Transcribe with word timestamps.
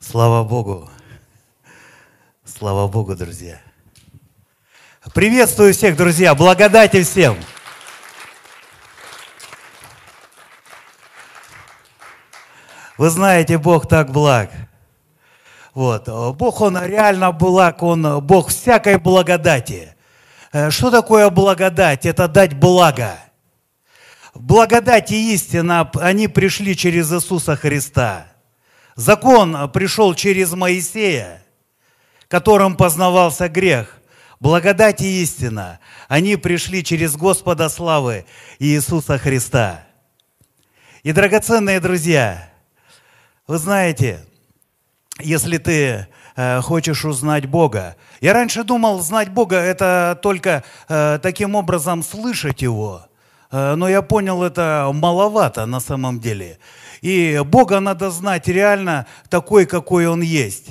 Слава 0.00 0.44
Богу. 0.44 0.90
Слава 2.44 2.88
Богу, 2.88 3.14
друзья. 3.14 3.60
Приветствую 5.14 5.72
всех, 5.74 5.96
друзья. 5.96 6.34
Благодати 6.34 7.02
всем. 7.02 7.36
Вы 12.96 13.10
знаете, 13.10 13.58
Бог 13.58 13.88
так 13.88 14.10
благ. 14.10 14.50
Вот. 15.74 16.08
Бог, 16.36 16.60
Он 16.60 16.78
реально 16.82 17.32
благ, 17.32 17.82
Он 17.82 18.20
Бог 18.24 18.48
всякой 18.48 18.98
благодати. 18.98 19.94
Э, 20.52 20.70
что 20.70 20.90
такое 20.90 21.28
благодать? 21.30 22.06
Это 22.06 22.28
дать 22.28 22.54
благо. 22.54 23.18
Благодать 24.34 25.10
и 25.10 25.34
истина, 25.34 25.90
они 25.94 26.28
пришли 26.28 26.76
через 26.76 27.12
Иисуса 27.12 27.56
Христа. 27.56 28.26
Закон 28.96 29.70
пришел 29.70 30.14
через 30.14 30.52
Моисея, 30.52 31.42
которым 32.28 32.76
познавался 32.76 33.48
грех. 33.48 33.98
Благодать 34.40 35.00
и 35.00 35.22
истина, 35.22 35.78
они 36.06 36.36
пришли 36.36 36.84
через 36.84 37.16
Господа 37.16 37.68
славы 37.68 38.26
Иисуса 38.58 39.16
Христа. 39.16 39.86
И, 41.02 41.12
драгоценные 41.12 41.80
друзья, 41.80 42.50
вы 43.46 43.58
знаете, 43.58 44.26
если 45.20 45.58
ты 45.58 46.08
э, 46.36 46.60
хочешь 46.60 47.04
узнать 47.04 47.46
Бога, 47.46 47.96
я 48.20 48.32
раньше 48.32 48.64
думал, 48.64 49.00
знать 49.00 49.30
Бога 49.30 49.56
это 49.56 50.18
только 50.20 50.64
э, 50.88 51.18
таким 51.22 51.54
образом 51.54 52.02
слышать 52.02 52.62
Его, 52.62 53.06
э, 53.50 53.74
но 53.76 53.88
я 53.88 54.02
понял, 54.02 54.42
это 54.42 54.90
маловато 54.92 55.64
на 55.66 55.80
самом 55.80 56.20
деле. 56.20 56.58
И 57.04 57.42
Бога 57.44 57.80
надо 57.80 58.10
знать 58.10 58.48
реально 58.48 59.06
такой, 59.28 59.66
какой 59.66 60.06
Он 60.06 60.22
есть. 60.22 60.68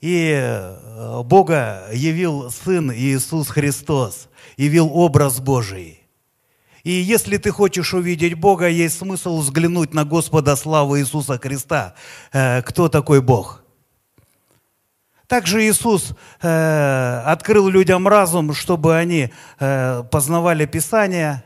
И 0.00 0.30
э, 0.40 1.22
Бога 1.24 1.88
явил 1.92 2.48
Сын 2.48 2.92
Иисус 2.92 3.48
Христос, 3.48 4.28
явил 4.56 4.88
образ 4.94 5.40
Божий. 5.40 6.06
И 6.84 6.92
если 6.92 7.38
ты 7.38 7.50
хочешь 7.50 7.92
увидеть 7.92 8.34
Бога, 8.34 8.68
есть 8.68 8.98
смысл 8.98 9.40
взглянуть 9.40 9.92
на 9.92 10.04
Господа 10.04 10.54
славы 10.54 11.00
Иисуса 11.00 11.40
Христа. 11.40 11.94
Э, 12.32 12.62
кто 12.62 12.88
такой 12.88 13.20
Бог? 13.20 13.64
Также 15.26 15.66
Иисус 15.68 16.12
э, 16.40 17.22
открыл 17.26 17.66
людям 17.66 18.06
разум, 18.06 18.54
чтобы 18.54 18.96
они 18.96 19.32
познавали 19.58 20.66
Писание. 20.66 21.42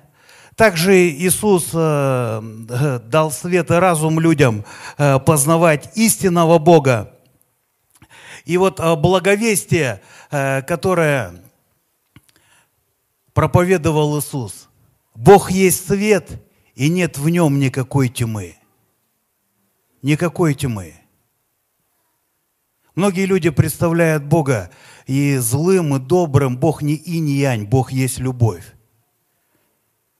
Также 0.57 1.11
Иисус 1.11 1.71
дал 1.71 3.31
свет 3.31 3.71
и 3.71 3.75
разум 3.75 4.19
людям 4.19 4.65
познавать 4.97 5.97
истинного 5.97 6.59
Бога. 6.59 7.13
И 8.47 8.57
вот 8.57 8.81
благовестие, 8.99 10.01
которое 10.31 11.35
проповедовал 13.35 14.19
Иисус, 14.19 14.69
Бог 15.15 15.51
есть 15.51 15.87
свет, 15.87 16.43
и 16.75 16.89
нет 16.89 17.19
в 17.19 17.29
нем 17.29 17.59
никакой 17.59 18.09
тьмы. 18.09 18.57
Никакой 20.03 20.55
тьмы. 20.55 20.95
Многие 22.95 23.27
люди 23.27 23.51
представляют 23.51 24.25
Бога 24.25 24.71
и 25.07 25.37
злым, 25.37 25.97
и 25.97 25.99
добрым. 25.99 26.57
Бог 26.57 26.81
не 26.81 26.95
инь 26.95 27.29
янь, 27.29 27.65
Бог 27.65 27.93
есть 27.93 28.19
любовь. 28.19 28.76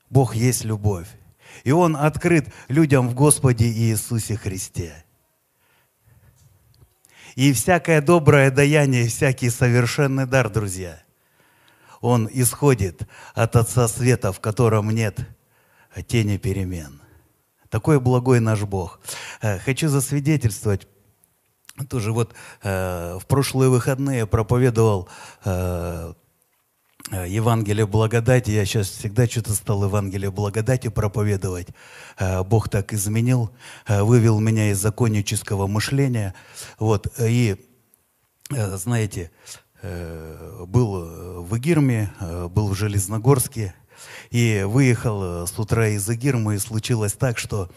Бог 0.09 0.35
есть 0.35 0.63
любовь. 0.63 1.07
И 1.63 1.71
Он 1.71 1.95
открыт 1.95 2.53
людям 2.67 3.09
в 3.09 3.13
Господе 3.13 3.67
Иисусе 3.67 4.35
Христе. 4.35 5.03
И 7.35 7.53
всякое 7.53 8.01
доброе 8.01 8.51
даяние, 8.51 9.07
всякий 9.07 9.49
совершенный 9.49 10.25
дар, 10.25 10.49
друзья– 10.49 11.01
он 12.01 12.29
исходит 12.31 13.07
от 13.33 13.55
Отца 13.55 13.87
Света, 13.87 14.31
в 14.31 14.39
котором 14.39 14.89
нет 14.91 15.19
тени 16.07 16.37
перемен. 16.37 17.01
Такой 17.69 17.99
благой 17.99 18.39
наш 18.39 18.61
Бог. 18.63 18.99
Э, 19.41 19.59
хочу 19.59 19.89
засвидетельствовать, 19.89 20.87
тоже 21.89 22.11
вот 22.11 22.33
э, 22.63 23.17
в 23.19 23.25
прошлые 23.25 23.69
выходные 23.69 24.25
проповедовал 24.25 25.09
э, 25.43 26.13
Евангелие 27.11 27.87
благодати. 27.87 28.51
Я 28.51 28.65
сейчас 28.65 28.89
всегда 28.89 29.27
что-то 29.27 29.53
стал 29.53 29.83
Евангелие 29.85 30.31
благодати 30.31 30.89
проповедовать. 30.89 31.67
Бог 32.45 32.69
так 32.69 32.93
изменил, 32.93 33.51
вывел 33.87 34.39
меня 34.39 34.71
из 34.71 34.79
законнического 34.79 35.67
мышления. 35.67 36.33
Вот, 36.79 37.07
и 37.19 37.55
знаете, 38.49 39.31
Э, 39.81 40.65
был 40.67 41.03
э, 41.03 41.39
в 41.41 41.57
Игирме, 41.57 42.11
э, 42.19 42.47
был 42.47 42.69
в 42.69 42.75
Железногорске, 42.75 43.75
и 44.31 44.63
выехал 44.65 45.47
с 45.47 45.57
утра 45.57 45.87
из 45.87 46.09
Игирмы, 46.09 46.55
и 46.55 46.59
случилось 46.59 47.13
так, 47.13 47.39
что 47.39 47.69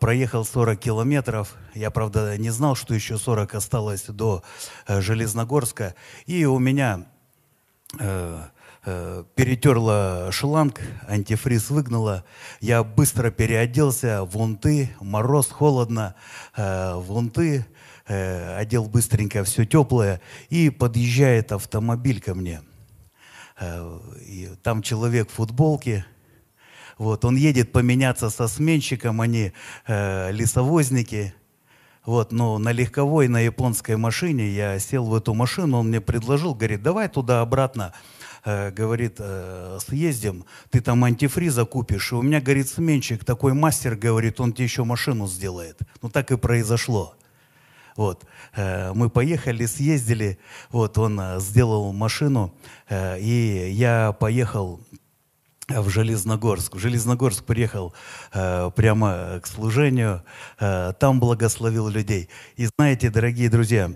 проехал 0.00 0.44
40 0.44 0.78
километров. 0.78 1.54
Я, 1.74 1.90
правда, 1.90 2.36
не 2.38 2.50
знал, 2.50 2.76
что 2.76 2.94
еще 2.94 3.18
40 3.18 3.56
осталось 3.56 4.04
до 4.06 4.44
Железногорска. 4.86 5.96
И 6.26 6.44
у 6.44 6.60
меня 6.60 7.06
перетерла 9.34 10.32
шланг, 10.32 10.80
антифриз 11.06 11.70
выгнала. 11.70 12.24
Я 12.60 12.82
быстро 12.82 13.30
переоделся 13.30 14.24
в 14.24 14.36
мороз, 15.00 15.50
холодно, 15.50 16.14
в 16.56 17.04
э, 18.06 18.56
одел 18.56 18.84
быстренько 18.86 19.44
все 19.44 19.64
теплое, 19.64 20.20
и 20.48 20.70
подъезжает 20.70 21.52
автомобиль 21.52 22.20
ко 22.20 22.34
мне. 22.34 22.62
Э, 23.58 23.98
и 24.20 24.48
там 24.62 24.82
человек 24.82 25.30
в 25.30 25.34
футболке, 25.34 26.04
вот, 26.98 27.24
он 27.24 27.36
едет 27.36 27.72
поменяться 27.72 28.30
со 28.30 28.48
сменщиком, 28.48 29.20
они 29.20 29.52
э, 29.86 30.30
лесовозники, 30.32 31.34
вот, 32.04 32.32
но 32.32 32.58
на 32.58 32.72
легковой, 32.72 33.28
на 33.28 33.40
японской 33.40 33.96
машине 33.96 34.48
я 34.48 34.78
сел 34.78 35.04
в 35.04 35.14
эту 35.14 35.34
машину, 35.34 35.78
он 35.78 35.88
мне 35.88 36.00
предложил, 36.00 36.54
говорит, 36.54 36.82
давай 36.82 37.08
туда-обратно, 37.08 37.92
э, 38.44 38.70
говорит, 38.72 39.16
э, 39.18 39.78
съездим, 39.86 40.44
ты 40.70 40.80
там 40.80 41.04
антифриза 41.04 41.64
купишь. 41.64 42.12
И 42.12 42.16
у 42.16 42.22
меня, 42.22 42.40
говорит, 42.40 42.68
сменщик, 42.68 43.24
такой 43.24 43.52
мастер, 43.52 43.94
говорит, 43.94 44.40
он 44.40 44.52
тебе 44.52 44.64
еще 44.64 44.82
машину 44.82 45.28
сделает. 45.28 45.78
Ну 46.02 46.08
так 46.08 46.32
и 46.32 46.36
произошло. 46.36 47.14
Вот. 47.96 48.24
Э, 48.54 48.92
мы 48.94 49.08
поехали, 49.08 49.66
съездили, 49.66 50.38
вот, 50.70 50.98
он 50.98 51.20
э, 51.20 51.40
сделал 51.40 51.92
машину, 51.92 52.54
э, 52.88 53.20
и 53.20 53.70
я 53.70 54.12
поехал 54.12 54.80
в 55.80 55.88
Железногорск. 55.88 56.74
В 56.74 56.78
Железногорск 56.78 57.44
приехал 57.44 57.94
прямо 58.32 59.40
к 59.42 59.46
служению, 59.46 60.22
там 60.58 61.20
благословил 61.20 61.88
людей. 61.88 62.28
И 62.56 62.66
знаете, 62.66 63.10
дорогие 63.10 63.48
друзья, 63.48 63.92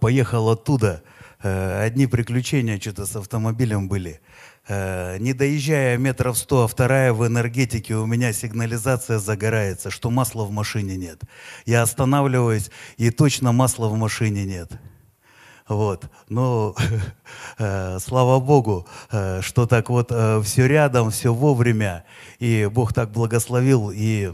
поехал 0.00 0.50
оттуда, 0.50 1.02
одни 1.40 2.06
приключения 2.06 2.78
что-то 2.78 3.06
с 3.06 3.16
автомобилем 3.16 3.88
были– 3.88 4.20
Э, 4.68 5.18
не 5.18 5.32
доезжая 5.32 5.98
метров 5.98 6.38
сто, 6.38 6.64
а 6.64 6.68
вторая 6.68 7.12
в 7.12 7.26
энергетике, 7.26 7.94
у 7.96 8.06
меня 8.06 8.32
сигнализация 8.32 9.18
загорается, 9.18 9.90
что 9.90 10.10
масла 10.10 10.44
в 10.44 10.52
машине 10.52 10.96
нет. 10.96 11.20
Я 11.66 11.82
останавливаюсь, 11.82 12.70
и 12.96 13.10
точно 13.10 13.52
масла 13.52 13.88
в 13.88 13.96
машине 13.96 14.44
нет. 14.44 14.70
Вот. 15.68 16.10
Но 16.28 16.74
э, 17.58 17.98
слава 18.00 18.40
Богу, 18.40 18.86
э, 19.10 19.40
что 19.42 19.66
так 19.66 19.90
вот 19.90 20.08
э, 20.10 20.40
все 20.42 20.66
рядом, 20.66 21.10
все 21.10 21.32
вовремя, 21.32 22.04
и 22.38 22.68
Бог 22.72 22.92
так 22.92 23.10
благословил, 23.10 23.90
и 23.94 24.32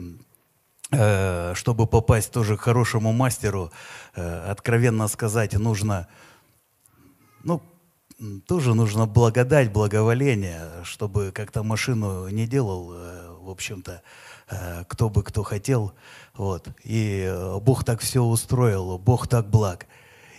чтобы 0.91 1.87
попасть 1.87 2.33
тоже 2.33 2.57
к 2.57 2.63
хорошему 2.63 3.13
мастеру, 3.13 3.71
откровенно 4.15 5.07
сказать, 5.09 5.53
нужно, 5.53 6.09
ну, 7.45 7.61
тоже 8.47 8.73
нужно 8.73 9.05
благодать, 9.05 9.71
благоволение, 9.71 10.63
чтобы 10.85 11.31
как-то 11.31 11.63
машину 11.63 12.29
не 12.29 12.47
делал, 12.47 12.95
в 13.43 13.51
общем-то, 13.51 14.01
кто 14.89 15.11
бы 15.11 15.23
кто 15.23 15.43
хотел. 15.43 15.93
Вот. 16.33 16.69
И 16.85 17.31
Бог 17.61 17.85
так 17.85 18.01
все 18.01 18.23
устроил, 18.23 18.97
Бог 18.97 19.29
так 19.29 19.51
благ. 19.51 19.87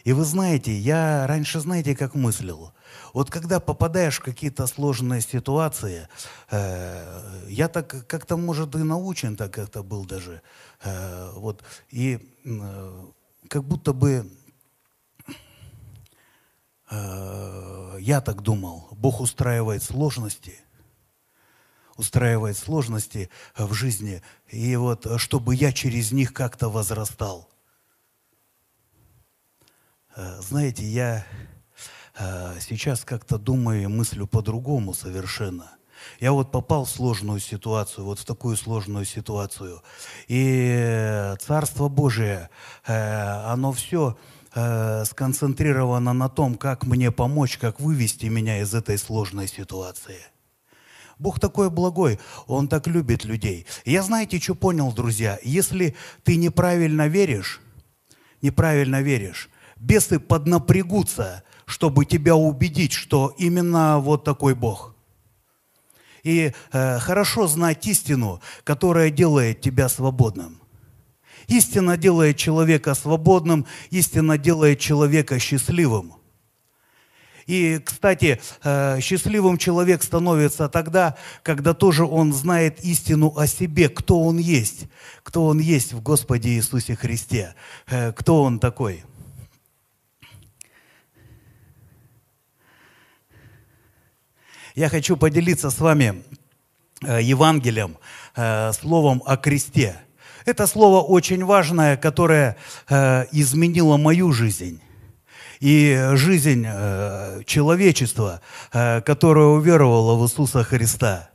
И 0.09 0.13
вы 0.13 0.25
знаете, 0.25 0.75
я 0.75 1.27
раньше, 1.27 1.59
знаете, 1.59 1.95
как 1.95 2.15
мыслил? 2.15 2.73
Вот 3.13 3.29
когда 3.29 3.59
попадаешь 3.59 4.17
в 4.17 4.23
какие-то 4.23 4.65
сложные 4.65 5.21
ситуации, 5.21 6.07
э, 6.49 7.45
я 7.47 7.67
так 7.67 8.07
как-то, 8.07 8.35
может, 8.35 8.73
и 8.73 8.79
научен 8.79 9.35
так 9.35 9.53
как-то 9.53 9.83
был 9.83 10.05
даже. 10.05 10.41
Э, 10.83 11.31
вот, 11.35 11.63
и 11.91 12.17
э, 12.43 13.05
как 13.49 13.63
будто 13.63 13.93
бы 13.93 14.25
Э, 16.89 17.97
я 17.99 18.21
так 18.21 18.41
думал, 18.41 18.87
Бог 18.91 19.21
устраивает 19.21 19.83
сложности, 19.83 20.59
устраивает 21.97 22.57
сложности 22.57 23.29
в 23.55 23.73
жизни, 23.73 24.23
и 24.47 24.75
вот 24.75 25.05
чтобы 25.17 25.55
я 25.55 25.71
через 25.71 26.11
них 26.11 26.33
как-то 26.33 26.69
возрастал. 26.69 27.48
Э, 30.19 30.41
знаете, 30.41 30.83
я 30.83 31.25
э, 32.17 32.57
сейчас 32.59 33.05
как-то 33.05 33.37
думаю 33.37 33.83
и 33.83 33.87
мыслю 33.87 34.27
по-другому 34.27 34.93
совершенно. 34.93 35.71
Я 36.19 36.33
вот 36.33 36.51
попал 36.51 36.83
в 36.83 36.89
сложную 36.89 37.39
ситуацию, 37.39 38.03
вот 38.03 38.19
в 38.19 38.25
такую 38.25 38.57
сложную 38.57 39.05
ситуацию. 39.05 39.81
И 40.27 41.35
Царство 41.39 41.89
Божие, 41.89 42.49
оно 42.85 43.73
все 43.73 44.17
сконцентрировано 44.53 46.13
на 46.13 46.29
том, 46.29 46.55
как 46.55 46.85
мне 46.85 47.11
помочь, 47.11 47.57
как 47.57 47.81
вывести 47.81 48.27
меня 48.27 48.61
из 48.61 48.73
этой 48.73 48.97
сложной 48.97 49.49
ситуации. 49.49 50.21
Бог 51.17 51.37
такой 51.41 51.69
благой, 51.69 52.17
Он 52.47 52.69
так 52.69 52.87
любит 52.87 53.25
людей. 53.25 53.67
Я 53.83 54.01
знаете, 54.01 54.39
что 54.39 54.55
понял, 54.55 54.93
друзья? 54.93 55.37
Если 55.43 55.97
ты 56.23 56.37
неправильно 56.37 57.09
веришь, 57.09 57.59
неправильно 58.41 59.01
веришь, 59.01 59.49
бесы 59.79 60.19
поднапрягутся, 60.19 61.43
чтобы 61.65 62.05
тебя 62.05 62.35
убедить, 62.35 62.93
что 62.93 63.33
именно 63.37 63.99
вот 63.99 64.23
такой 64.23 64.55
Бог. 64.55 64.95
И 66.23 66.51
э, 66.71 66.99
хорошо 66.99 67.47
знать 67.47 67.85
истину, 67.87 68.41
которая 68.63 69.09
делает 69.09 69.61
тебя 69.61 69.87
свободным. 69.89 70.59
Истина 71.47 71.97
делает 71.97 72.37
человека 72.37 72.93
свободным, 72.93 73.65
истина 73.89 74.37
делает 74.37 74.79
человека 74.79 75.39
счастливым. 75.39 76.13
И, 77.47 77.79
кстати, 77.83 78.39
э, 78.63 78.99
счастливым 79.01 79.57
человек 79.57 80.03
становится 80.03 80.69
тогда, 80.69 81.17
когда 81.41 81.73
тоже 81.73 82.05
он 82.05 82.31
знает 82.31 82.83
истину 82.83 83.33
о 83.35 83.47
себе, 83.47 83.89
кто 83.89 84.21
он 84.21 84.37
есть, 84.37 84.85
кто 85.23 85.45
он 85.45 85.57
есть 85.57 85.93
в 85.93 86.01
Господе 86.01 86.49
Иисусе 86.49 86.95
Христе, 86.95 87.55
э, 87.87 88.11
кто 88.11 88.43
он 88.43 88.59
такой. 88.59 89.03
Я 94.75 94.89
хочу 94.89 95.17
поделиться 95.17 95.69
с 95.69 95.79
вами 95.79 96.23
э, 97.03 97.21
Евангелием, 97.21 97.97
словом 98.73 99.21
о 99.25 99.37
кресте. 99.37 99.95
Это 100.45 100.67
слово 100.67 101.01
очень 101.01 101.43
важное, 101.43 101.97
которое 101.97 102.55
изменило 103.31 103.97
мою 103.97 104.31
жизнь 104.31 104.81
и 105.59 106.11
жизнь 106.13 106.65
э, 106.65 107.43
человечества, 107.45 108.41
э, 108.71 109.01
которое 109.01 109.47
уверовало 109.47 110.15
в 110.17 110.25
Иисуса 110.25 110.63
Христа. 110.63 111.29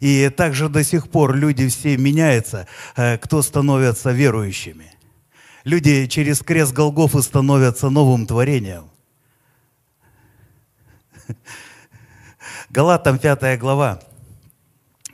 И 0.00 0.28
также 0.28 0.68
до 0.68 0.84
сих 0.84 1.08
пор 1.08 1.34
люди 1.34 1.68
все 1.68 1.96
меняются, 1.96 2.66
э, 2.96 3.16
кто 3.18 3.42
становятся 3.42 4.10
верующими. 4.12 4.92
Люди 5.64 6.06
через 6.06 6.40
крест 6.40 6.72
Голгофы 6.72 7.22
становятся 7.22 7.88
новым 7.88 8.26
творением. 8.26 8.90
Галатам 12.72 13.18
5 13.18 13.58
глава, 13.58 14.00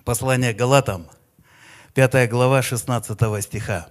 послание 0.05 0.52
Галатам, 0.52 1.08
5 1.94 2.31
глава 2.31 2.62
16 2.62 3.43
стиха. 3.43 3.88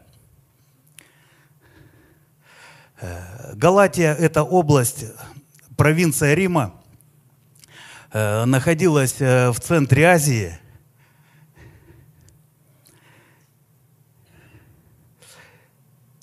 Галатия– 3.51 4.13
это 4.19 4.43
область, 4.43 5.03
провинция 5.75 6.33
Рима, 6.33 6.81
э, 8.13 8.45
находилась 8.45 9.19
э, 9.19 9.49
в 9.51 9.59
центре 9.59 10.05
Азии. 10.05 10.57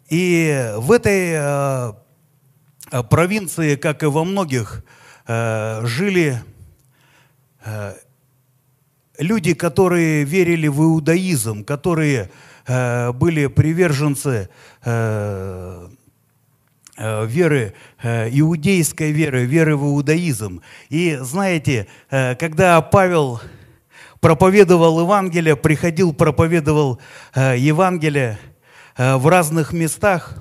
И 0.09 0.73
в 0.79 0.91
этой 0.91 1.93
э, 2.91 3.03
провинции, 3.11 3.77
как 3.77 4.03
и 4.03 4.07
во 4.07 4.25
многих, 4.25 4.83
жили 5.27 6.43
люди, 9.19 9.55
которые 9.55 10.25
верили 10.25 10.69
в 10.69 10.81
иудаизм, 10.81 11.65
которые 11.65 12.31
были 12.67 13.47
приверженцы 13.47 14.49
Э, 16.97 17.27
веры, 17.27 17.75
э, 18.05 18.29
иудейской 18.31 19.11
веры, 19.11 19.47
веры 19.47 19.77
в 19.77 19.83
иудаизм. 19.83 20.63
И 20.91 21.19
знаете, 21.23 21.89
э, 22.09 22.37
когда 22.37 22.81
Павел 22.83 23.41
проповедовал 24.21 25.01
Евангелие, 25.01 25.57
приходил, 25.57 26.15
проповедовал 26.15 27.01
Евангелие 27.35 28.39
в 28.97 29.29
разных 29.29 29.73
местах, 29.73 30.37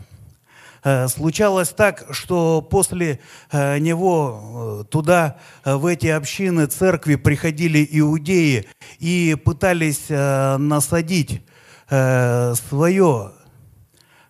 случалось 1.08 1.70
так, 1.70 2.06
что 2.12 2.62
после 2.62 3.20
него 3.52 4.86
туда, 4.90 5.38
в 5.64 5.86
эти 5.86 6.08
общины, 6.08 6.66
церкви 6.66 7.16
приходили 7.16 7.88
иудеи 7.90 8.68
и 9.00 9.36
пытались 9.44 10.10
насадить 10.10 11.42
свое 11.88 13.32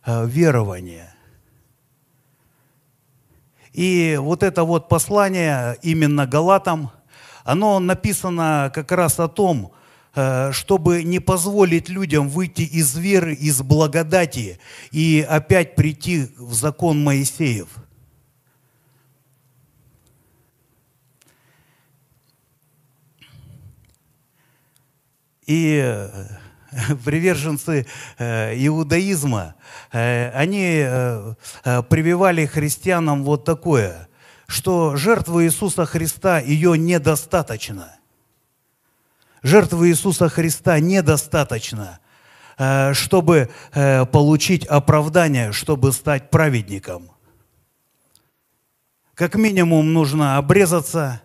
верование. 0.06 1.14
И 3.74 4.18
вот 4.22 4.44
это 4.44 4.64
вот 4.64 4.88
послание 4.88 5.78
именно 5.82 6.28
Галатам, 6.28 6.92
оно 7.44 7.80
написано 7.80 8.72
как 8.74 8.92
раз 8.92 9.20
о 9.20 9.28
том, 9.28 9.72
э, 9.72 9.83
чтобы 10.14 11.04
не 11.04 11.20
позволить 11.20 11.90
людям 11.90 12.30
выйти 12.30 12.62
из 12.62 12.96
веры, 12.96 13.34
из 13.34 13.62
благодати 13.64 14.60
и 14.92 15.26
опять 15.28 15.76
прийти 15.76 16.28
в 16.38 16.54
закон 16.54 17.04
Моисеев. 17.04 17.68
И 25.46 25.82
э, 25.84 26.10
приверженцы 27.06 27.86
э, 28.18 28.54
иудаизма, 28.66 29.56
э, 29.92 30.30
они 30.32 30.82
э, 30.84 31.34
прививали 31.90 32.46
христианам 32.46 33.24
вот 33.24 33.44
такое, 33.44 34.08
что 34.48 34.96
жертва 34.96 35.46
Иисуса 35.46 35.86
Христа, 35.86 36.40
ее 36.40 36.78
недостаточно. 36.78 37.96
Жертвы 39.44 39.90
Иисуса 39.90 40.30
Христа 40.30 40.80
недостаточно, 40.80 42.00
чтобы 42.94 43.50
получить 44.12 44.66
оправдание, 44.66 45.52
чтобы 45.52 45.92
стать 45.92 46.30
праведником. 46.30 47.12
Как 49.14 49.36
минимум 49.36 49.94
нужно 49.94 50.38
обрезаться, 50.38 51.22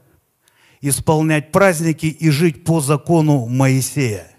исполнять 0.81 1.53
праздники 1.53 2.07
и 2.07 2.31
жить 2.31 2.65
по 2.65 2.81
закону 2.81 3.47
Моисея– 3.47 4.27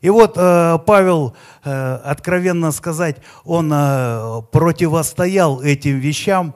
и 0.00 0.10
вот 0.10 0.34
э, 0.36 0.78
Павел, 0.86 1.34
э, 1.64 1.94
откровенно 2.04 2.70
сказать, 2.70 3.16
он 3.44 3.70
э, 3.72 4.42
противостоял 4.52 5.60
этим 5.60 5.98
вещам, 5.98 6.54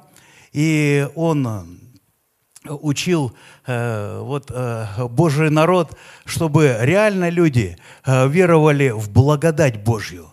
и 0.53 1.09
он 1.17 1.47
э, 1.47 1.63
учил 2.65 3.37
э, 3.67 4.21
вот, 4.21 4.51
э, 4.51 4.87
Божий 5.09 5.51
народ, 5.51 5.97
чтобы 6.25 6.77
реально 6.81 7.29
люди 7.29 7.77
э, 8.05 8.29
веровали 8.29 8.91
в 8.91 9.11
благодать 9.11 9.83
Божью. 9.83 10.29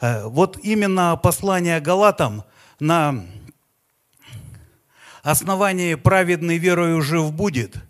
Вот 0.00 0.58
именно 0.64 1.16
послание 1.16 1.78
Галатам 1.78 2.42
на 2.80 3.24
основании 5.22 5.94
праведной 5.94 6.58
верою 6.58 7.00
жив 7.02 7.32
будет– 7.32 7.76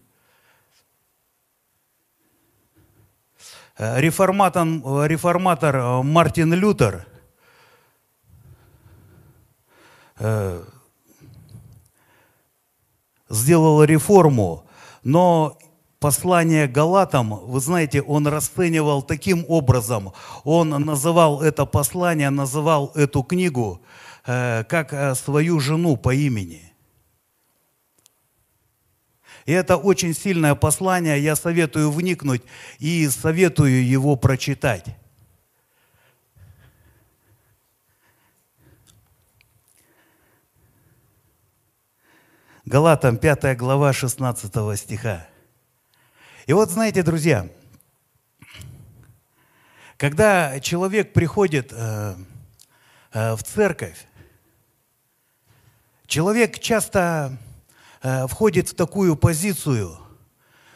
реформатор, 3.78 4.66
реформатор 5.06 6.02
Мартин 6.02 6.52
Лютер 6.52 7.06
сделал 13.32 13.82
реформу, 13.82 14.64
но 15.02 15.58
послание 15.98 16.68
Галатам, 16.68 17.40
вы 17.44 17.58
знаете, 17.58 18.02
он 18.02 18.28
расценивал 18.28 19.02
таким 19.02 19.44
образом, 19.48 20.12
он 20.44 20.68
называл 20.68 21.42
это 21.42 21.66
послание, 21.66 22.30
называл 22.30 22.92
эту 22.94 23.24
книгу 23.24 23.82
как 24.24 25.16
свою 25.16 25.58
жену 25.58 25.96
по 25.96 26.14
имени– 26.14 26.68
и 29.46 29.52
это 29.52 29.76
очень 29.76 30.14
сильное 30.14 30.54
послание, 30.54 31.22
я 31.22 31.36
советую 31.36 31.90
вникнуть 31.90 32.42
и 32.78 33.08
советую 33.08 33.86
его 33.86 34.16
прочитать. 34.16 34.84
Галатам 42.64 43.16
5 43.16 43.56
глава 43.56 43.92
16 43.92 44.78
стиха. 44.78 45.26
И 46.46 46.52
вот 46.52 46.70
знаете, 46.70 47.02
друзья, 47.02 47.48
когда 49.96 50.60
человек 50.60 51.12
приходит 51.12 51.72
э, 51.72 52.14
э, 53.12 53.34
в 53.34 53.42
церковь, 53.42 54.06
Человек 56.12 56.58
часто 56.58 57.38
э, 58.02 58.26
входит 58.26 58.68
в 58.68 58.74
такую 58.74 59.16
позицию, 59.16 59.96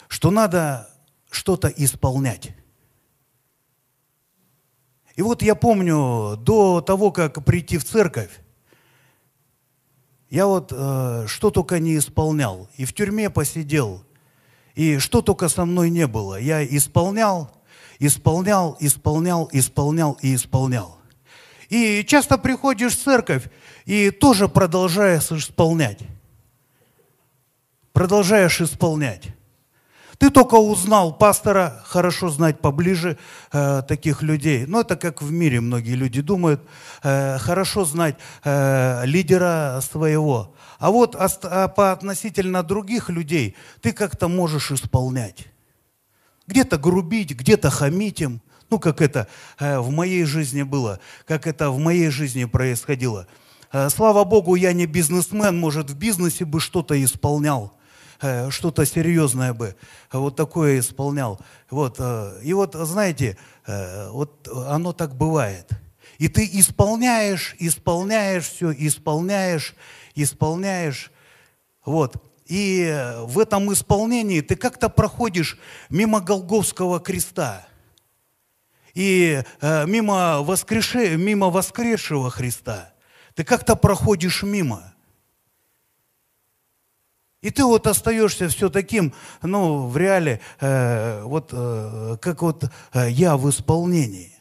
что 0.07 0.31
надо 0.31 0.89
что-то 1.29 1.67
исполнять. 1.67 2.55
И 5.15 5.21
вот 5.21 5.43
я 5.43 5.53
помню, 5.53 6.37
до 6.37 6.81
того, 6.81 7.11
как 7.11 7.45
прийти 7.45 7.77
в 7.77 7.85
церковь, 7.85 8.31
я 10.29 10.45
вот 10.45 10.73
э, 10.75 11.25
что 11.27 11.51
только 11.51 11.79
не 11.79 11.97
исполнял. 11.97 12.69
И 12.75 12.85
в 12.85 12.93
тюрьме 12.93 13.29
посидел. 13.29 14.03
И 14.75 14.99
что 14.99 15.21
только 15.21 15.49
со 15.49 15.65
мной 15.65 15.89
не 15.89 16.05
было. 16.05 16.39
Я 16.39 16.65
исполнял, 16.65 17.51
исполнял, 17.99 18.77
исполнял, 18.79 19.49
исполнял 19.51 20.17
и 20.21 20.35
исполнял. 20.35 20.97
И 21.69 22.03
часто 22.05 22.37
приходишь 22.37 22.95
в 22.97 23.03
церковь 23.03 23.49
и 23.85 24.11
тоже 24.11 24.47
продолжаешь 24.47 25.31
исполнять. 25.31 25.99
Продолжаешь 27.93 28.61
исполнять. 28.61 29.29
Ты 30.17 30.31
только 30.31 30.55
узнал 30.55 31.13
пастора, 31.13 31.81
хорошо 31.85 32.29
знать 32.29 32.59
поближе 32.59 33.17
э, 33.51 33.83
таких 33.87 34.23
людей. 34.23 34.65
Но 34.65 34.81
это 34.81 34.95
как 34.95 35.21
в 35.21 35.31
мире 35.31 35.61
многие 35.61 35.93
люди 35.93 36.21
думают. 36.21 36.61
Э, 37.03 37.37
хорошо 37.37 37.85
знать 37.85 38.15
э, 38.43 39.05
лидера 39.05 39.79
своего. 39.81 40.55
А 40.79 40.89
вот 40.89 41.15
а 41.15 41.67
по 41.67 41.91
относительно 41.91 42.63
других 42.63 43.09
людей 43.09 43.55
ты 43.81 43.91
как-то 43.93 44.27
можешь 44.27 44.71
исполнять. 44.71 45.47
Где-то 46.47 46.77
грубить, 46.77 47.31
где-то 47.31 47.69
хамить 47.69 48.21
им. 48.21 48.41
Ну, 48.71 48.79
как 48.79 49.01
это 49.01 49.27
э, 49.59 49.77
в 49.79 49.91
моей 49.91 50.23
жизни 50.23 50.63
было, 50.63 50.99
как 51.25 51.45
это 51.45 51.69
в 51.69 51.77
моей 51.77 52.09
жизни 52.09 52.45
происходило. 52.45 53.27
Э, 53.71 53.89
слава 53.89 54.23
Богу, 54.23 54.55
я 54.55 54.73
не 54.73 54.87
бизнесмен, 54.87 55.59
может, 55.59 55.91
в 55.91 55.95
бизнесе 55.95 56.43
бы 56.43 56.59
что-то 56.59 57.01
исполнял. 57.01 57.76
Э, 58.19 58.49
что-то 58.49 58.85
серьезное 58.85 59.53
бы 59.53 59.75
вот 60.11 60.35
такое 60.35 60.79
исполнял. 60.79 61.39
Вот, 61.69 61.97
э, 61.99 62.39
и 62.43 62.53
вот, 62.53 62.73
знаете, 62.73 63.37
э, 63.67 64.09
вот 64.09 64.47
оно 64.47 64.91
так 64.91 65.15
бывает. 65.15 65.69
И 66.17 66.27
ты 66.27 66.49
исполняешь, 66.51 67.55
исполняешь 67.59 68.49
все, 68.49 68.71
исполняешь, 68.71 69.75
исполняешь. 70.15 71.11
Вот. 71.85 72.15
И 72.47 73.13
в 73.23 73.37
этом 73.37 73.71
исполнении 73.71 74.41
ты 74.41 74.55
как-то 74.55 74.89
проходишь 74.89 75.59
мимо 75.89 76.19
Голговского 76.19 76.99
креста. 76.99 77.67
И 78.95 79.43
мимо, 79.61 80.41
воскреше, 80.41 81.17
мимо 81.17 81.51
воскресшего 81.51 82.31
Христа. 82.31 82.93
Ты 83.35 83.43
как-то 83.43 83.75
проходишь 83.75 84.41
мимо. 84.41 84.93
И 87.41 87.51
ты 87.51 87.63
вот 87.63 87.85
остаешься 87.85 88.49
все 88.49 88.69
таким, 88.69 89.13
ну, 89.43 89.87
в 89.87 89.95
реале, 89.95 90.41
э, 90.59 91.21
вот 91.23 91.49
э, 91.53 92.17
как 92.19 92.41
вот 92.41 92.63
э, 92.93 93.09
я 93.11 93.37
в 93.37 93.47
исполнении. 93.49 94.33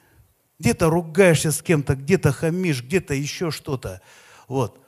Где-то 0.58 0.88
ругаешься 0.88 1.52
с 1.52 1.60
кем-то, 1.60 1.94
где-то 1.94 2.32
хамишь, 2.32 2.82
где-то 2.82 3.12
еще 3.12 3.50
что-то. 3.50 4.00
Вот. 4.48 4.80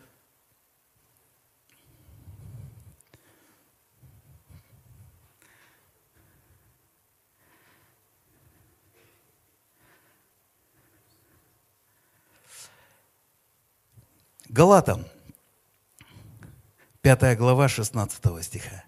Галатам– 14.49 15.05
5 17.03 17.39
глава 17.39 17.69
16 17.69 18.45
стиха. 18.45 18.85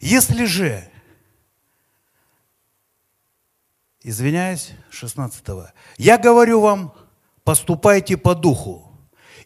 Если 0.00 0.44
же, 0.44 0.86
извиняюсь, 4.02 4.72
16 4.90 5.44
я 5.96 6.18
говорю 6.18 6.60
вам, 6.60 6.94
поступайте 7.42 8.18
по 8.18 8.34
духу, 8.34 8.90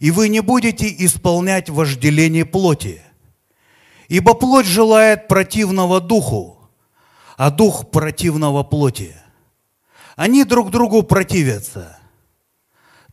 и 0.00 0.10
вы 0.10 0.28
не 0.28 0.40
будете 0.40 0.88
исполнять 1.04 1.70
вожделение 1.70 2.44
плоти. 2.44 3.02
Ибо 4.08 4.34
плоть 4.34 4.66
желает 4.66 5.28
противного 5.28 6.00
духу, 6.00 6.58
а 7.36 7.50
дух 7.50 7.90
противного 7.90 8.64
плоти. 8.64 9.14
Они 10.16 10.42
друг 10.44 10.70
другу 10.70 11.04
противятся– 11.04 11.94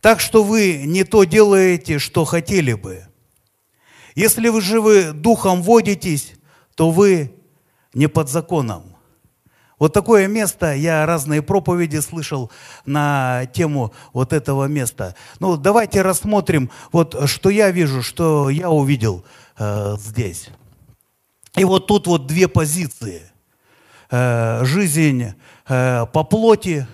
так 0.06 0.20
что 0.20 0.44
вы 0.44 0.84
не 0.86 1.02
то 1.02 1.24
делаете, 1.24 1.98
что 1.98 2.24
хотели 2.24 2.74
бы. 2.74 3.08
Если 4.14 4.50
вы 4.50 4.60
живы 4.60 5.10
духом 5.10 5.64
водитесь, 5.64 6.34
то 6.76 6.92
вы 6.92 7.34
не 7.92 8.06
под 8.06 8.28
законом. 8.28 8.94
Вот 9.80 9.92
такое 9.92 10.28
место, 10.28 10.76
я 10.76 11.06
разные 11.06 11.42
проповеди 11.42 11.96
слышал 11.98 12.52
на 12.84 13.46
тему 13.46 13.92
вот 14.12 14.32
этого 14.32 14.66
места. 14.66 15.16
Ну, 15.40 15.56
давайте 15.56 16.02
рассмотрим, 16.02 16.70
вот 16.92 17.28
что 17.28 17.50
я 17.50 17.72
вижу, 17.72 18.00
что 18.00 18.48
я 18.48 18.70
увидел 18.70 19.24
э, 19.58 19.96
здесь. 19.98 20.50
И 21.56 21.64
вот 21.64 21.88
тут 21.88 22.06
вот 22.06 22.28
две 22.28 22.46
позиции. 22.46 23.22
Э, 24.12 24.64
жизнь 24.64 25.34
э, 25.66 26.06
по 26.12 26.22
плоти, 26.22 26.86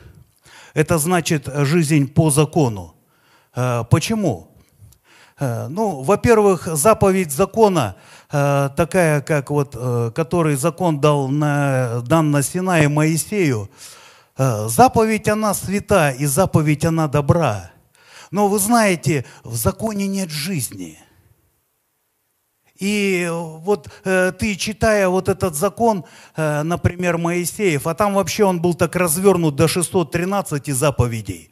это 0.73 0.97
значит 0.97 1.47
жизнь 1.55 2.09
по 2.11 2.31
закону. 2.31 2.95
Э, 3.55 3.85
почему? 3.91 4.49
Э, 5.39 5.69
ну, 5.69 6.03
во-первых, 6.03 6.67
заповедь 6.67 7.33
закона, 7.33 7.97
э, 8.31 8.71
такая, 8.77 9.21
как 9.21 9.51
вот, 9.51 9.77
который 10.15 10.57
закон 10.57 11.01
дал 11.01 11.29
на, 11.29 12.01
дан 12.03 12.31
на 12.31 12.43
Синае 12.43 12.89
Моисею, 12.89 13.71
заповедь 14.37 15.29
она 15.29 15.55
свята, 15.55 16.11
и 16.11 16.25
заповедь 16.25 16.85
она 16.85 17.07
добра. 17.07 17.71
Но 18.31 18.49
вы 18.49 18.59
знаете, 18.59 19.27
в 19.45 19.57
законе 19.57 20.07
нет 20.07 20.31
жизни. 20.31 20.99
И 22.83 23.29
вот 23.31 23.89
э, 24.05 24.33
ты, 24.37 24.57
читая 24.57 25.09
вот 25.09 25.29
этот 25.29 25.55
закон, 25.55 26.05
э, 26.35 26.63
например, 26.65 27.17
Моисеев, 27.17 27.87
а 27.87 27.95
там 27.95 28.15
вообще 28.15 28.43
он 28.43 28.61
был 28.61 28.75
так 28.75 28.97
развернут 28.97 29.55
до 29.55 29.69
613 29.69 30.75
заповедей, 30.75 31.52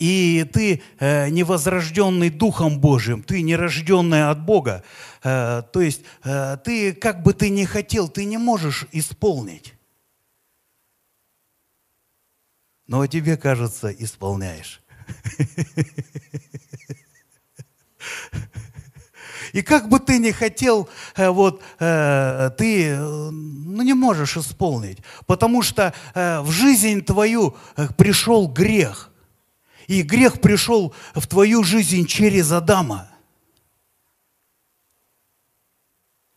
и 0.00 0.44
ты 0.52 0.82
э, 0.98 1.28
невозрожденный 1.28 2.30
Духом 2.30 2.80
Божьим, 2.80 3.22
ты 3.22 3.42
не 3.42 3.54
рожденный 3.54 4.28
от 4.28 4.44
Бога, 4.44 4.82
э, 5.22 5.62
то 5.72 5.80
есть 5.80 6.00
э, 6.24 6.56
ты, 6.64 6.92
как 6.92 7.22
бы 7.22 7.34
ты 7.34 7.50
ни 7.50 7.64
хотел, 7.64 8.08
ты 8.08 8.24
не 8.24 8.38
можешь 8.38 8.86
исполнить. 8.90 9.74
Но 12.86 13.06
тебе, 13.06 13.36
кажется, 13.36 13.92
исполняешь. 13.92 14.80
И 19.52 19.62
как 19.62 19.88
бы 19.88 19.98
ты 19.98 20.18
ни 20.18 20.30
хотел, 20.30 20.88
э, 21.16 21.28
вот, 21.28 21.62
э, 21.78 22.50
ты 22.56 22.96
ну, 22.96 23.82
не 23.82 23.94
можешь 23.94 24.36
исполнить, 24.36 24.98
потому 25.26 25.62
что 25.62 25.92
э, 26.14 26.40
в 26.40 26.50
жизнь 26.50 27.02
твою 27.02 27.56
пришел 27.96 28.48
грех. 28.48 29.09
И 29.90 30.02
грех 30.02 30.40
пришел 30.40 30.94
в 31.16 31.26
твою 31.26 31.64
жизнь 31.64 32.06
через 32.06 32.52
Адама. 32.52 33.10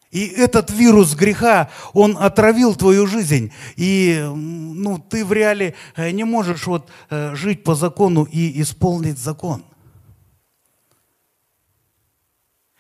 И 0.10 0.26
этот 0.26 0.72
вирус 0.72 1.14
греха, 1.14 1.70
он 1.94 2.18
отравил 2.18 2.76
твою 2.76 3.06
жизнь. 3.06 3.54
И 3.76 4.20
ну, 4.28 4.98
ты 4.98 5.24
в 5.24 5.32
реале 5.32 5.76
э, 5.96 6.10
не 6.10 6.24
можешь 6.24 6.66
вот 6.66 6.90
э, 7.12 7.36
жить 7.36 7.64
по 7.64 7.76
закону 7.76 8.24
и 8.24 8.60
исполнить 8.60 9.20
закон. 9.20 9.64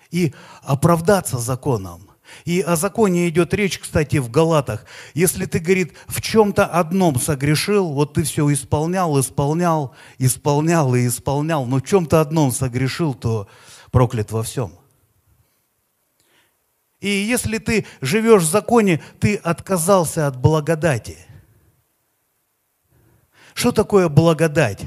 И 0.10 0.34
оправдаться 0.64 1.38
законом. 1.38 2.10
И 2.46 2.62
о 2.62 2.76
законе 2.76 3.30
идет 3.30 3.54
речь, 3.54 3.80
кстати, 3.80 4.18
в 4.18 4.30
Галатах. 4.30 4.86
Если 5.14 5.46
ты, 5.46 5.60
говорит, 5.60 5.94
в 6.08 6.22
чем-то 6.22 6.66
одном 6.66 7.20
согрешил, 7.20 7.90
вот 7.90 8.14
ты 8.14 8.24
все 8.24 8.52
исполнял, 8.52 9.20
исполнял, 9.20 9.96
исполнял 10.18 10.94
и 10.96 11.08
исполнял, 11.08 11.66
но 11.66 11.78
в 11.78 11.84
чем-то 11.84 12.22
одном 12.22 12.52
согрешил, 12.52 13.14
то 13.14 13.48
проклят 13.92 14.32
во 14.32 14.44
всем. 14.44 14.74
И 17.00 17.10
если 17.10 17.58
ты 17.58 17.86
живешь 18.00 18.44
в 18.44 18.50
законе, 18.50 19.02
ты 19.20 19.36
отказался 19.36 20.26
от 20.28 20.38
благодати. 20.38 21.18
Что 23.54 23.72
такое 23.72 24.10
благодать? 24.10 24.82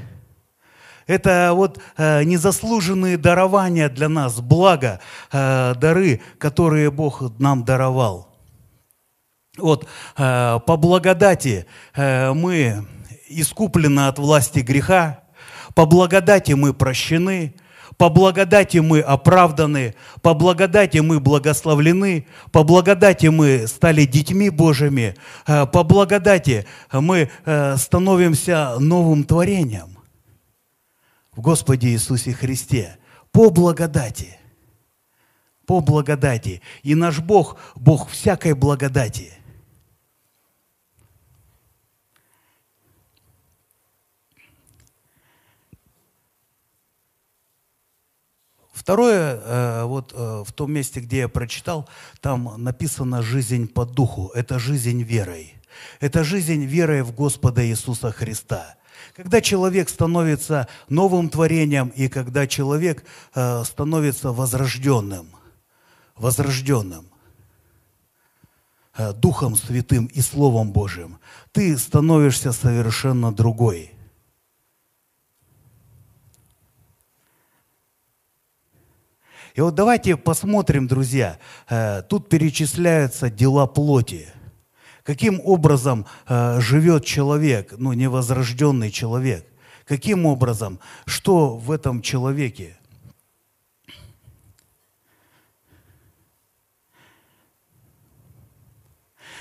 Это 1.07 1.53
вот 1.55 1.81
э, 1.97 2.25
незаслуженные 2.25 3.17
дарования 3.17 3.89
для 3.89 4.09
нас, 4.09 4.41
благо, 4.41 5.01
э, 5.33 5.75
дары, 5.77 6.21
которые 6.39 6.91
Бог 6.91 7.23
нам 7.39 7.65
даровал. 7.65 8.29
Вот 9.57 9.87
э, 10.17 10.59
по 10.67 10.77
благодати 10.77 11.67
э, 11.95 12.33
мы 12.33 12.87
искуплены 13.29 14.09
от 14.09 14.19
власти 14.19 14.61
греха, 14.61 15.21
По 15.77 15.85
благодати 15.85 16.53
мы 16.53 16.73
прощены, 16.73 17.55
по 17.99 18.09
благодати 18.09 18.79
мы 18.79 19.01
оправданы, 19.01 19.95
по 20.23 20.33
благодати 20.33 20.99
мы 20.99 21.21
благословлены, 21.21 22.27
по 22.51 22.63
благодати 22.63 23.27
мы 23.27 23.67
стали 23.67 24.07
детьми 24.07 24.49
Божьими, 24.49 25.15
э, 25.47 25.67
по 25.67 25.83
благодати 25.83 26.67
мы 26.91 27.29
э, 27.45 27.77
становимся 27.77 28.77
новым 28.79 29.25
творением 29.25 29.96
в 31.37 31.41
Господе 31.41 31.89
Иисусе 31.89 32.33
Христе. 32.33 32.97
По 33.31 33.51
благодати. 33.51 34.39
По 35.67 35.81
благодати. 35.81 36.63
И 36.83 36.95
наш 36.95 37.19
Бог, 37.21 37.57
Бог 37.77 38.09
всякой 38.09 38.55
благодати– 38.55 39.33
Второе, 48.87 49.41
э, 49.43 49.85
вот 49.85 50.13
э, 50.15 50.45
в 50.47 50.53
том 50.53 50.73
месте, 50.73 51.01
где 51.01 51.19
я 51.19 51.29
прочитал, 51.29 51.89
там 52.21 52.55
написано 52.57 53.21
«жизнь 53.21 53.67
по 53.67 53.85
духу». 53.85 54.31
Это 54.33 54.61
жизнь 54.61 55.03
верой. 55.03 55.55
Это 55.99 56.23
жизнь 56.23 56.65
верой 56.65 57.03
в 57.03 57.13
Господа 57.13 57.67
Иисуса 57.67 58.13
Христа. 58.13 58.77
Когда 59.17 59.41
человек 59.41 59.89
становится 59.89 60.69
новым 60.89 61.31
творением 61.31 61.89
и 61.89 62.09
когда 62.09 62.47
человек 62.47 63.03
э, 63.35 63.65
становится 63.65 64.31
возрожденным, 64.31 65.29
возрожденным, 66.17 67.07
Духом 69.17 69.57
Святым 69.57 70.07
и 70.07 70.23
Словом 70.23 70.73
Божьим, 70.73 71.19
ты 71.53 71.77
становишься 71.77 72.53
совершенно 72.53 73.31
другой– 73.31 73.93
И 79.57 79.61
вот 79.63 79.75
давайте 79.75 80.19
посмотрим, 80.19 80.87
друзья, 80.87 81.39
э, 81.71 82.03
тут 82.03 82.29
перечисляются 82.29 83.31
дела 83.31 83.67
плоти. 83.67 84.29
Каким 85.07 85.41
образом 85.45 86.05
э, 86.27 86.59
живет 86.61 87.05
человек, 87.05 87.75
ну, 87.79 87.93
невозрожденный 87.93 88.91
человек? 88.91 89.47
Каким 89.85 90.27
образом? 90.27 90.81
Что 91.05 91.57
в 91.57 91.71
этом 91.71 92.03
человеке? 92.03 92.77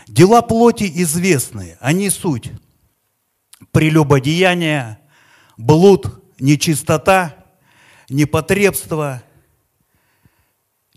Дела 0.08 0.44
плоти 0.44 0.84
известны, 1.02 1.78
они 1.80 2.12
суть. 2.12 2.52
Прелюбодеяние, 3.72 5.00
блуд, 5.58 6.24
нечистота, 6.40 7.44
непотребство– 8.08 9.24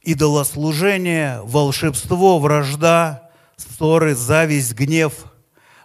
идолослужение, 0.02 1.40
волшебство, 1.42 2.38
вражда, 2.38 3.27
ссоры, 3.58 4.14
зависть, 4.14 4.72
гнев, 4.72 5.12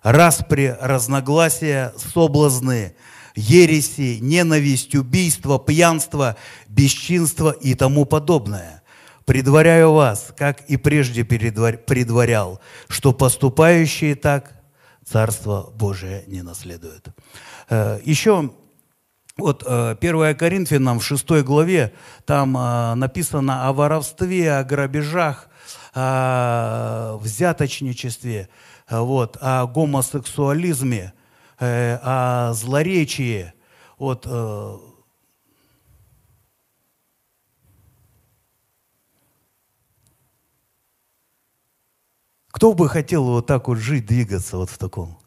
распри, 0.01 0.77
разногласия, 0.79 1.93
соблазны, 1.97 2.95
ереси, 3.35 4.19
ненависть, 4.21 4.95
убийство, 4.95 5.59
пьянство, 5.59 6.37
бесчинство 6.69 7.51
и 7.51 7.75
тому 7.75 8.05
подобное. 8.05 8.83
Предваряю 9.25 9.93
вас, 9.93 10.33
как 10.37 10.61
и 10.69 10.77
прежде 10.77 11.25
предварял, 11.25 12.61
что 12.87 13.13
поступающие 13.13 14.15
так 14.15 14.63
Царство 15.05 15.69
Божие 15.75 16.23
не 16.27 16.41
наследуют. 16.41 17.07
Э, 17.69 17.99
Еще 18.05 18.51
вот 19.37 19.63
1 19.63 19.97
э, 19.99 20.33
Коринфянам 20.35 20.99
в 20.99 21.05
6 21.05 21.43
главе, 21.43 21.93
там 22.25 22.55
э, 22.57 22.95
написано 22.95 23.67
о 23.67 23.73
воровстве, 23.73 24.53
о 24.53 24.63
грабежах, 24.63 25.49
о 25.93 27.17
взяточничестве, 27.17 28.49
вот, 28.89 29.37
о 29.41 29.67
гомосексуализме, 29.67 31.13
э, 31.59 31.97
о 32.01 32.53
злоречии. 32.53 33.53
Вот, 33.97 34.25
Кто 42.53 42.73
бы 42.73 42.87
хотел 42.87 43.25
вот 43.25 43.47
так 43.47 43.67
вот 43.67 43.79
жить, 43.79 44.05
двигаться 44.05 44.57
вот 44.57 44.69
в 44.69 44.77
таком? 44.77 45.17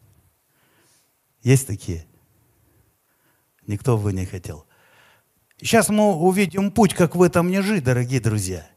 Есть 1.42 1.66
такие? 1.66 2.06
Никто 3.66 3.98
бы 3.98 4.12
не 4.12 4.24
хотел. 4.24 4.64
Сейчас 5.58 5.88
мы 5.88 6.14
увидим 6.14 6.70
путь, 6.70 6.94
как 6.94 7.16
в 7.16 7.22
этом 7.22 7.50
не 7.50 7.62
жить, 7.62 7.82
дорогие 7.82 8.20
друзья. 8.20 8.70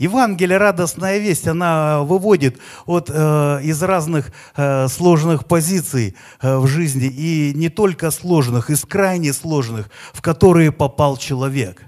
Евангелие, 0.00 0.56
радостная 0.56 1.18
весть, 1.18 1.46
она 1.46 2.00
выводит 2.04 2.58
от, 2.86 3.10
э, 3.12 3.60
из 3.62 3.82
разных 3.82 4.32
э, 4.56 4.88
сложных 4.88 5.44
позиций 5.44 6.16
э, 6.40 6.56
в 6.56 6.66
жизни, 6.66 7.04
и 7.04 7.52
не 7.54 7.68
только 7.68 8.10
сложных, 8.10 8.70
из 8.70 8.86
крайне 8.86 9.34
сложных, 9.34 9.90
в 10.14 10.22
которые 10.22 10.72
попал 10.72 11.18
человек. 11.18 11.82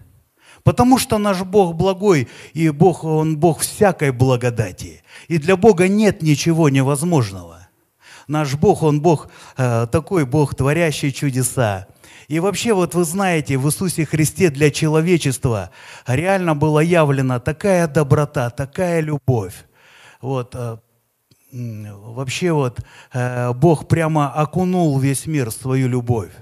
Потому 0.63 0.99
что 0.99 1.17
наш 1.17 1.41
Бог 1.41 1.75
благой, 1.75 2.29
и 2.53 2.69
Бог, 2.69 3.03
Он 3.05 3.39
Бог 3.39 3.61
всякой 3.61 4.11
благодати. 4.11 5.03
И 5.29 5.39
для 5.39 5.57
Бога 5.57 5.89
нет 5.89 6.21
ничего 6.21 6.69
невозможного. 6.69 7.67
Наш 8.29 8.57
Бог, 8.57 8.83
Он 8.83 9.01
Бог 9.01 9.29
э, 9.57 9.87
такой, 9.91 10.27
Бог, 10.27 10.55
творящий 10.55 11.13
чудеса. 11.13 11.87
И 12.29 12.41
вообще, 12.41 12.73
вот 12.73 12.95
вы 12.95 13.05
знаете, 13.05 13.59
в 13.59 13.67
Иисусе 13.67 14.05
Христе 14.05 14.51
для 14.51 14.71
человечества 14.71 15.71
реально 16.07 16.55
была 16.55 16.83
явлена 16.83 17.41
такая 17.41 17.87
доброта, 17.89 18.51
такая 18.51 19.01
любовь. 19.01 19.55
Вот, 20.21 20.55
э, 20.55 20.79
вообще 21.53 22.53
вот 22.53 22.81
э, 23.13 23.53
Бог 23.53 23.89
прямо 23.89 24.33
окунул 24.33 24.99
весь 24.99 25.27
мир 25.27 25.51
в 25.51 25.55
свою 25.55 25.89
любовь. 25.89 26.33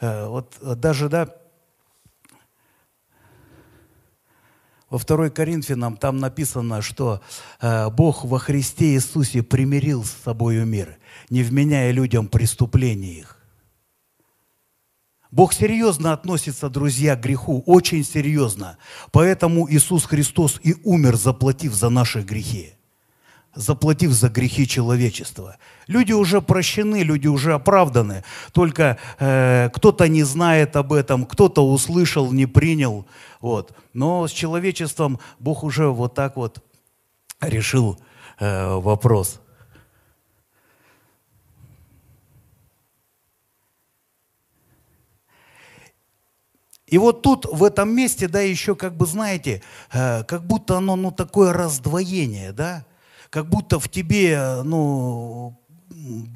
Вот 0.00 0.58
даже, 0.60 1.08
да, 1.08 1.28
Во 4.94 4.98
2 4.98 5.30
Коринфянам 5.30 5.96
там 5.96 6.18
написано, 6.18 6.80
что 6.80 7.20
э, 7.60 7.90
Бог 7.90 8.24
во 8.24 8.38
Христе 8.38 8.94
Иисусе 8.94 9.42
примирил 9.42 10.04
с 10.04 10.12
собою 10.24 10.66
мир, 10.66 10.98
не 11.30 11.42
вменяя 11.42 11.90
людям 11.90 12.28
преступления 12.28 13.18
их. 13.18 13.43
Бог 15.34 15.52
серьезно 15.52 16.12
относится, 16.12 16.68
друзья, 16.68 17.16
к 17.16 17.20
греху, 17.20 17.64
очень 17.66 18.04
серьезно. 18.04 18.78
Поэтому 19.10 19.68
Иисус 19.68 20.04
Христос 20.04 20.60
и 20.62 20.76
умер, 20.84 21.16
заплатив 21.16 21.74
за 21.74 21.90
наши 21.90 22.22
грехи 22.22 22.74
заплатив 23.56 24.10
за 24.12 24.28
грехи 24.28 24.66
человечества. 24.66 25.56
Люди 25.86 26.12
уже 26.12 26.40
прощены, 26.40 27.04
люди 27.04 27.28
уже 27.28 27.54
оправданы, 27.54 28.24
только 28.52 28.98
э, 29.20 29.70
кто-то 29.72 30.08
не 30.08 30.24
знает 30.24 30.74
об 30.74 30.92
этом, 30.92 31.24
кто-то 31.24 31.64
услышал, 31.64 32.32
не 32.32 32.46
принял. 32.46 33.06
Вот. 33.40 33.72
Но 33.92 34.26
с 34.26 34.32
человечеством 34.32 35.20
Бог 35.38 35.62
уже 35.62 35.86
вот 35.86 36.14
так 36.14 36.36
вот 36.36 36.64
решил 37.40 37.96
э, 38.40 38.74
вопрос. 38.74 39.40
И 46.94 46.98
вот 46.98 47.22
тут, 47.22 47.44
в 47.46 47.64
этом 47.64 47.92
месте, 47.92 48.28
да, 48.28 48.40
еще 48.40 48.76
как 48.76 48.96
бы, 48.96 49.04
знаете, 49.06 49.62
э, 49.92 50.22
как 50.22 50.46
будто 50.46 50.76
оно, 50.76 50.94
ну, 50.94 51.10
такое 51.10 51.52
раздвоение, 51.52 52.52
да, 52.52 52.86
как 53.30 53.48
будто 53.48 53.80
в 53.80 53.88
тебе, 53.88 54.62
ну, 54.62 55.60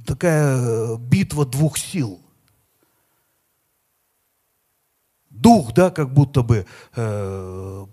такая 0.05 0.97
битва 0.97 1.47
двух 1.47 1.79
сил. 1.79 2.21
Дух, 5.31 5.73
да, 5.75 5.91
как 5.91 6.13
будто 6.13 6.43
бы 6.43 6.67
э, 6.97 7.87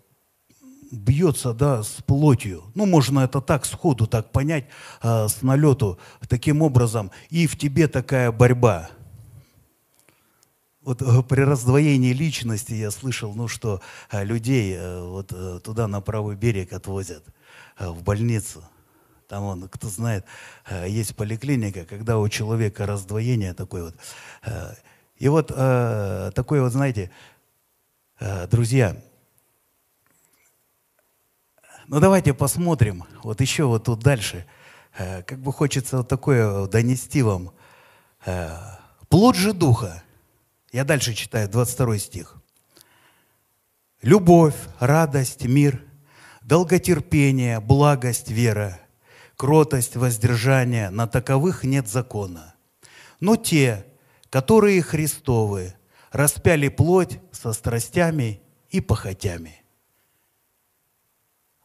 бьется, 0.92 1.54
да, 1.54 1.84
с 1.84 2.02
плотью. 2.02 2.64
Ну, 2.74 2.88
можно 2.88 3.20
это 3.20 3.42
так 3.42 3.68
сходу 3.68 4.08
так 4.08 4.32
понять, 4.32 4.66
э, 5.04 5.28
с 5.28 5.44
налету, 5.44 6.00
таким 6.28 6.64
образом. 6.64 7.12
И 7.30 7.46
в 7.46 7.60
тебе 7.60 7.88
такая 7.88 8.32
борьба. 8.32 8.90
Вот 10.86 11.02
э, 11.02 11.24
при 11.24 11.42
раздвоении 11.42 12.14
личности 12.14 12.74
я 12.74 12.92
слышал, 12.92 13.34
ну, 13.34 13.48
что 13.48 13.82
э, 14.12 14.24
людей 14.24 14.76
э, 14.78 15.02
вот 15.02 15.34
туда 15.64 15.88
на 15.88 16.00
правый 16.00 16.36
берег 16.36 16.74
отвозят, 16.74 17.24
в 17.78 18.04
больницу– 18.04 18.64
там 19.28 19.44
он, 19.44 19.68
кто 19.70 19.90
знает, 19.90 20.24
есть 20.86 21.16
поликлиника, 21.16 21.84
когда 21.86 22.20
у 22.20 22.30
человека 22.30 22.86
раздвоение 22.86 23.56
такое 23.56 23.86
вот. 23.86 23.96
И 25.18 25.28
вот 25.30 25.48
такое 25.48 26.62
вот, 26.62 26.72
знаете, 26.72 27.10
друзья, 28.52 29.02
ну 31.88 32.00
давайте 32.00 32.36
посмотрим, 32.36 33.06
вот 33.24 33.42
еще 33.42 33.64
вот 33.64 33.86
тут 33.86 34.02
дальше. 34.04 34.46
Как 34.96 35.40
бы 35.40 35.52
хочется 35.52 35.98
вот 35.98 36.08
такое 36.08 36.68
донести 36.68 37.24
вам. 37.24 37.52
Плод 39.10 39.36
же 39.36 39.54
Духа– 39.54 40.04
Я 40.76 40.84
дальше 40.84 41.14
читаю, 41.14 41.48
22 41.48 41.98
стих. 42.00 42.36
Любовь, 44.02 44.56
радость, 44.80 45.46
мир, 45.46 45.82
долготерпение, 46.42 47.62
благость, 47.62 48.30
вера, 48.30 48.78
кротость, 49.38 49.96
воздержание, 49.96 50.90
на 50.90 51.08
таковых 51.08 51.64
нет 51.64 51.88
закона. 51.88 52.56
Но 53.22 53.38
те, 53.38 53.86
которые 54.30 54.82
Христовы, 54.82 55.76
распяли 56.12 56.68
плоть 56.68 57.20
со 57.32 57.54
страстями 57.54 58.42
и 58.70 58.82
похотями. 58.82 59.64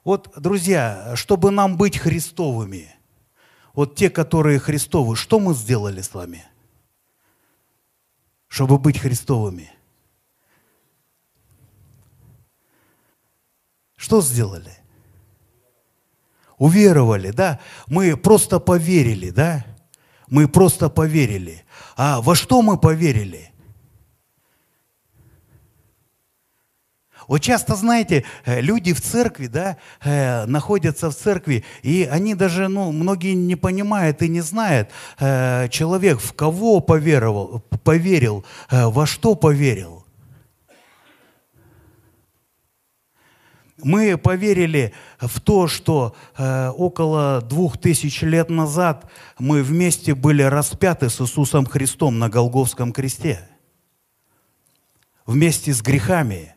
Вот, 0.04 0.32
друзья, 0.36 1.14
чтобы 1.16 1.50
нам 1.50 1.76
быть 1.76 1.98
Христовыми, 1.98 2.94
вот 3.74 3.96
те, 3.96 4.08
которые 4.08 4.60
Христовы, 4.60 5.16
что 5.16 5.40
мы 5.40 5.54
сделали 5.54 6.00
с 6.00 6.14
вами? 6.14 6.44
Чтобы 8.50 8.78
быть 8.78 8.98
Христовыми. 8.98 9.70
Что 13.96 14.20
сделали? 14.20 14.76
Уверовали, 16.58 17.30
да? 17.30 17.60
Мы 17.86 18.16
просто 18.16 18.58
поверили, 18.58 19.30
да? 19.30 19.64
Мы 20.26 20.48
просто 20.48 20.90
поверили. 20.90 21.64
А 21.96 22.20
во 22.20 22.34
что 22.34 22.60
мы 22.60 22.76
поверили? 22.76 23.49
Вот 27.30 27.42
часто, 27.42 27.76
знаете, 27.76 28.24
э, 28.44 28.60
люди 28.60 28.92
в 28.92 29.00
церкви, 29.00 29.46
да, 29.46 29.76
э, 30.02 30.46
находятся 30.46 31.10
в 31.10 31.14
церкви, 31.14 31.62
и 31.84 32.08
они 32.10 32.34
даже, 32.34 32.66
ну, 32.66 32.90
многие 32.90 33.34
не 33.34 33.54
понимают 33.54 34.20
и 34.22 34.28
не 34.28 34.40
знают, 34.40 34.90
э, 35.20 35.68
человек 35.68 36.18
в 36.18 36.32
кого 36.32 36.80
поверовал, 36.80 37.62
поверил, 37.84 38.44
во 38.68 39.06
что 39.06 39.36
поверил. 39.36 40.04
Мы 43.76 44.18
поверили 44.18 44.92
в 45.20 45.40
то, 45.40 45.68
что 45.68 46.16
э, 46.36 46.70
около 46.70 47.42
двух 47.42 47.78
тысяч 47.78 48.22
лет 48.22 48.50
назад 48.50 49.08
мы 49.38 49.62
вместе 49.62 50.16
были 50.16 50.42
распяты 50.42 51.08
с 51.08 51.20
Иисусом 51.20 51.64
Христом 51.64 52.18
на 52.18 52.28
Голговском 52.28 52.92
кресте. 52.92 53.48
Вместе 55.26 55.72
с 55.72 55.80
грехами, 55.80 56.56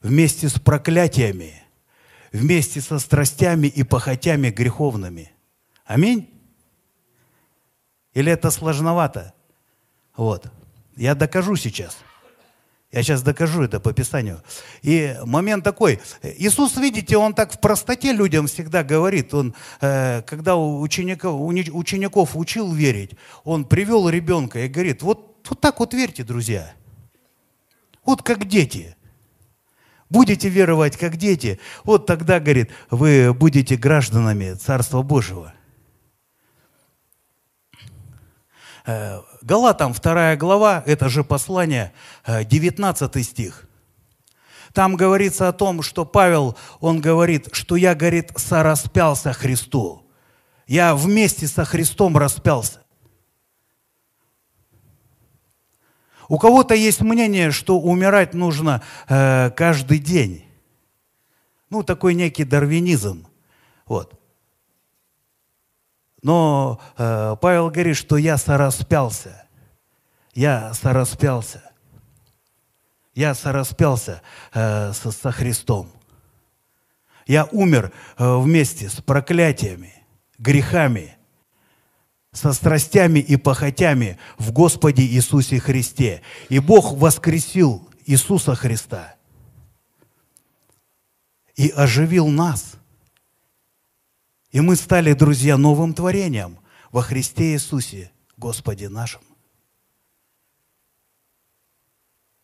вместе 0.00 0.48
с 0.48 0.58
проклятиями, 0.58 1.62
вместе 2.32 2.80
со 2.80 2.98
страстями 2.98 3.66
и 3.66 3.82
похотями 3.82 4.50
греховными. 4.50 5.32
Аминь? 5.84 6.30
Или 8.14 8.32
это 8.32 8.50
сложновато? 8.50 9.34
Вот. 10.16 10.46
Я 10.96 11.14
докажу 11.14 11.56
сейчас– 11.56 11.98
я 12.92 13.04
сейчас 13.04 13.22
докажу 13.22 13.62
это 13.62 13.78
по 13.78 13.92
Писанию. 13.92 14.42
И 14.82 15.16
момент 15.24 15.62
такой. 15.62 16.00
Иисус, 16.22 16.76
видите, 16.76 17.16
Он 17.16 17.34
так 17.34 17.52
в 17.52 17.60
простоте 17.60 18.12
людям 18.12 18.48
всегда 18.48 18.82
говорит. 18.82 19.32
Он, 19.32 19.54
э, 19.80 20.22
когда 20.22 20.56
учеников, 20.56 21.40
учеников 21.40 22.34
учил 22.34 22.72
верить, 22.72 23.12
Он 23.44 23.64
привел 23.64 24.08
ребенка 24.08 24.64
и 24.64 24.68
говорит, 24.68 25.02
вот, 25.02 25.46
вот 25.48 25.60
так 25.60 25.78
вот 25.78 25.94
верьте, 25.94 26.24
друзья. 26.24 26.72
Вот 28.04 28.22
как 28.22 28.46
дети. 28.46 28.96
Будете 30.10 30.48
веровать 30.48 30.96
как 30.96 31.16
дети, 31.16 31.60
вот 31.84 32.04
тогда, 32.04 32.40
говорит, 32.40 32.70
вы 32.90 33.32
будете 33.32 33.76
гражданами 33.76 34.54
Царства 34.54 35.02
Божьего. 35.02 35.54
Э, 38.86 39.20
Галатам 39.40 39.92
2 39.92 40.34
глава, 40.36 40.82
это 40.84 41.08
же 41.08 41.22
послание, 41.22 41.92
19 42.26 43.16
э, 43.16 43.22
стих. 43.22 43.68
Там 44.72 44.96
говорится 44.96 45.48
о 45.48 45.52
том, 45.52 45.80
что 45.80 46.04
Павел, 46.04 46.56
он 46.80 47.00
говорит, 47.00 47.48
что 47.52 47.76
я, 47.76 47.94
говорит, 47.94 48.32
сораспялся 48.36 49.32
Христу. 49.32 50.04
Я 50.66 50.96
вместе 50.96 51.46
со 51.46 51.64
Христом 51.64 52.16
распялся. 52.16 52.82
У 56.30 56.38
кого-то 56.38 56.74
есть 56.74 57.00
мнение, 57.00 57.50
что 57.50 57.80
умирать 57.80 58.34
нужно 58.34 58.82
э, 59.08 59.50
каждый 59.50 59.98
день. 59.98 60.44
Ну, 61.70 61.82
такой 61.82 62.14
некий 62.14 62.44
дарвинизм. 62.44 63.26
Вот. 63.84 64.14
Но 66.22 66.80
э, 66.96 67.34
Павел 67.40 67.70
говорит, 67.70 67.96
что 67.96 68.16
я 68.16 68.36
сораспялся. 68.36 69.44
Я 70.32 70.72
сораспялся. 70.72 71.68
Я 73.12 73.34
сораспялся 73.34 74.22
э, 74.54 74.92
со, 74.92 75.10
со 75.10 75.32
Христом. 75.32 75.90
Я 77.26 77.46
умер 77.46 77.90
э, 78.18 78.36
вместе 78.36 78.88
с 78.88 79.02
проклятиями, 79.02 79.94
грехами, 80.38 81.16
со 82.32 82.52
страстями 82.52 83.18
и 83.18 83.36
похотями 83.36 84.18
в 84.38 84.52
Господе 84.52 85.02
Иисусе 85.02 85.58
Христе. 85.58 86.22
И 86.48 86.58
Бог 86.58 86.92
воскресил 86.92 87.88
Иисуса 88.06 88.54
Христа 88.54 89.14
и 91.56 91.70
оживил 91.70 92.28
нас– 92.28 92.74
и 94.50 94.60
мы 94.60 94.76
стали, 94.76 95.12
друзья, 95.12 95.56
новым 95.56 95.94
творением 95.94 96.58
во 96.90 97.02
Христе 97.02 97.52
Иисусе, 97.52 98.10
Господе 98.36 98.88
нашим. 98.88 99.20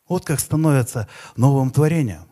Вот 0.08 0.24
как 0.24 0.38
становится 0.38 1.08
новым 1.34 1.70
творением. 1.72 2.25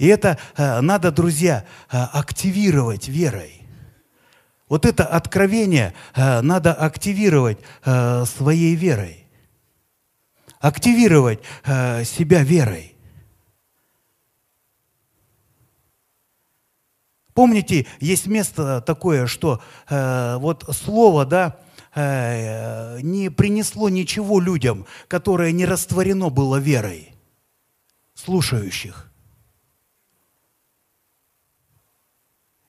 И 0.00 0.06
это 0.06 0.38
э, 0.56 0.80
надо, 0.80 1.12
друзья, 1.12 1.66
э, 1.92 1.98
активировать 1.98 3.06
верой. 3.06 3.60
Вот 4.66 4.86
это 4.86 5.04
откровение 5.04 5.92
э, 6.14 6.40
надо 6.40 6.72
активировать 6.72 7.58
своей 7.84 8.74
верой. 8.76 9.26
Активировать 10.58 11.40
себя 11.66 12.42
верой. 12.42 12.96
Помните, 17.34 17.86
есть 18.00 18.26
место 18.26 18.80
такое, 18.80 19.26
что 19.26 19.62
э, 19.88 20.36
вот 20.38 20.64
слово, 20.70 21.26
да, 21.26 21.58
э, 21.94 23.00
не 23.02 23.30
принесло 23.30 23.90
ничего 23.90 24.40
людям, 24.40 24.86
которое 25.08 25.52
не 25.52 25.66
растворено 25.66 26.30
было 26.30 26.56
верой 26.56 27.14
слушающих. 28.14 29.09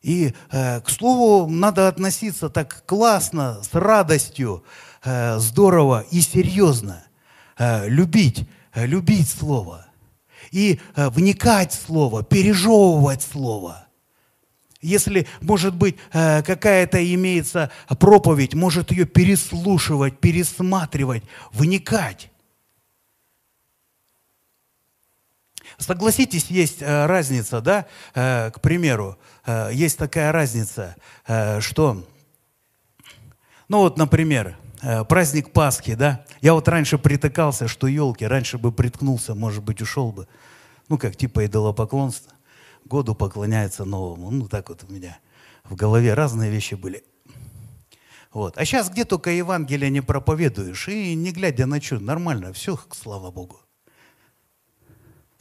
И 0.01 0.33
э, 0.49 0.81
к 0.81 0.89
слову 0.89 1.49
надо 1.49 1.87
относиться 1.87 2.49
так 2.49 2.83
классно, 2.85 3.61
с 3.61 3.73
радостью, 3.73 4.63
э, 5.03 5.37
здорово 5.37 6.05
и 6.09 6.21
серьезно. 6.21 7.03
Э, 7.57 7.87
любить, 7.87 8.47
любить 8.73 9.29
слово. 9.29 9.85
И 10.51 10.79
э, 10.95 11.09
вникать 11.09 11.71
в 11.73 11.85
слово, 11.85 12.23
пережевывать 12.23 13.21
слово– 13.21 13.87
если, 14.83 15.27
может 15.41 15.75
быть, 15.75 15.97
какая-то 16.11 17.13
имеется 17.13 17.69
проповедь, 17.99 18.55
может 18.55 18.89
ее 18.89 19.05
переслушивать, 19.05 20.19
пересматривать, 20.19 21.21
вникать. 21.51 22.30
Согласитесь, 25.81 26.45
есть 26.45 26.81
э, 26.81 27.05
разница, 27.05 27.59
да, 27.59 27.85
э, 28.13 28.51
к 28.51 28.61
примеру, 28.61 29.17
есть 29.71 29.97
такая 29.97 30.31
разница, 30.31 30.95
что, 31.59 32.05
ну 33.67 33.79
вот, 33.79 33.97
например, 33.97 34.55
праздник 35.09 35.51
Пасхи, 35.51 35.95
да, 35.95 36.23
я 36.41 36.53
вот 36.53 36.67
раньше 36.67 36.99
притыкался, 36.99 37.67
что 37.67 37.87
елки, 37.87 38.23
раньше 38.23 38.59
бы 38.59 38.71
приткнулся, 38.71 39.33
может 39.33 39.63
быть, 39.63 39.81
ушел 39.81 40.11
бы, 40.11 40.27
ну, 40.89 40.99
как 40.99 41.15
типа 41.15 41.47
идолопоклонство 41.47 42.31
году 42.85 43.15
поклоняется 43.15 43.85
новому. 43.85 44.29
Ну, 44.29 44.47
так 44.47 44.69
вот 44.69 44.83
у 44.87 44.91
меня 44.93 45.17
в 45.63 45.75
голове 45.75 46.13
разные 46.13 46.51
вещи 46.51 46.75
были. 46.75 47.03
Вот. 48.31 48.57
А 48.57 48.65
сейчас 48.65 48.89
где 48.89 49.05
только 49.05 49.31
Евангелие 49.31 49.89
не 49.89 50.01
проповедуешь, 50.01 50.87
и 50.87 51.15
не 51.15 51.31
глядя 51.31 51.65
на 51.65 51.81
что, 51.81 51.99
нормально, 51.99 52.53
все, 52.53 52.79
слава 52.91 53.31
Богу. 53.31 53.59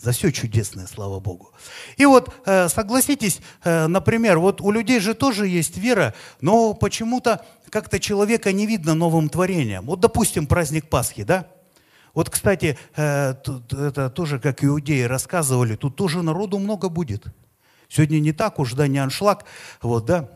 За 0.00 0.12
все 0.12 0.32
чудесное, 0.32 0.86
слава 0.86 1.20
Богу. 1.20 1.52
И 1.98 2.06
вот, 2.06 2.34
э, 2.46 2.70
согласитесь, 2.70 3.40
э, 3.64 3.86
например, 3.86 4.38
вот 4.38 4.62
у 4.62 4.70
людей 4.70 4.98
же 4.98 5.12
тоже 5.12 5.46
есть 5.46 5.76
вера, 5.76 6.14
но 6.40 6.72
почему-то 6.72 7.44
как-то 7.68 8.00
человека 8.00 8.50
не 8.52 8.66
видно 8.66 8.94
новым 8.94 9.28
творением. 9.28 9.84
Вот, 9.84 10.00
допустим, 10.00 10.46
праздник 10.46 10.88
Пасхи, 10.88 11.22
да? 11.22 11.48
Вот, 12.14 12.30
кстати, 12.30 12.78
э, 12.96 13.34
это 13.34 14.08
тоже, 14.08 14.38
как 14.38 14.64
иудеи 14.64 15.02
рассказывали, 15.02 15.76
тут 15.76 15.96
тоже 15.96 16.22
народу 16.22 16.58
много 16.58 16.88
будет. 16.88 17.26
Сегодня 17.90 18.20
не 18.20 18.32
так 18.32 18.58
уж, 18.58 18.72
да, 18.72 18.86
не 18.86 18.98
аншлаг, 18.98 19.44
вот, 19.82 20.06
да. 20.06 20.30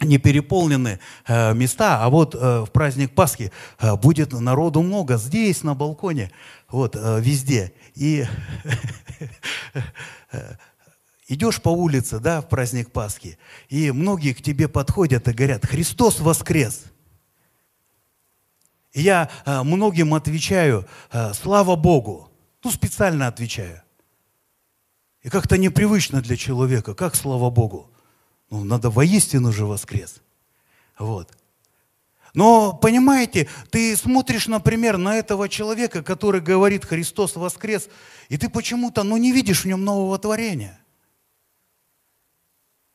Не 0.00 0.18
переполнены 0.18 0.98
э, 1.26 1.54
места, 1.54 2.02
а 2.02 2.08
вот 2.08 2.34
э, 2.34 2.60
в 2.60 2.70
праздник 2.70 3.14
Пасхи 3.14 3.52
э, 3.78 3.96
будет 3.96 4.32
народу 4.32 4.82
много 4.82 5.16
здесь, 5.16 5.62
на 5.62 5.74
балконе, 5.74 6.30
вот 6.68 6.94
везде. 6.94 7.72
И 7.94 8.26
идешь 11.28 11.60
по 11.60 11.68
улице, 11.68 12.18
да, 12.18 12.40
в 12.40 12.48
праздник 12.48 12.92
Пасхи, 12.92 13.38
и 13.68 13.90
многие 13.90 14.32
к 14.32 14.42
тебе 14.42 14.68
подходят 14.68 15.28
и 15.28 15.32
говорят, 15.32 15.66
Христос 15.66 16.20
воскрес. 16.20 16.84
Я 18.92 19.30
многим 19.46 20.14
отвечаю, 20.14 20.86
слава 21.32 21.76
Богу. 21.76 22.30
Ну, 22.64 22.70
специально 22.70 23.28
отвечаю. 23.28 23.82
И 25.22 25.28
как-то 25.28 25.58
непривычно 25.58 26.22
для 26.22 26.36
человека, 26.36 26.94
как 26.94 27.14
слава 27.14 27.50
Богу. 27.50 27.89
Ну, 28.50 28.64
надо 28.64 28.90
воистину 28.90 29.52
же 29.52 29.64
воскрес. 29.64 30.20
Вот. 30.98 31.32
Но, 32.34 32.72
понимаете, 32.72 33.48
ты 33.70 33.96
смотришь, 33.96 34.48
например, 34.48 34.98
на 34.98 35.16
этого 35.16 35.48
человека, 35.48 36.02
который 36.02 36.40
говорит 36.40 36.84
«Христос 36.84 37.36
воскрес», 37.36 37.88
и 38.28 38.36
ты 38.36 38.48
почему-то, 38.48 39.02
ну, 39.02 39.16
не 39.16 39.32
видишь 39.32 39.62
в 39.62 39.66
нем 39.66 39.84
нового 39.84 40.18
творения. 40.18 40.78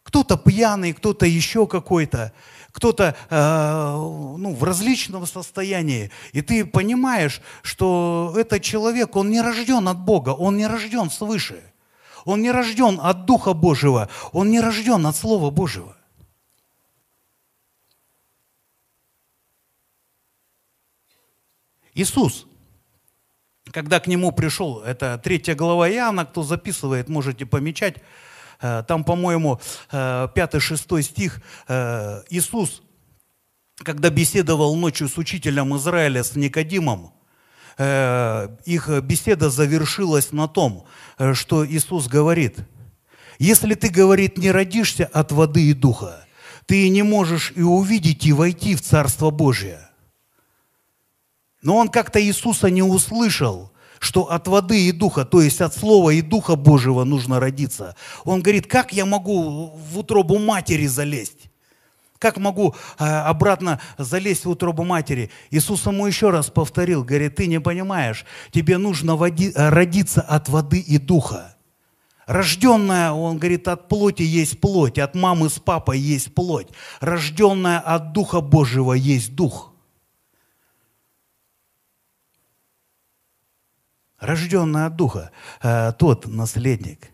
Кто-то 0.04 0.38
пьяный, 0.38 0.94
кто-то 0.94 1.26
еще 1.26 1.68
какой-то, 1.68 2.32
кто-то 2.72 3.16
э, 3.30 3.92
ну, 4.38 4.54
в 4.54 4.64
различном 4.64 5.26
состоянии. 5.26 6.12
И 6.32 6.42
ты 6.42 6.66
понимаешь, 6.66 7.42
что 7.64 8.34
этот 8.38 8.62
человек, 8.62 9.16
он 9.16 9.32
не 9.32 9.42
рожден 9.42 9.88
от 9.88 10.00
Бога, 10.00 10.30
он 10.30 10.58
не 10.58 10.68
рожден 10.68 11.10
свыше– 11.10 11.64
он 12.26 12.42
не 12.42 12.52
рожден 12.52 13.00
от 13.02 13.26
Духа 13.26 13.54
Божьего, 13.54 14.10
он 14.34 14.50
не 14.50 14.60
рожден 14.60 15.06
от 15.06 15.16
Слова 15.16 15.52
Божьего. 15.52 15.96
Иисус, 21.94 22.46
когда 23.72 24.02
к 24.02 24.08
нему 24.08 24.34
пришел, 24.34 24.82
это 24.82 25.18
третья 25.24 25.56
глава 25.56 25.90
Иоанна, 25.90 26.26
кто 26.26 26.44
записывает, 26.44 27.08
можете 27.08 27.46
помечать, 27.46 28.02
э, 28.60 28.84
там, 28.86 29.06
по-моему, 29.06 29.62
5-6 29.92 31.00
э, 31.00 31.02
стих, 31.04 31.42
э, 31.70 32.24
Иисус, 32.30 32.82
когда 33.78 34.10
беседовал 34.10 34.76
ночью 34.76 35.08
с 35.08 35.18
учителем 35.18 35.76
Израиля, 35.78 36.24
с 36.24 36.36
Никодимом, 36.36 37.14
их 37.78 38.90
беседа 39.04 39.50
завершилась 39.50 40.32
на 40.32 40.48
том, 40.48 40.86
э, 41.18 41.34
что 41.34 41.68
Иисус 41.68 42.08
говорит, 42.08 42.60
если 43.38 43.74
ты, 43.76 43.90
говорит, 43.90 44.38
не 44.38 44.52
родишься 44.52 45.06
от 45.06 45.32
воды 45.32 45.64
и 45.64 45.74
духа, 45.74 46.26
ты 46.66 46.88
не 46.90 47.04
можешь 47.04 47.52
и 47.56 47.62
увидеть, 47.62 48.26
и 48.26 48.34
войти 48.34 48.76
в 48.76 48.82
Царство 48.82 49.30
Божие. 49.30 49.90
Но 51.62 51.78
он 51.78 51.90
как-то 51.90 52.22
Иисуса 52.22 52.70
не 52.70 52.84
услышал, 52.84 53.72
что 54.00 54.32
от 54.32 54.48
воды 54.48 54.88
и 54.88 54.92
духа, 54.92 55.26
то 55.26 55.42
есть 55.42 55.62
от 55.62 55.76
слова 55.76 56.12
и 56.12 56.22
духа 56.22 56.56
Божьего 56.56 57.04
нужно 57.04 57.40
родиться. 57.40 57.96
Он 58.24 58.42
говорит, 58.42 58.68
как 58.68 58.94
я 58.94 59.06
могу 59.06 59.72
в 59.76 59.98
утробу 59.98 60.38
матери 60.38 60.86
залезть? 60.86 61.45
Как 62.20 62.38
могу 62.38 62.76
а, 62.98 63.30
обратно 63.30 63.82
залезть 63.98 64.46
в 64.46 64.50
утробу 64.50 64.84
матери? 64.84 65.32
Иисус 65.52 65.86
ему 65.86 66.08
еще 66.08 66.30
раз 66.30 66.50
повторил, 66.50 67.04
говорит, 67.04 67.36
ты 67.36 67.48
не 67.48 67.60
понимаешь, 67.60 68.26
тебе 68.52 68.78
нужно 68.78 69.16
води, 69.16 69.52
родиться 69.56 70.22
от 70.22 70.48
воды 70.50 70.80
и 70.80 70.98
духа. 70.98 71.56
Рожденная, 72.26 73.12
он 73.12 73.38
говорит, 73.38 73.68
от 73.68 73.88
плоти 73.88 74.24
есть 74.24 74.60
плоть, 74.60 74.98
от 74.98 75.14
мамы 75.14 75.50
с 75.50 75.60
папой 75.60 76.00
есть 76.00 76.34
плоть. 76.34 76.70
Рожденная 77.00 77.80
от 77.80 78.14
Духа 78.14 78.42
Божьего 78.42 78.94
есть 78.94 79.36
Дух. 79.36 79.74
Рожденная 84.20 84.88
от 84.88 84.96
Духа, 84.96 85.32
э, 85.62 85.92
тот 86.00 86.26
наследник 86.26 87.12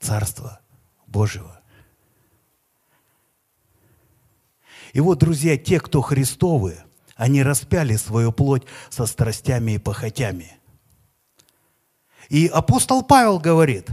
Царства 0.00 0.60
Божьего. 1.06 1.57
И 4.92 5.00
вот, 5.00 5.18
друзья, 5.18 5.56
те, 5.56 5.80
кто 5.80 6.00
Христовы, 6.00 6.78
они 7.16 7.42
распяли 7.42 7.96
свою 7.96 8.32
плоть 8.32 8.64
со 8.90 9.06
страстями 9.06 9.72
и 9.72 9.78
похотями. 9.78 10.56
И 12.28 12.46
апостол 12.46 13.02
Павел 13.02 13.38
говорит 13.38 13.88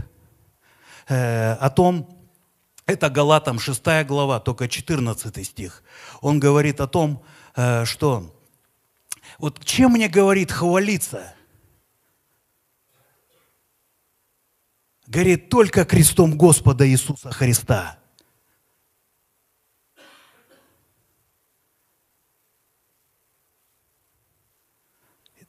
э, 1.08 1.52
о 1.52 1.70
том, 1.70 2.08
это 2.86 3.10
Галатам 3.10 3.58
6 3.58 3.82
глава, 4.06 4.40
только 4.40 4.68
14 4.68 5.46
стих. 5.46 5.82
Он 6.20 6.38
говорит 6.38 6.80
о 6.80 6.86
том, 6.86 7.24
э, 7.56 7.84
что 7.84 8.32
вот 9.38 9.64
чем 9.64 9.92
мне 9.92 10.08
говорит 10.08 10.52
хвалиться? 10.52 11.34
Говорит, 15.06 15.50
только 15.50 15.84
крестом 15.84 16.36
Господа 16.36 16.88
Иисуса 16.88 17.30
Христа– 17.32 17.98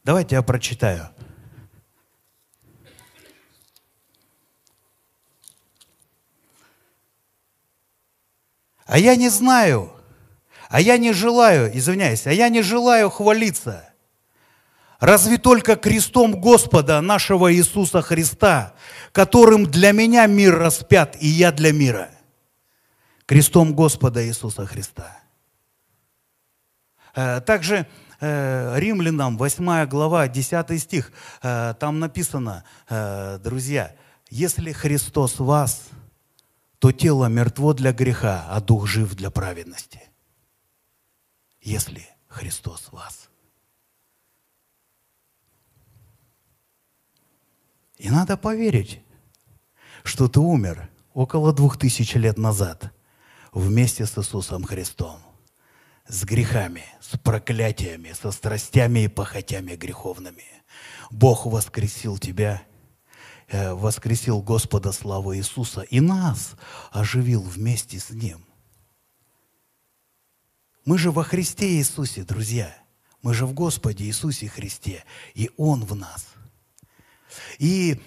Давайте 0.07 0.35
я 0.35 0.41
прочитаю. 0.41 1.09
А 8.85 8.97
я 8.97 9.17
не 9.17 9.27
знаю, 9.27 9.91
а 10.69 10.79
я 10.79 10.97
не 10.97 11.11
желаю, 11.11 11.77
извиняюсь, 11.77 12.25
а 12.25 12.31
я 12.31 12.47
не 12.47 12.61
желаю 12.61 13.09
хвалиться. 13.09 13.93
Разве 15.01 15.37
только 15.37 15.75
крестом 15.75 16.39
Господа 16.39 17.01
нашего 17.01 17.53
Иисуса 17.53 18.01
Христа, 18.01 18.75
которым 19.11 19.65
для 19.65 19.91
меня 19.91 20.25
мир 20.25 20.57
распят, 20.57 21.17
и 21.19 21.27
я 21.27 21.51
для 21.51 21.73
мира. 21.73 22.11
Крестом 23.25 23.73
Господа 23.73 24.25
Иисуса 24.25 24.65
Христа. 24.65 25.19
Э, 27.13 27.41
также 27.41 27.85
Э, 28.19 28.79
римлянам, 28.79 29.37
8 29.37 29.85
глава, 29.85 30.27
10 30.27 30.79
стих, 30.79 31.11
э, 31.43 31.75
там 31.79 31.99
написано, 31.99 32.63
э, 32.89 33.37
друзья, 33.43 33.95
если 34.31 34.71
Христос 34.71 35.39
вас, 35.39 35.89
то 36.79 36.91
тело 36.91 37.27
мертво 37.27 37.73
для 37.73 37.93
греха, 37.93 38.45
а 38.49 38.59
дух 38.59 38.87
жив 38.87 39.15
для 39.15 39.29
праведности. 39.29 40.01
Если 41.61 42.07
Христос 42.27 42.91
вас. 42.91 43.29
И 47.97 48.09
надо 48.09 48.35
поверить, 48.37 49.01
что 50.03 50.27
ты 50.27 50.39
умер 50.39 50.89
около 51.13 51.53
двух 51.53 51.77
тысяч 51.77 52.15
лет 52.15 52.37
назад 52.37 52.91
вместе 53.51 54.05
с 54.05 54.17
Иисусом 54.17 54.63
Христом 54.63 55.26
с 56.07 56.23
грехами, 56.23 56.83
с 57.01 57.17
проклятиями, 57.17 58.13
со 58.13 58.31
страстями 58.31 59.01
и 59.01 59.07
похотями 59.07 59.75
греховными. 59.75 60.45
Бог 61.11 61.45
воскресил 61.45 62.17
тебя, 62.17 62.63
э, 63.47 63.73
воскресил 63.73 64.41
Господа 64.41 64.91
славу 64.91 65.35
Иисуса 65.35 65.81
и 65.81 65.99
нас 65.99 66.55
оживил 66.91 67.41
вместе 67.41 67.99
с 67.99 68.09
Ним. 68.09 68.45
Мы 70.85 70.97
же 70.97 71.11
во 71.11 71.23
Христе 71.23 71.75
Иисусе, 71.75 72.23
друзья. 72.23 72.75
Мы 73.21 73.33
же 73.33 73.45
в 73.45 73.53
Господе 73.53 74.05
Иисусе 74.05 74.47
Христе, 74.47 75.03
и 75.33 75.49
Он 75.57 75.83
в 75.83 75.95
нас. 75.95 76.27
И 77.57 78.01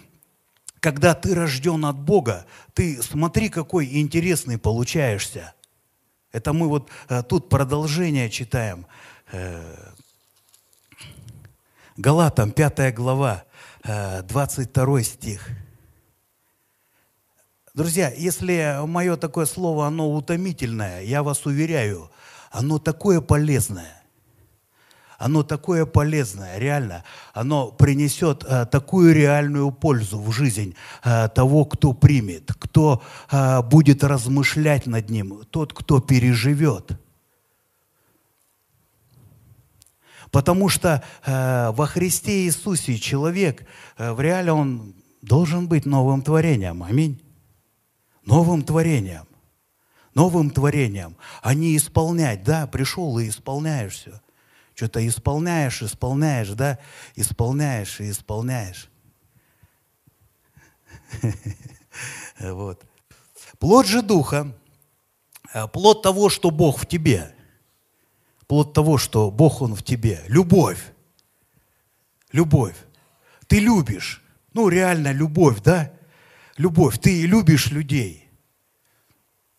когда 0.78 1.14
ты 1.14 1.34
рожден 1.34 1.84
от 1.84 1.98
Бога, 1.98 2.46
ты 2.72 3.02
смотри, 3.02 3.50
какой 3.50 4.00
интересный 4.00 4.56
получаешься– 4.56 5.54
это 6.32 6.52
мы 6.52 6.68
вот 6.68 6.90
э, 7.08 7.22
тут 7.22 7.48
продолжение 7.48 8.30
читаем. 8.30 8.86
Э, 9.32 9.76
Галатам, 11.96 12.52
5 12.52 12.94
глава, 12.94 13.44
э, 13.84 14.22
22 14.22 15.02
стих. 15.02 15.48
Друзья, 17.74 18.10
если 18.10 18.84
мое 18.86 19.16
такое 19.16 19.46
слово, 19.46 19.86
оно 19.86 20.12
утомительное, 20.12 21.02
я 21.02 21.22
вас 21.22 21.46
уверяю, 21.46 22.10
оно 22.50 22.78
такое 22.78 23.20
полезное 23.20 23.99
оно 25.20 25.42
такое 25.42 25.84
полезное, 25.84 26.58
реально, 26.58 27.04
оно 27.34 27.70
принесет 27.70 28.42
э, 28.42 28.64
такую 28.64 29.14
реальную 29.14 29.70
пользу 29.70 30.18
в 30.18 30.32
жизнь 30.32 30.74
э, 31.04 31.28
того, 31.28 31.66
кто 31.66 31.92
примет, 31.92 32.52
кто 32.58 33.02
э, 33.30 33.60
будет 33.62 34.02
размышлять 34.02 34.86
над 34.86 35.10
ним, 35.10 35.44
тот, 35.50 35.74
кто 35.74 36.00
переживет. 36.00 36.98
Потому 40.30 40.70
что 40.70 41.02
э, 41.26 41.70
во 41.72 41.86
Христе 41.86 42.46
Иисусе 42.46 42.96
человек 42.96 43.66
э, 43.98 44.12
в 44.12 44.22
реале 44.22 44.52
он 44.52 44.94
должен 45.20 45.68
быть 45.68 45.84
новым 45.84 46.22
творением. 46.22 46.82
Аминь. 46.82 47.20
Новым 48.24 48.62
творением. 48.62 49.26
новым 50.14 50.50
творением, 50.50 51.14
а 51.42 51.52
не 51.52 51.76
исполнять. 51.76 52.42
Да, 52.42 52.66
пришел 52.66 53.18
и 53.18 53.28
исполняешь 53.28 53.92
все. 53.92 54.20
Что-то 54.80 55.06
исполняешь, 55.06 55.82
исполняешь, 55.82 56.48
да, 56.52 56.78
исполняешь 57.14 58.00
и 58.00 58.10
исполняешь. 58.10 58.88
Вот. 62.38 62.82
Плод 63.58 63.86
же 63.86 64.00
Духа, 64.00 64.56
э, 65.52 65.68
плод 65.68 66.00
того, 66.00 66.30
что 66.30 66.50
Бог 66.50 66.78
в 66.78 66.86
тебе, 66.86 67.34
плод 68.46 68.72
того, 68.72 68.96
что 68.96 69.30
Бог 69.30 69.60
Он 69.60 69.74
в 69.74 69.82
тебе, 69.82 70.24
любовь, 70.28 70.94
любовь. 72.32 72.76
Ты 73.48 73.58
любишь, 73.58 74.22
ну 74.54 74.70
реально 74.70 75.12
любовь, 75.12 75.60
да? 75.60 75.92
Любовь, 76.56 76.98
ты 76.98 77.26
любишь 77.26 77.66
людей. 77.66 78.30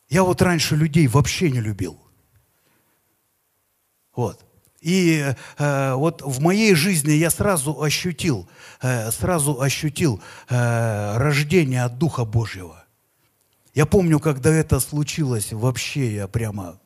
Я 0.09 0.23
вот 0.23 0.41
раньше 0.41 0.75
людей 0.75 1.05
вообще 1.05 1.51
не 1.51 1.59
любил. 1.59 1.99
Вот. 4.15 4.43
И 4.81 5.23
э, 5.57 5.93
вот 5.93 6.23
в 6.23 6.41
моей 6.41 6.73
жизни 6.73 7.11
я 7.11 7.29
сразу 7.29 7.81
ощутил, 7.81 8.49
э, 8.81 9.11
сразу 9.11 9.61
ощутил 9.61 10.21
э, 10.49 11.17
рождение 11.17 11.83
от 11.83 11.99
Духа 11.99 12.25
Божьего. 12.25 12.83
Я 13.75 13.85
помню, 13.85 14.19
когда 14.19 14.49
это 14.49 14.79
случилось, 14.79 15.53
вообще 15.53 16.15
я 16.15 16.27
прямо 16.27 16.79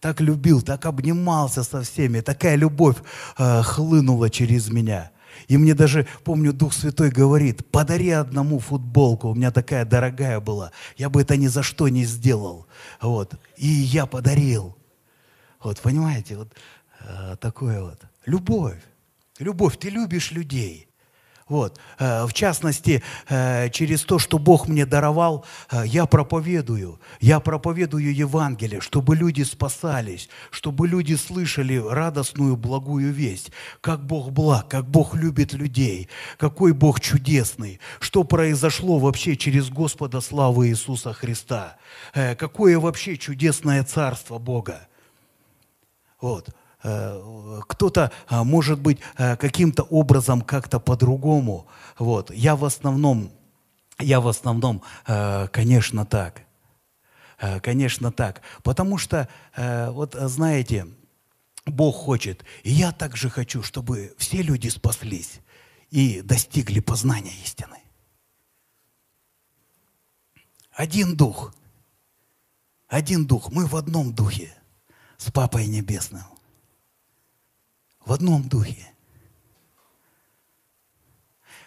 так 0.00 0.20
любил, 0.20 0.62
так 0.62 0.86
обнимался 0.86 1.64
со 1.64 1.82
всеми, 1.82 2.20
такая 2.20 2.54
любовь 2.54 2.96
э, 3.36 3.62
хлынула 3.62 4.30
через 4.30 4.70
меня. 4.70 5.10
И 5.46 5.56
мне 5.56 5.74
даже, 5.74 6.06
помню, 6.24 6.52
Дух 6.52 6.72
Святой 6.72 7.10
говорит, 7.10 7.70
подари 7.70 8.10
одному 8.10 8.58
футболку, 8.58 9.28
у 9.28 9.34
меня 9.34 9.50
такая 9.50 9.84
дорогая 9.84 10.40
была, 10.40 10.72
я 10.96 11.08
бы 11.08 11.22
это 11.22 11.36
ни 11.36 11.46
за 11.46 11.62
что 11.62 11.88
не 11.88 12.04
сделал. 12.04 12.66
Вот. 13.00 13.34
И 13.56 13.66
я 13.66 14.06
подарил. 14.06 14.76
Вот, 15.60 15.80
понимаете, 15.80 16.36
вот 16.36 16.52
э, 17.00 17.36
такое 17.40 17.82
вот. 17.82 18.00
Любовь. 18.26 18.82
Любовь. 19.38 19.78
Ты 19.78 19.90
любишь 19.90 20.32
людей. 20.32 20.87
Вот. 21.48 21.80
Э, 21.98 22.26
в 22.26 22.32
частности, 22.34 23.02
э, 23.28 23.70
через 23.70 24.02
то, 24.02 24.18
что 24.18 24.38
Бог 24.38 24.68
мне 24.68 24.84
даровал, 24.84 25.46
э, 25.70 25.82
я 25.86 26.04
проповедую. 26.04 27.00
Я 27.20 27.40
проповедую 27.40 28.14
Евангелие, 28.14 28.80
чтобы 28.80 29.16
люди 29.16 29.42
спасались, 29.42 30.28
чтобы 30.50 30.86
люди 30.86 31.14
слышали 31.14 31.76
радостную, 31.76 32.56
благую 32.56 33.12
весть. 33.12 33.50
Как 33.80 34.04
Бог 34.04 34.30
благ, 34.30 34.68
как 34.68 34.86
Бог 34.86 35.14
любит 35.14 35.54
людей, 35.54 36.08
какой 36.36 36.72
Бог 36.72 37.00
чудесный, 37.00 37.80
что 37.98 38.24
произошло 38.24 38.98
вообще 38.98 39.34
через 39.36 39.70
Господа 39.70 40.20
славы 40.20 40.68
Иисуса 40.68 41.12
Христа. 41.14 41.76
Какое 42.12 42.78
вообще 42.78 43.16
чудесное 43.16 43.84
царство 43.84 44.38
Бога. 44.38 44.86
Вот. 46.20 46.48
Э, 46.84 47.60
кто-то, 47.66 48.12
а, 48.28 48.44
может 48.44 48.80
быть, 48.80 49.00
э, 49.16 49.36
каким-то 49.36 49.82
образом 49.82 50.42
как-то 50.42 50.78
по-другому. 50.78 51.66
Вот. 51.98 52.30
Я 52.30 52.54
в 52.54 52.64
основном, 52.64 53.32
я 53.98 54.20
в 54.20 54.28
основном, 54.28 54.82
э, 55.06 55.48
конечно, 55.48 56.06
так. 56.06 56.42
Конечно, 57.62 58.10
так. 58.10 58.42
Потому 58.64 58.98
что, 58.98 59.28
вот 59.56 60.16
знаете, 60.18 60.88
Бог 61.66 61.94
хочет, 61.94 62.44
и 62.64 62.72
я 62.72 62.90
также 62.90 63.30
хочу, 63.30 63.62
чтобы 63.62 64.12
все 64.18 64.42
люди 64.42 64.66
спаслись 64.66 65.38
и 65.90 66.20
достигли 66.20 66.80
познания 66.80 67.34
истины. 67.44 67.78
Один 70.72 71.14
дух. 71.16 71.54
Один 72.88 73.24
дух. 73.24 73.52
Мы 73.52 73.66
в 73.66 73.76
одном 73.76 74.12
духе 74.12 74.52
с 75.16 75.30
Папой 75.30 75.68
Небесным 75.68 76.24
в 78.08 78.12
одном 78.14 78.48
духе. 78.48 78.88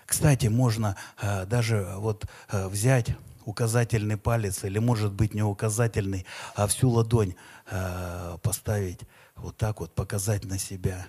Кстати, 0.08 0.47
можно 0.47 0.97
э, 1.21 1.45
даже 1.45 1.93
вот 1.97 2.25
э, 2.49 2.67
взять 2.67 3.15
указательный 3.45 4.17
палец, 4.17 4.63
или 4.63 4.80
может 4.80 5.13
быть 5.13 5.36
не 5.36 5.43
указательный, 5.43 6.25
а 6.56 6.65
всю 6.65 6.89
ладонь 6.89 7.36
э, 7.67 8.38
поставить 8.41 9.01
вот 9.36 9.56
так 9.56 9.82
вот, 9.82 9.93
показать 9.93 10.43
на 10.43 10.58
себя 10.58 11.06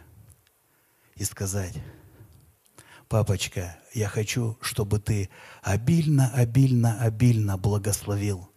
и 1.16 1.24
сказать, 1.24 1.74
папочка, 3.08 3.78
я 3.94 4.08
хочу, 4.08 4.58
чтобы 4.60 5.00
ты 5.00 5.30
обильно, 5.62 6.30
обильно, 6.34 7.00
обильно 7.00 7.56
благословил 7.56 8.50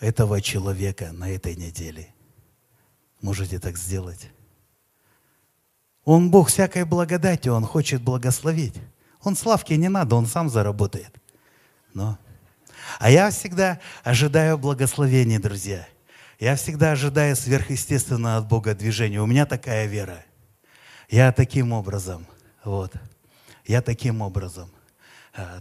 этого 0.00 0.40
человека 0.40 1.12
на 1.12 1.30
этой 1.30 1.54
неделе. 1.54 2.12
Можете 3.20 3.60
так 3.60 3.78
сделать? 3.78 4.32
Он 6.04 6.30
Бог 6.30 6.48
всякой 6.48 6.84
благодати, 6.84 7.48
Он 7.48 7.64
хочет 7.64 8.02
благословить. 8.02 8.74
Он 9.22 9.36
славки 9.36 9.72
не 9.74 9.88
надо, 9.88 10.16
Он 10.16 10.26
сам 10.26 10.48
заработает. 10.48 11.14
Но. 11.94 12.18
А 12.98 13.10
я 13.10 13.30
всегда 13.30 13.80
ожидаю 14.02 14.58
благословения, 14.58 15.38
друзья. 15.38 15.86
Я 16.40 16.56
всегда 16.56 16.92
ожидаю 16.92 17.36
сверхъестественного 17.36 18.38
от 18.38 18.48
Бога 18.48 18.74
движения. 18.74 19.20
У 19.20 19.26
меня 19.26 19.46
такая 19.46 19.86
вера. 19.86 20.24
Я 21.08 21.30
таким 21.30 21.72
образом, 21.72 22.26
вот, 22.64 22.92
я 23.66 23.82
таким 23.82 24.22
образом 24.22 24.70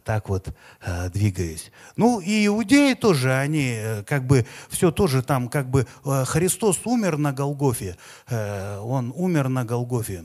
так 0.04 0.30
вот 0.30 0.54
э, 0.82 1.10
двигаюсь. 1.10 1.72
Ну 1.96 2.20
и 2.20 2.48
иудеи 2.48 2.94
тоже, 2.94 3.34
они 3.34 3.74
э, 3.76 4.04
как 4.04 4.26
бы 4.26 4.46
все 4.70 4.92
тоже 4.92 5.24
там, 5.24 5.48
как 5.50 5.70
бы 5.70 5.88
Христос 6.04 6.82
умер 6.86 7.18
на 7.18 7.32
Голгофе, 7.32 7.98
он 8.30 9.14
умер 9.16 9.50
на 9.50 9.66
Голгофе 9.66 10.24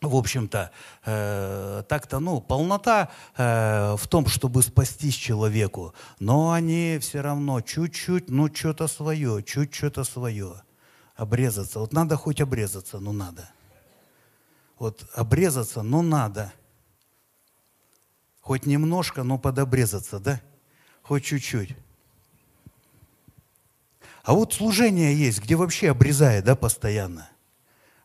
в 0.00 0.14
общем-то, 0.14 0.70
э, 1.04 1.82
так-то, 1.88 2.20
ну, 2.20 2.40
полнота 2.40 3.10
э, 3.36 3.96
в 3.96 4.06
том, 4.06 4.26
чтобы 4.26 4.62
спастись 4.62 5.14
человеку, 5.14 5.92
но 6.20 6.52
они 6.52 6.98
все 7.00 7.20
равно 7.20 7.60
чуть-чуть, 7.60 8.30
ну, 8.30 8.48
что-то 8.54 8.86
свое, 8.86 9.42
чуть 9.42 9.74
что-то 9.74 10.04
свое. 10.04 10.62
Обрезаться. 11.16 11.80
Вот 11.80 11.92
надо 11.92 12.16
хоть 12.16 12.40
обрезаться, 12.40 13.00
ну, 13.00 13.12
надо. 13.12 13.50
Вот 14.78 15.04
обрезаться, 15.14 15.82
ну, 15.82 16.02
надо. 16.02 16.52
Хоть 18.48 18.64
немножко, 18.64 19.24
но 19.24 19.36
подобрезаться, 19.36 20.18
да? 20.18 20.40
Хоть 21.02 21.22
чуть-чуть. 21.22 21.76
А 24.22 24.32
вот 24.32 24.54
служение 24.54 25.14
есть, 25.14 25.42
где 25.42 25.54
вообще 25.54 25.90
обрезает, 25.90 26.46
да, 26.46 26.56
постоянно– 26.56 27.28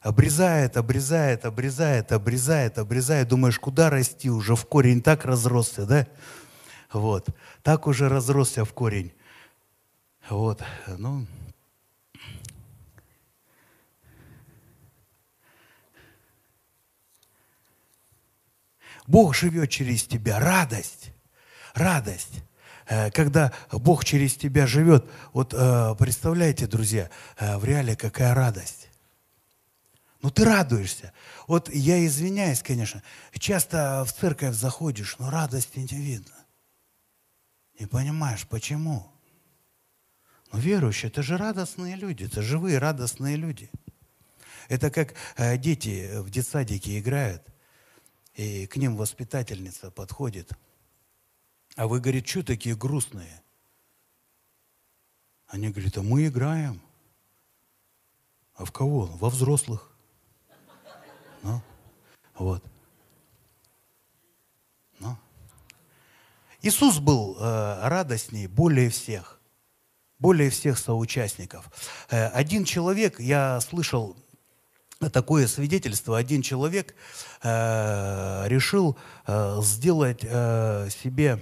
Обрезает, 0.01 0.75
обрезает, 0.75 1.45
обрезает, 1.45 2.11
обрезает, 2.11 2.77
обрезает. 2.77 3.29
Думаешь, 3.29 3.57
куда 3.57 3.89
расти? 3.89 4.29
Уже 4.29 4.57
в 4.57 4.65
корень 4.65 5.01
так 5.01 5.23
разросся, 5.23 5.85
да? 5.85 6.07
Вот. 6.91 7.27
Так 7.61 7.87
уже 7.87 8.09
разросся 8.09 8.65
в 8.65 8.73
корень. 8.73 9.13
Вот. 10.29 10.61
Ну, 10.97 11.25
Бог 19.07 19.35
живет 19.35 19.69
через 19.69 20.03
тебя. 20.03 20.39
Радость. 20.39 21.11
Радость. 21.73 22.43
Э, 22.87 23.11
когда 23.11 23.53
Бог 23.71 24.03
через 24.05 24.35
тебя 24.35 24.67
живет, 24.67 25.09
вот 25.31 25.53
э, 25.53 25.95
представляете, 25.97 26.67
друзья, 26.67 27.09
э, 27.37 27.57
в 27.57 27.65
реале 27.65 27.95
какая 27.95 28.33
радость. 28.33 28.89
Ну 30.21 30.29
ты 30.29 30.45
радуешься. 30.45 31.11
Вот 31.47 31.69
я 31.73 32.05
извиняюсь, 32.05 32.61
конечно, 32.61 33.03
часто 33.37 34.05
в 34.05 34.13
церковь 34.13 34.55
заходишь, 34.55 35.17
но 35.19 35.29
радости 35.29 35.79
не 35.79 35.99
видно. 35.99 36.35
Не 37.79 37.87
понимаешь, 37.87 38.47
почему? 38.47 39.11
Ну 40.51 40.59
верующие, 40.59 41.09
это 41.09 41.23
же 41.23 41.35
радостные 41.35 41.95
люди, 41.95 42.23
это 42.25 42.41
живые 42.41 42.77
радостные 42.77 43.35
люди. 43.35 43.69
Это 44.69 44.89
как 44.91 45.13
дети 45.57 46.09
в 46.19 46.29
детсадике 46.29 46.99
играют, 46.99 47.43
и 48.33 48.65
к 48.67 48.77
ним 48.77 48.95
воспитательница 48.95 49.91
подходит. 49.91 50.51
А 51.75 51.87
вы, 51.87 51.99
говорит, 51.99 52.27
что 52.27 52.43
такие 52.43 52.75
грустные? 52.75 53.41
Они 55.47 55.69
говорят, 55.69 55.97
а 55.97 56.03
мы 56.03 56.27
играем. 56.27 56.81
А 58.55 58.65
в 58.65 58.71
кого? 58.71 59.05
Во 59.05 59.29
взрослых. 59.29 59.91
Ну, 61.41 61.61
вот. 62.35 62.63
Ну. 64.99 65.17
Иисус 66.61 66.99
был 66.99 67.37
э, 67.39 67.87
радостней 67.87 68.47
более 68.47 68.89
всех, 68.89 69.39
более 70.19 70.49
всех 70.49 70.77
соучастников. 70.77 71.69
Э, 72.09 72.27
один 72.27 72.65
человек, 72.65 73.19
я 73.19 73.59
слышал 73.61 74.15
такое 75.09 75.47
свидетельство, 75.47 76.17
один 76.17 76.41
человек 76.41 76.95
э, 77.41 78.47
решил 78.47 78.97
э, 79.25 79.59
сделать 79.61 80.21
э, 80.23 80.89
себе 80.89 81.39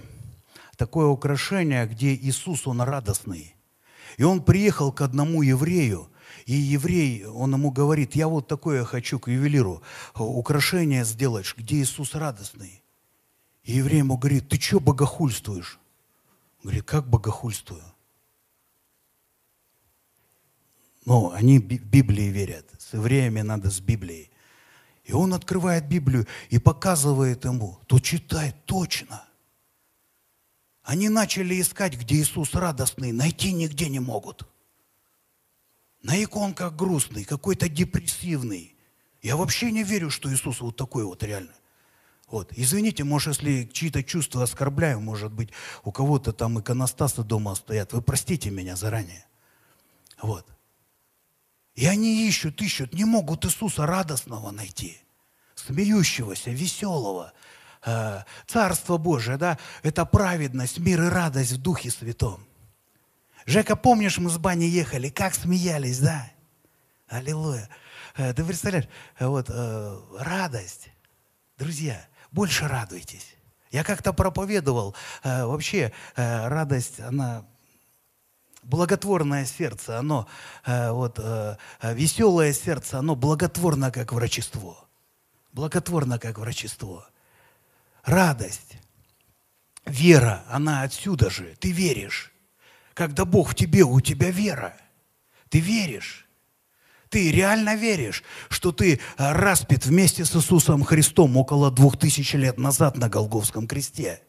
такое 0.76 1.06
украшение, 1.06 1.86
где 1.86 2.14
Иисус, 2.14 2.66
Он 2.66 2.80
радостный. 2.80 3.54
И 4.18 4.24
он 4.24 4.42
приехал 4.42 4.92
к 4.92 5.00
одному 5.00 5.42
еврею, 5.42 6.08
и 6.46 6.54
еврей, 6.54 7.24
он 7.24 7.52
ему 7.54 7.70
говорит, 7.70 8.14
я 8.14 8.28
вот 8.28 8.48
такое 8.48 8.84
хочу 8.84 9.18
к 9.18 9.28
ювелиру, 9.28 9.82
украшение 10.14 11.04
сделать, 11.04 11.46
где 11.56 11.76
Иисус 11.76 12.14
радостный. 12.14 12.82
И 13.64 13.72
еврей 13.72 13.98
ему 13.98 14.16
говорит, 14.16 14.48
ты 14.48 14.60
что 14.60 14.80
богохульствуешь? 14.80 15.78
Говорит, 16.62 16.84
как 16.84 17.08
богохульствую? 17.08 17.82
Ну, 21.04 21.30
они 21.32 21.58
в 21.58 21.64
Библии 21.64 22.28
верят. 22.28 22.66
С 22.92 22.94
евреями 22.94 23.40
надо 23.40 23.70
с 23.70 23.80
Библией. 23.80 24.30
И 25.04 25.14
он 25.14 25.32
открывает 25.32 25.88
Библию 25.88 26.26
и 26.50 26.58
показывает 26.58 27.46
ему, 27.46 27.78
то 27.86 27.98
читай 28.00 28.54
точно. 28.66 29.24
Они 30.82 31.08
начали 31.08 31.58
искать, 31.58 31.96
где 31.98 32.16
Иисус 32.16 32.52
радостный, 32.54 33.12
найти 33.12 33.54
нигде 33.54 33.88
не 33.88 33.98
могут. 33.98 34.46
На 36.02 36.22
иконках 36.22 36.76
грустный, 36.76 37.24
какой-то 37.24 37.70
депрессивный. 37.70 38.76
Я 39.22 39.36
вообще 39.36 39.70
не 39.70 39.84
верю, 39.84 40.10
что 40.10 40.30
Иисус 40.30 40.60
вот 40.60 40.76
такой 40.76 41.04
вот 41.04 41.22
реально. 41.22 41.54
Вот. 42.26 42.52
Извините, 42.54 43.04
может, 43.04 43.38
если 43.38 43.70
чьи-то 43.72 44.04
чувства 44.04 44.42
оскорбляю, 44.42 45.00
может 45.00 45.32
быть, 45.32 45.48
у 45.82 45.92
кого-то 45.92 46.34
там 46.34 46.60
иконостасы 46.60 47.22
дома 47.22 47.54
стоят. 47.54 47.94
Вы 47.94 48.02
простите 48.02 48.50
меня 48.50 48.76
заранее. 48.76 49.24
Вот. 50.20 50.46
И 51.74 51.86
они 51.86 52.28
ищут, 52.28 52.60
ищут, 52.60 52.92
не 52.92 53.04
могут 53.04 53.44
Иисуса 53.46 53.86
радостного 53.86 54.50
найти, 54.50 55.00
смеющегося, 55.54 56.50
веселого. 56.50 57.32
Э, 57.84 58.22
Царство 58.46 58.98
Божие, 58.98 59.38
да, 59.38 59.58
это 59.82 60.04
праведность, 60.04 60.78
мир 60.78 61.02
и 61.02 61.08
радость 61.08 61.52
в 61.52 61.62
Духе 61.62 61.90
Святом. 61.90 62.46
Жека, 63.46 63.74
помнишь, 63.74 64.18
мы 64.18 64.30
с 64.30 64.38
бани 64.38 64.64
ехали, 64.64 65.08
как 65.08 65.34
смеялись, 65.34 65.98
да? 65.98 66.30
Аллилуйя. 67.08 67.68
Э, 68.16 68.34
ты 68.34 68.44
представляешь, 68.44 68.88
э, 69.18 69.26
вот 69.26 69.50
радость, 70.18 70.90
друзья, 71.58 72.06
больше 72.30 72.68
радуйтесь. 72.68 73.34
Я 73.70 73.82
как-то 73.82 74.12
проповедовал, 74.12 74.94
вообще 75.24 75.94
радость, 76.14 77.00
она 77.00 77.46
благотворное 78.62 79.44
сердце, 79.44 79.98
оно, 79.98 80.26
э, 80.64 80.90
вот, 80.90 81.18
э, 81.18 81.56
веселое 81.82 82.52
сердце, 82.52 82.98
оно 82.98 83.14
благотворно, 83.16 83.90
как 83.90 84.12
врачество. 84.12 84.88
Благотворно, 85.52 86.18
как 86.18 86.38
врачество. 86.38 87.08
Радость, 88.04 88.78
вера, 89.84 90.44
она 90.48 90.82
отсюда 90.82 91.30
же. 91.30 91.54
Ты 91.60 91.72
веришь. 91.72 92.32
Когда 92.94 93.24
Бог 93.24 93.50
в 93.50 93.54
тебе, 93.54 93.84
у 93.84 94.00
тебя 94.00 94.30
вера. 94.30 94.76
Ты 95.48 95.60
веришь. 95.60 96.26
Ты 97.10 97.30
реально 97.30 97.76
веришь, 97.76 98.24
что 98.48 98.72
ты 98.72 98.98
распят 99.18 99.84
вместе 99.84 100.24
с 100.24 100.34
Иисусом 100.34 100.82
Христом 100.82 101.36
около 101.36 101.70
двух 101.70 101.98
тысяч 101.98 102.32
лет 102.32 102.56
назад 102.56 102.96
на 102.96 103.10
Голговском 103.10 103.68
кресте. 103.68 104.22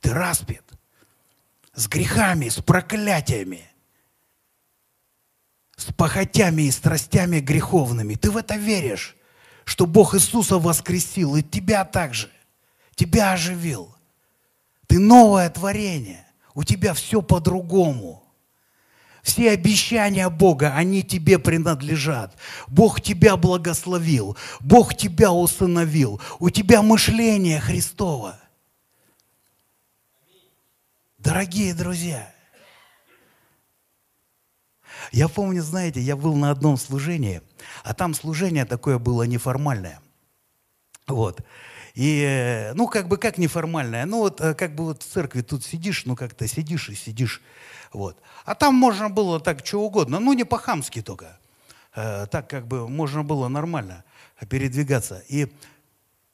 Ты 0.00 0.14
распят 0.14 0.64
с 1.74 1.88
грехами, 1.88 2.48
с 2.48 2.62
проклятиями 2.62 3.71
с 5.82 5.92
похотями 5.92 6.62
и 6.62 6.70
страстями 6.70 7.40
греховными. 7.40 8.14
Ты 8.14 8.30
в 8.30 8.36
это 8.36 8.56
веришь, 8.56 9.16
что 9.64 9.86
Бог 9.86 10.14
Иисуса 10.14 10.58
воскресил 10.58 11.36
и 11.36 11.42
тебя 11.42 11.84
также, 11.84 12.30
тебя 12.94 13.32
оживил. 13.32 13.94
Ты 14.86 14.98
новое 14.98 15.50
творение, 15.50 16.26
у 16.54 16.62
тебя 16.62 16.94
все 16.94 17.20
по-другому. 17.20 18.22
Все 19.22 19.50
обещания 19.50 20.28
Бога, 20.28 20.74
они 20.74 21.02
тебе 21.02 21.38
принадлежат. 21.38 22.36
Бог 22.66 23.00
тебя 23.00 23.36
благословил, 23.36 24.36
Бог 24.60 24.96
тебя 24.96 25.32
усыновил, 25.32 26.20
у 26.40 26.50
тебя 26.50 26.82
мышление 26.82 27.60
Христово. 27.60 28.38
Дорогие 31.18 31.72
друзья, 31.72 32.31
я 35.12 35.28
помню, 35.28 35.62
знаете, 35.62 36.00
я 36.00 36.16
был 36.16 36.34
на 36.34 36.50
одном 36.50 36.78
служении, 36.78 37.42
а 37.84 37.92
там 37.92 38.14
служение 38.14 38.64
такое 38.64 38.98
было 38.98 39.24
неформальное. 39.24 40.00
Вот. 41.06 41.42
И, 41.94 42.22
э, 42.22 42.72
ну, 42.72 42.88
как 42.88 43.08
бы 43.08 43.18
как 43.18 43.36
неформальное, 43.36 44.06
ну, 44.06 44.20
вот 44.20 44.40
э, 44.40 44.54
как 44.54 44.74
бы 44.74 44.84
вот 44.84 45.02
в 45.02 45.06
церкви 45.06 45.42
тут 45.42 45.64
сидишь, 45.64 46.06
ну, 46.06 46.16
как-то 46.16 46.48
сидишь 46.48 46.88
и 46.88 46.94
сидишь, 46.94 47.42
вот. 47.92 48.16
А 48.46 48.54
там 48.54 48.74
можно 48.74 49.10
было 49.10 49.38
так, 49.38 49.66
что 49.66 49.82
угодно, 49.82 50.18
ну, 50.18 50.32
не 50.32 50.44
по-хамски 50.44 51.02
только. 51.02 51.38
Э, 51.94 52.26
так 52.30 52.48
как 52.48 52.66
бы 52.66 52.88
можно 52.88 53.22
было 53.22 53.48
нормально 53.48 54.04
передвигаться. 54.48 55.22
И 55.28 55.52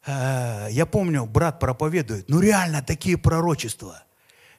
э, 0.06 0.68
я 0.70 0.86
помню, 0.86 1.26
брат 1.26 1.58
проповедует, 1.58 2.28
ну, 2.28 2.38
реально 2.38 2.80
такие 2.80 3.18
пророчества. 3.18 4.04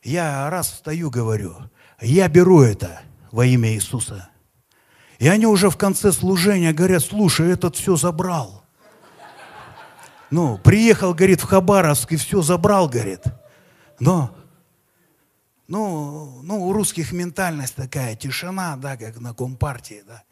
Я 0.03 0.49
раз 0.49 0.69
встаю, 0.71 1.09
говорю, 1.09 1.55
я 2.01 2.27
беру 2.27 2.61
это– 2.61 3.01
во 3.31 3.45
имя 3.45 3.73
Иисуса. 3.73 4.29
И 5.19 5.27
они 5.27 5.45
уже 5.45 5.69
в 5.69 5.77
конце 5.77 6.11
служения 6.11 6.73
говорят, 6.73 7.03
слушай, 7.03 7.51
этот 7.51 7.75
все 7.75 7.95
забрал. 7.95 8.63
Ну, 10.31 10.57
приехал, 10.59 11.13
говорит, 11.13 11.41
в 11.41 11.45
Хабаровск 11.45 12.11
и 12.13 12.15
все 12.15 12.41
забрал, 12.41 12.87
говорит. 12.87 13.23
Но, 13.99 14.35
ну, 15.67 16.41
ну, 16.43 16.67
у 16.67 16.73
русских 16.73 17.11
ментальность 17.11 17.75
такая, 17.75 18.15
тишина, 18.15 18.77
да, 18.77 18.95
как 18.95 19.19
на 19.19 19.33
Компартии, 19.33 20.03
да. 20.07 20.23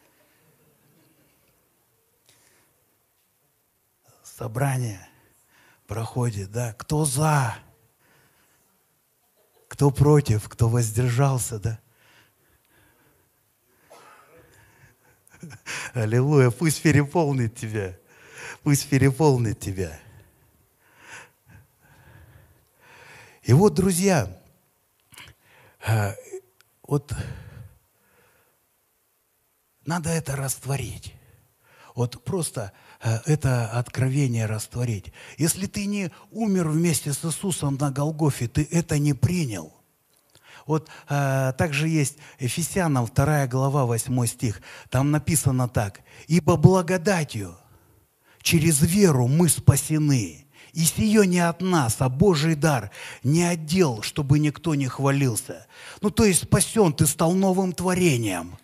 Собрание 4.22 5.06
проходит, 5.86 6.52
да, 6.52 6.72
кто 6.74 7.04
за, 7.04 7.56
кто 9.66 9.90
против, 9.90 10.48
кто 10.48 10.68
воздержался, 10.68 11.58
да. 11.58 11.80
Аллилуйя, 15.94 16.50
пусть 16.50 16.82
переполнит 16.82 17.56
тебя. 17.56 17.96
Пусть 18.62 18.88
переполнит 18.88 19.60
тебя. 19.60 19.98
И 23.42 23.52
вот, 23.52 23.74
друзья, 23.74 24.28
а, 25.86 26.14
вот 26.82 27.12
надо 29.86 30.10
это 30.10 30.36
растворить. 30.36 31.14
Вот 31.94 32.22
просто 32.24 32.72
а, 33.00 33.22
это 33.24 33.70
откровение 33.70 34.46
растворить. 34.46 35.12
Если 35.38 35.66
ты 35.66 35.86
не 35.86 36.10
умер 36.30 36.68
вместе 36.68 37.12
с 37.12 37.24
Иисусом 37.24 37.76
на 37.80 37.90
Голгофе, 37.90 38.48
ты 38.48 38.68
это 38.70 38.98
не 38.98 39.14
принял. 39.14 39.77
Вот 40.68 40.90
э, 41.08 41.54
также 41.56 41.88
есть 41.88 42.18
Ефесянам 42.38 43.08
2 43.12 43.46
глава 43.46 43.86
8 43.86 44.26
стих. 44.26 44.60
Там 44.90 45.10
написано 45.10 45.66
так. 45.66 46.02
«Ибо 46.26 46.56
благодатью 46.56 47.56
через 48.42 48.82
веру 48.82 49.28
мы 49.28 49.48
спасены, 49.48 50.44
и 50.74 50.84
сие 50.84 51.26
не 51.26 51.40
от 51.40 51.62
нас, 51.62 51.96
а 52.00 52.10
Божий 52.10 52.54
дар, 52.54 52.90
не 53.24 53.44
отдел, 53.44 54.02
чтобы 54.02 54.38
никто 54.38 54.74
не 54.74 54.86
хвалился». 54.86 55.66
Ну, 56.02 56.10
то 56.10 56.26
есть 56.26 56.42
спасен, 56.42 56.92
ты 56.92 57.06
стал 57.06 57.32
новым 57.32 57.72
творением. 57.72 58.58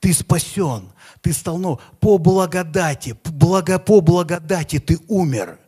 Ты 0.00 0.14
спасен, 0.14 0.90
ты 1.20 1.34
стал 1.34 1.58
ну, 1.58 1.78
по 2.00 2.16
благодати, 2.16 3.14
благо, 3.24 3.78
по 3.78 4.00
благодати 4.00 4.78
ты 4.78 4.98
умер 5.06 5.58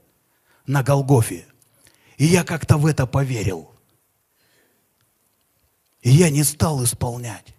на 0.66 0.82
Голгофе. 0.82 1.45
И 2.16 2.24
я 2.24 2.43
как-то 2.43 2.78
в 2.78 2.87
это 2.87 3.07
поверил– 3.07 3.70
и 6.05 6.11
я 6.11 6.30
не 6.30 6.44
стал 6.44 6.84
исполнять. 6.84 7.55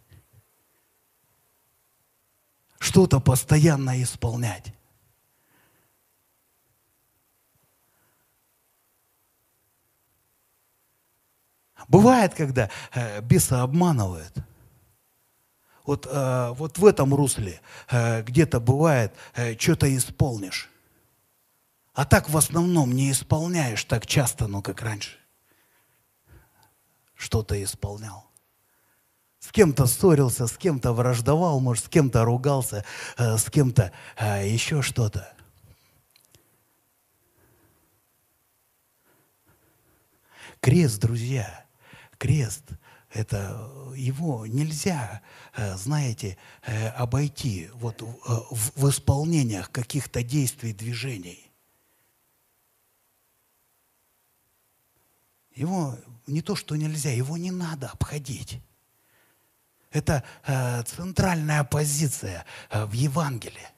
Что-то 2.79 3.19
постоянно 3.19 4.01
исполнять. 4.01 4.71
Бывает, 11.87 12.35
когда 12.35 12.69
э, 12.93 13.21
беса 13.21 13.63
обманывают. 13.63 14.33
Вот, 15.83 16.07
э, 16.09 16.51
вот 16.51 16.77
в 16.77 16.85
этом 16.85 17.15
русле 17.15 17.61
э, 17.89 18.21
где-то 18.21 18.59
бывает, 18.59 19.13
э, 19.33 19.57
что-то 19.57 19.93
исполнишь. 19.95 20.69
А 21.93 22.05
так 22.05 22.29
в 22.29 22.37
основном 22.37 22.91
не 22.91 23.11
исполняешь 23.11 23.83
так 23.85 24.05
часто, 24.05 24.47
ну 24.47 24.61
как 24.61 24.81
раньше. 24.81 25.17
Что-то 27.15 27.61
исполнял 27.63 28.24
кем-то 29.55 29.85
ссорился, 29.85 30.47
с 30.47 30.57
кем-то 30.57 30.91
враждовал, 30.91 31.61
может, 31.61 31.85
с 31.85 31.87
кем-то 31.87 32.25
ругался, 32.25 32.83
э, 33.17 33.37
с 33.37 33.49
кем-то 33.49 33.93
э, 34.17 34.49
еще 34.49 34.81
что-то. 34.81 35.33
Крест, 40.59 40.99
друзья, 40.99 41.65
крест, 42.17 42.65
это 43.13 43.71
его 43.95 44.45
нельзя, 44.45 45.21
э, 45.55 45.77
знаете, 45.77 46.37
обойти 46.97 47.69
вот 47.75 48.01
в, 48.01 48.71
в 48.75 48.89
исполнениях 48.89 49.71
каких-то 49.71 50.21
действий, 50.21 50.73
движений. 50.73 51.49
Его 55.53 55.97
не 56.27 56.41
то, 56.41 56.57
что 56.57 56.75
нельзя, 56.75 57.11
его 57.11 57.37
не 57.37 57.51
надо 57.51 57.87
обходить. 57.87 58.59
Это 59.95 60.23
э, 60.45 60.83
центральная 60.83 61.63
позиция 61.63 62.45
э, 62.69 62.85
в 62.85 62.91
Евангелии. 62.91 63.69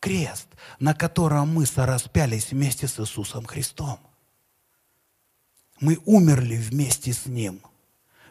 Крест, 0.00 0.48
на 0.78 0.94
котором 0.94 1.54
мы 1.54 1.64
сораспялись 1.64 2.50
вместе 2.50 2.86
с 2.86 3.00
Иисусом 3.00 3.46
Христом. 3.46 3.98
Мы 5.80 5.98
умерли 6.04 6.56
вместе 6.56 7.12
с 7.12 7.26
Ним, 7.26 7.62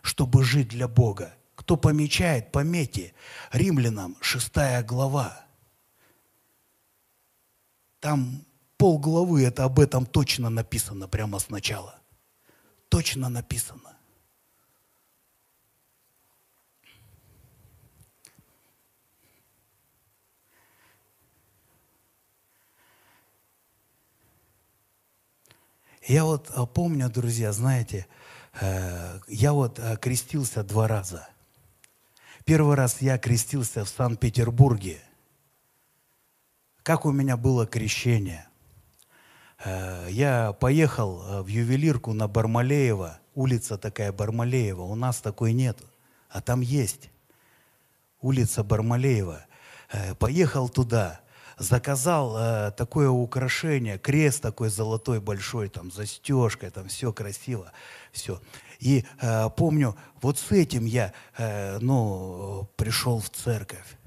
чтобы 0.03 0.43
жить 0.43 0.67
для 0.67 0.87
Бога. 0.87 1.33
Кто 1.55 1.77
помечает, 1.77 2.51
пометьте. 2.51 3.13
Римлянам 3.51 4.15
6 4.21 4.85
глава. 4.85 5.43
Там 7.99 8.45
полглавы 8.77 9.43
это 9.43 9.63
об 9.63 9.79
этом 9.79 10.05
точно 10.05 10.49
написано 10.49 11.07
прямо 11.07 11.39
сначала 11.39 12.01
точно 12.91 13.29
написано. 13.29 13.95
Я 26.11 26.25
вот 26.25 26.51
э, 26.53 26.65
помню, 26.65 27.09
друзья, 27.09 27.53
знаете, 27.53 28.05
э, 28.59 29.19
я 29.29 29.53
вот 29.53 29.79
э, 29.79 29.95
крестился 29.95 30.61
два 30.61 30.85
раза. 30.85 31.25
Первый 32.43 32.75
раз 32.75 33.01
я 33.01 33.17
крестился 33.17 33.85
в 33.85 33.87
Санкт-Петербурге. 33.87 34.99
Как 36.83 37.05
у 37.05 37.13
меня 37.13 37.37
было 37.37 37.65
крещение? 37.65 38.45
Я 40.09 40.51
поехал 40.59 41.43
в 41.43 41.47
ювелирку 41.47 42.11
на 42.11 42.27
Бармалеева, 42.27 43.19
улица 43.33 43.77
такая 43.77 44.11
Бармалеева, 44.11 44.81
у 44.81 44.95
нас 44.95 45.21
такой 45.21 45.53
нет, 45.53 45.77
а 46.29 46.41
там 46.41 46.59
есть. 46.59 47.09
Улица 48.19 48.65
Бармалеева. 48.65 49.45
Поехал 50.19 50.67
туда, 50.67 51.21
заказал 51.61 52.73
такое 52.73 53.09
украшение, 53.09 53.97
крест 53.97 54.41
такой 54.41 54.69
золотой 54.69 55.19
большой, 55.19 55.69
там 55.69 55.91
застежка, 55.91 56.69
там 56.71 56.87
все 56.87 57.13
красиво, 57.13 57.71
все. 58.11 58.41
И 58.79 59.05
помню, 59.55 59.95
вот 60.21 60.39
с 60.39 60.51
этим 60.51 60.85
я, 60.85 61.13
ну, 61.37 62.69
пришел 62.75 63.19
в 63.19 63.29
церковь. 63.29 63.97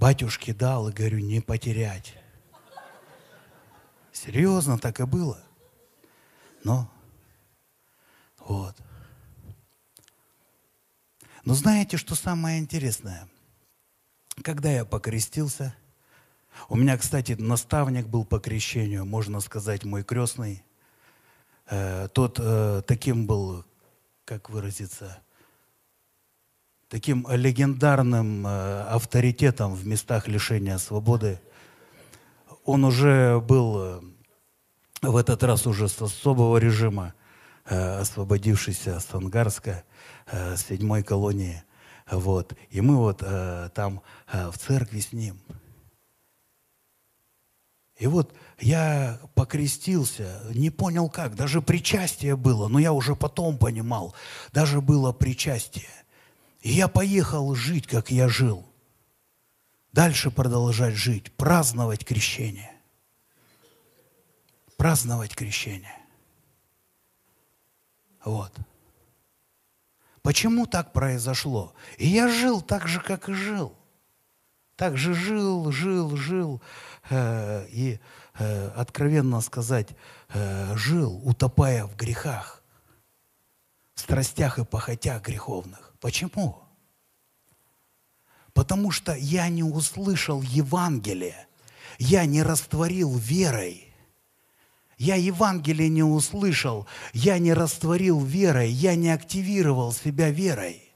батюшке 0.00 0.54
дал 0.54 0.88
и 0.88 0.92
говорю, 0.92 1.18
не 1.18 1.40
потерять. 1.40 2.16
Серьезно, 4.12 4.78
так 4.78 4.98
и 4.98 5.04
было. 5.04 5.38
Но, 6.64 6.90
вот. 8.38 8.74
Но 11.44 11.54
знаете, 11.54 11.96
что 11.96 12.14
самое 12.14 12.58
интересное? 12.58 13.28
Когда 14.42 14.70
я 14.70 14.84
покрестился, 14.84 15.74
у 16.68 16.76
меня, 16.76 16.96
кстати, 16.98 17.32
наставник 17.32 18.06
был 18.06 18.24
по 18.24 18.38
крещению, 18.38 19.04
можно 19.06 19.40
сказать, 19.40 19.84
мой 19.84 20.02
крестный. 20.02 20.62
Э, 21.68 22.08
тот 22.12 22.38
э, 22.40 22.82
таким 22.86 23.26
был, 23.26 23.64
как 24.24 24.50
выразиться, 24.50 25.20
таким 26.88 27.26
легендарным 27.30 28.46
э, 28.46 28.82
авторитетом 28.82 29.74
в 29.74 29.86
местах 29.86 30.28
лишения 30.28 30.76
свободы. 30.78 31.40
Он 32.64 32.84
уже 32.84 33.40
был 33.40 34.02
в 35.00 35.16
этот 35.16 35.42
раз 35.42 35.66
уже 35.66 35.88
с 35.88 36.00
особого 36.02 36.58
режима, 36.58 37.14
освободившийся 37.64 39.00
с 39.00 39.14
Ангарска, 39.14 39.84
с 40.30 40.66
седьмой 40.68 41.02
колонии. 41.02 41.62
Вот. 42.10 42.54
И 42.70 42.80
мы 42.80 42.96
вот 42.96 43.18
там 43.74 44.02
в 44.26 44.58
церкви 44.58 45.00
с 45.00 45.12
ним. 45.12 45.40
И 47.96 48.06
вот 48.06 48.34
я 48.58 49.20
покрестился, 49.34 50.42
не 50.54 50.70
понял 50.70 51.10
как, 51.10 51.34
даже 51.34 51.60
причастие 51.60 52.34
было, 52.34 52.66
но 52.68 52.78
я 52.78 52.94
уже 52.94 53.14
потом 53.14 53.58
понимал, 53.58 54.14
даже 54.52 54.80
было 54.80 55.12
причастие. 55.12 55.90
И 56.62 56.72
я 56.72 56.88
поехал 56.88 57.54
жить, 57.54 57.86
как 57.86 58.10
я 58.10 58.26
жил. 58.28 58.66
Дальше 59.92 60.30
продолжать 60.30 60.94
жить, 60.94 61.30
праздновать 61.32 62.06
крещение. 62.06 62.72
Праздновать 64.78 65.34
крещение. 65.34 65.98
Вот. 68.24 68.52
Почему 70.22 70.66
так 70.66 70.92
произошло? 70.92 71.74
И 71.96 72.06
я 72.06 72.28
жил 72.28 72.60
так 72.60 72.86
же, 72.86 73.00
как 73.00 73.28
и 73.28 73.32
жил. 73.32 73.74
Так 74.76 74.96
же 74.96 75.14
жил, 75.14 75.70
жил, 75.72 76.16
жил. 76.16 76.60
Э, 77.08 77.66
и, 77.70 77.98
э, 78.38 78.68
откровенно 78.76 79.40
сказать, 79.40 79.88
э, 80.28 80.76
жил, 80.76 81.20
утопая 81.24 81.86
в 81.86 81.96
грехах, 81.96 82.62
страстях 83.94 84.58
и 84.58 84.64
похотях 84.64 85.22
греховных. 85.22 85.94
Почему? 86.00 86.62
Потому 88.52 88.90
что 88.90 89.14
я 89.14 89.48
не 89.48 89.62
услышал 89.62 90.42
Евангелие, 90.42 91.46
я 91.98 92.26
не 92.26 92.42
растворил 92.42 93.16
верой. 93.16 93.89
Я 95.00 95.16
Евангелие 95.16 95.88
не 95.88 96.02
услышал, 96.02 96.86
я 97.14 97.38
не 97.38 97.54
растворил 97.54 98.22
верой, 98.22 98.70
я 98.70 98.94
не 98.94 99.08
активировал 99.08 99.92
себя 99.92 100.30
верой 100.30 100.86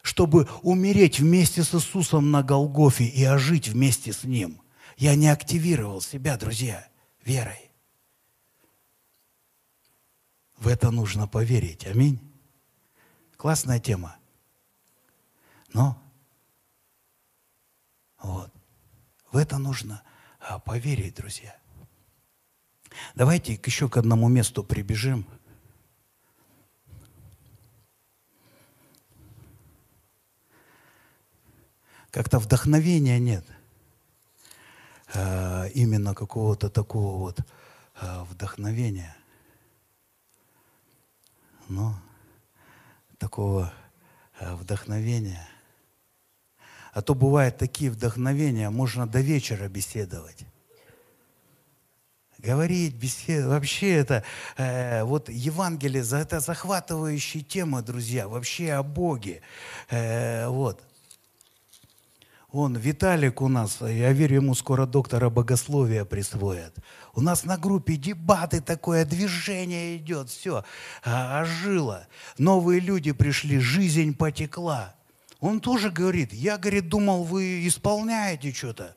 чтобы 0.00 0.48
умереть 0.62 1.20
вместе 1.20 1.62
с 1.62 1.74
Иисусом 1.74 2.30
на 2.30 2.42
Голгофе 2.42 3.04
и 3.04 3.22
ожить 3.24 3.68
вместе 3.68 4.14
с 4.14 4.24
Ним. 4.24 4.62
Я 4.96 5.14
не 5.16 5.28
активировал 5.28 6.00
себя, 6.00 6.38
друзья, 6.38 6.88
верой. 7.26 7.70
В 10.56 10.66
это 10.66 10.90
нужно 10.90 11.28
поверить. 11.28 11.86
Аминь. 11.86 12.20
Классная 13.36 13.80
тема. 13.80 14.16
Но 15.74 16.00
вот, 18.22 18.50
в 19.30 19.36
это 19.36 19.58
нужно 19.58 20.02
а, 20.40 20.58
поверить, 20.58 21.16
друзья. 21.16 21.54
Давайте 23.14 23.60
еще 23.64 23.88
к 23.88 23.96
одному 23.96 24.28
месту 24.28 24.64
прибежим. 24.64 25.26
Как-то 32.10 32.38
вдохновения 32.38 33.18
нет. 33.18 33.44
А, 35.14 35.66
именно 35.74 36.14
какого-то 36.14 36.70
такого 36.70 37.18
вот 37.18 37.40
а, 38.00 38.24
вдохновения. 38.24 39.16
Но 41.68 41.94
такого 43.18 43.72
э, 44.40 44.54
вдохновения. 44.54 45.46
А 46.92 47.02
то 47.02 47.14
бывают 47.14 47.58
такие 47.58 47.90
вдохновения, 47.90 48.70
можно 48.70 49.06
до 49.06 49.20
вечера 49.20 49.68
беседовать. 49.68 50.44
Говорить, 52.38 52.94
беседовать. 52.94 53.50
Вообще 53.50 53.94
это, 53.94 54.22
э, 54.56 55.02
вот 55.02 55.28
Евангелие, 55.28 56.04
это 56.12 56.38
захватывающая 56.38 57.42
тема, 57.42 57.82
друзья, 57.82 58.28
вообще 58.28 58.72
о 58.72 58.84
Боге. 58.84 59.42
Э, 59.90 60.46
вот. 60.46 60.80
Он, 62.50 62.76
Виталик 62.76 63.42
у 63.42 63.48
нас, 63.48 63.78
я 63.80 64.12
верю, 64.12 64.36
ему 64.36 64.54
скоро 64.54 64.86
доктора 64.86 65.28
богословия 65.28 66.04
присвоят. 66.04 66.74
У 67.14 67.20
нас 67.20 67.44
на 67.44 67.58
группе 67.58 67.96
дебаты 67.96 68.62
такое, 68.62 69.04
движение 69.04 69.96
идет, 69.96 70.30
все, 70.30 70.64
а, 71.04 71.42
ожило. 71.42 72.06
Новые 72.38 72.80
люди 72.80 73.12
пришли, 73.12 73.58
жизнь 73.58 74.16
потекла. 74.16 74.94
Он 75.40 75.60
тоже 75.60 75.90
говорит, 75.90 76.32
я, 76.32 76.56
говорит, 76.56 76.88
думал, 76.88 77.24
вы 77.24 77.66
исполняете 77.66 78.52
что-то. 78.52 78.94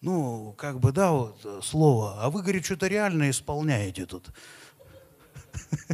Ну, 0.00 0.54
как 0.56 0.80
бы, 0.80 0.92
да, 0.92 1.12
вот 1.12 1.40
э, 1.44 1.60
слово. 1.62 2.22
А 2.22 2.30
вы, 2.30 2.42
говорит, 2.42 2.64
что-то 2.64 2.86
реально 2.86 3.28
исполняете 3.28 4.06
тут. 4.06 4.30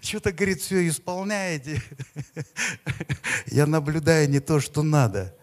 Что-то, 0.00 0.30
говорит, 0.32 0.60
все 0.60 0.86
исполняете. 0.86 1.82
Я 3.46 3.66
наблюдаю 3.66 4.30
не 4.30 4.38
то, 4.38 4.60
что 4.60 4.84
надо. 4.84 5.36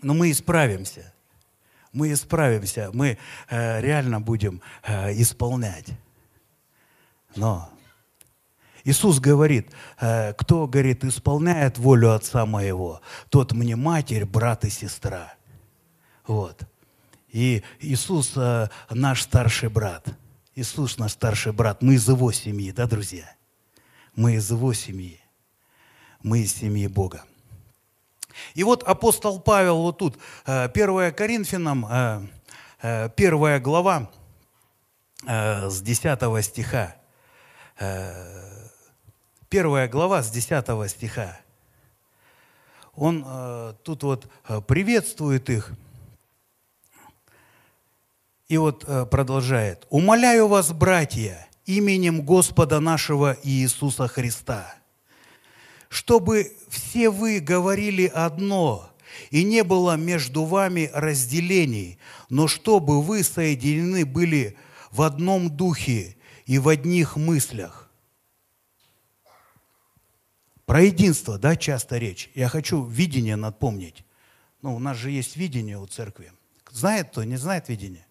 Но 0.00 0.14
мы 0.14 0.30
исправимся. 0.30 1.12
мы 1.92 2.12
исправимся, 2.12 2.90
мы 2.92 3.18
э, 3.48 3.80
реально 3.80 4.20
будем 4.20 4.62
э, 4.82 5.12
исполнять. 5.20 5.88
Но 7.34 7.70
Иисус 8.84 9.18
говорит, 9.18 9.70
э, 10.00 10.32
кто, 10.34 10.66
говорит, 10.66 11.04
исполняет 11.04 11.76
волю 11.78 12.12
Отца 12.14 12.46
Моего, 12.46 13.00
тот 13.30 13.52
мне 13.52 13.76
матерь, 13.76 14.24
брат 14.24 14.64
и 14.64 14.70
сестра. 14.70 15.35
Вот. 16.26 16.62
И 17.28 17.62
Иисус 17.80 18.32
э, 18.36 18.68
наш 18.90 19.22
старший 19.22 19.68
брат. 19.68 20.06
Иисус 20.54 20.98
наш 20.98 21.12
старший 21.12 21.52
брат. 21.52 21.82
Мы 21.82 21.94
из 21.94 22.08
его 22.08 22.32
семьи, 22.32 22.70
да, 22.72 22.86
друзья? 22.86 23.34
Мы 24.14 24.34
из 24.34 24.50
его 24.50 24.72
семьи. 24.72 25.20
Мы 26.22 26.40
из 26.40 26.54
семьи 26.54 26.86
Бога. 26.86 27.24
И 28.54 28.64
вот 28.64 28.82
апостол 28.82 29.40
Павел 29.40 29.78
вот 29.78 29.98
тут, 29.98 30.18
1 30.44 30.70
э, 30.74 31.12
Коринфянам, 31.12 32.28
первая 33.16 33.60
глава, 33.60 34.10
с 35.24 35.80
10 35.80 36.44
стиха, 36.44 36.96
первая 39.48 39.88
глава 39.88 40.22
с 40.22 40.30
10 40.30 40.90
стиха. 40.90 41.38
Он 42.96 43.22
э, 43.26 43.74
тут 43.84 44.02
вот 44.02 44.26
э, 44.48 44.60
приветствует 44.62 45.50
их. 45.50 45.72
И 48.48 48.56
вот 48.58 48.84
э, 48.86 49.06
продолжает. 49.06 49.86
«Умоляю 49.90 50.46
вас, 50.46 50.72
братья, 50.72 51.48
именем 51.64 52.22
Господа 52.22 52.80
нашего 52.80 53.36
Иисуса 53.42 54.06
Христа, 54.06 54.74
чтобы 55.88 56.52
все 56.68 57.10
вы 57.10 57.40
говорили 57.40 58.06
одно, 58.06 58.90
и 59.30 59.42
не 59.42 59.64
было 59.64 59.96
между 59.96 60.44
вами 60.44 60.90
разделений, 60.92 61.98
но 62.28 62.46
чтобы 62.46 63.02
вы 63.02 63.24
соединены 63.24 64.04
были 64.04 64.56
в 64.90 65.02
одном 65.02 65.50
духе 65.50 66.16
и 66.44 66.58
в 66.58 66.68
одних 66.68 67.16
мыслях. 67.16 67.90
Про 70.66 70.82
единство, 70.82 71.38
да, 71.38 71.56
часто 71.56 71.98
речь. 71.98 72.30
Я 72.34 72.48
хочу 72.48 72.84
видение 72.84 73.36
напомнить. 73.36 74.04
Ну, 74.62 74.74
у 74.74 74.78
нас 74.78 74.96
же 74.96 75.10
есть 75.10 75.36
видение 75.36 75.78
у 75.78 75.86
церкви. 75.86 76.32
Знает 76.70 77.10
кто, 77.10 77.22
не 77.22 77.36
знает 77.36 77.68
видение? 77.68 78.05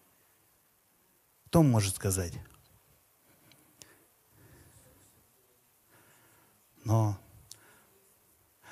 Кто 1.56 1.62
может 1.62 1.96
сказать? 1.96 2.34
Но, 6.84 7.18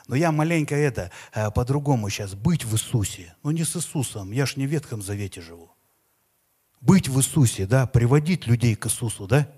но 0.06 0.16
я 0.16 0.30
маленько 0.30 0.74
это, 0.74 1.10
э, 1.32 1.50
по-другому 1.50 2.10
сейчас. 2.10 2.34
Быть 2.34 2.62
в 2.66 2.74
Иисусе. 2.74 3.34
Ну 3.42 3.52
не 3.52 3.64
с 3.64 3.74
Иисусом, 3.74 4.32
я 4.32 4.44
ж 4.44 4.56
не 4.56 4.66
в 4.66 4.70
Ветхом 4.70 5.00
Завете 5.00 5.40
живу. 5.40 5.70
Быть 6.82 7.08
в 7.08 7.16
Иисусе, 7.16 7.64
да, 7.64 7.86
приводить 7.86 8.46
людей 8.46 8.74
к 8.74 8.84
Иисусу, 8.84 9.26
да? 9.26 9.50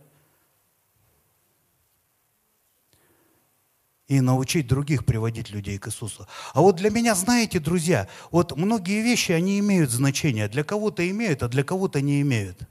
и 4.07 4.21
научить 4.21 4.69
других 4.69 5.05
приводить 5.05 5.51
людей 5.51 5.79
к 5.79 5.89
Иисусу. 5.89 6.29
А 6.55 6.61
вот 6.61 6.77
для 6.77 6.91
меня, 6.91 7.17
знаете, 7.17 7.59
друзья, 7.59 8.07
вот 8.31 8.57
многие 8.57 9.03
вещи, 9.03 9.33
они 9.33 9.59
имеют 9.59 9.91
значение. 9.91 10.47
Для 10.47 10.63
кого-то 10.63 11.11
имеют, 11.11 11.43
а 11.43 11.49
для 11.49 11.65
кого-то 11.65 12.01
не 12.01 12.21
имеют. 12.21 12.69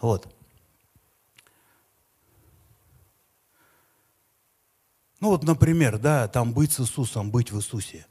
Вот. 0.00 0.32
Ну 5.20 5.28
вот, 5.30 5.44
например, 5.44 5.98
да, 5.98 6.28
там 6.28 6.52
быть 6.52 6.72
с 6.72 6.80
Иисусом, 6.80 7.30
быть 7.30 7.50
в 7.50 7.58
Иисусе. 7.58 8.06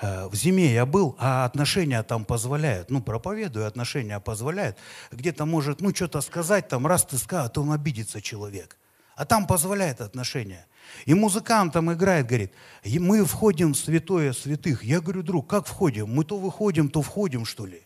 Э, 0.00 0.26
в 0.28 0.34
зиме 0.34 0.72
я 0.72 0.86
был, 0.86 1.16
а 1.18 1.44
отношения 1.44 2.02
там 2.02 2.24
позволяют. 2.24 2.90
Ну, 2.90 3.00
проповедую, 3.00 3.66
отношения 3.66 4.20
позволяют. 4.20 4.76
Где-то 5.10 5.46
может, 5.46 5.80
ну, 5.80 5.94
что-то 5.94 6.20
сказать, 6.20 6.68
там, 6.68 6.86
раз 6.86 7.04
ты 7.04 7.16
сказал, 7.16 7.46
а 7.46 7.48
то 7.48 7.62
он 7.62 7.72
обидится 7.72 8.20
человек. 8.20 8.76
А 9.14 9.24
там 9.24 9.46
позволяет 9.46 10.00
отношения. 10.00 10.66
И 11.04 11.14
музыкант 11.14 11.72
там 11.72 11.92
играет, 11.92 12.26
говорит, 12.26 12.52
мы 12.84 13.24
входим 13.24 13.72
в 13.74 13.78
святое 13.78 14.32
святых. 14.32 14.84
Я 14.84 15.00
говорю, 15.00 15.22
друг, 15.22 15.48
как 15.48 15.66
входим? 15.66 16.08
Мы 16.08 16.24
то 16.24 16.38
выходим, 16.38 16.88
то 16.88 17.02
входим, 17.02 17.44
что 17.44 17.66
ли? 17.66 17.82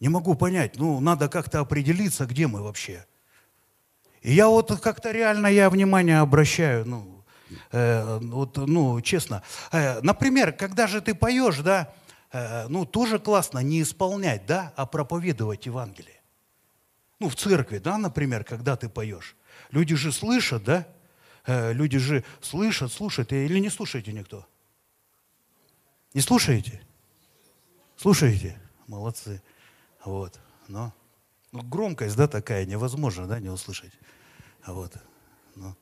Не 0.00 0.08
могу 0.08 0.34
понять, 0.34 0.76
ну, 0.76 1.00
надо 1.00 1.28
как-то 1.28 1.60
определиться, 1.60 2.26
где 2.26 2.46
мы 2.46 2.62
вообще. 2.62 3.06
И 4.22 4.32
я 4.32 4.48
вот 4.48 4.80
как-то 4.80 5.10
реально, 5.10 5.46
я 5.46 5.70
внимание 5.70 6.20
обращаю, 6.20 6.86
ну, 6.86 7.24
э, 7.72 8.18
вот, 8.20 8.56
ну, 8.56 9.00
честно. 9.00 9.42
Э, 9.72 10.00
например, 10.02 10.52
когда 10.52 10.86
же 10.86 11.00
ты 11.00 11.14
поешь, 11.14 11.58
да, 11.58 11.92
э, 12.32 12.66
ну, 12.68 12.84
тоже 12.84 13.18
классно 13.18 13.60
не 13.60 13.82
исполнять, 13.82 14.46
да, 14.46 14.72
а 14.76 14.84
проповедовать 14.84 15.66
Евангелие. 15.66 16.20
Ну, 17.20 17.28
в 17.28 17.36
церкви, 17.36 17.78
да, 17.78 17.96
например, 17.96 18.44
когда 18.44 18.76
ты 18.76 18.88
поешь. 18.88 19.36
Люди 19.70 19.94
же 19.94 20.12
слышат, 20.12 20.64
да, 20.64 20.86
Э, 21.46 21.72
люди 21.72 21.98
же 21.98 22.24
слышат, 22.40 22.92
слушают, 22.92 23.32
или 23.32 23.58
не 23.58 23.70
слушаете 23.70 24.12
никто? 24.12 24.46
Не 26.12 26.20
слушаете? 26.20 26.82
Слушаете? 27.96 28.60
Молодцы. 28.88 29.42
Вот. 30.06 30.40
Но 30.68 30.94
ну, 31.52 31.62
громкость, 31.62 32.16
да, 32.16 32.26
такая, 32.26 32.64
невозможно, 32.64 33.26
да, 33.26 33.38
не 33.38 33.50
услышать. 33.50 33.92
Вот. 34.66 34.94
Ну. 35.54 35.74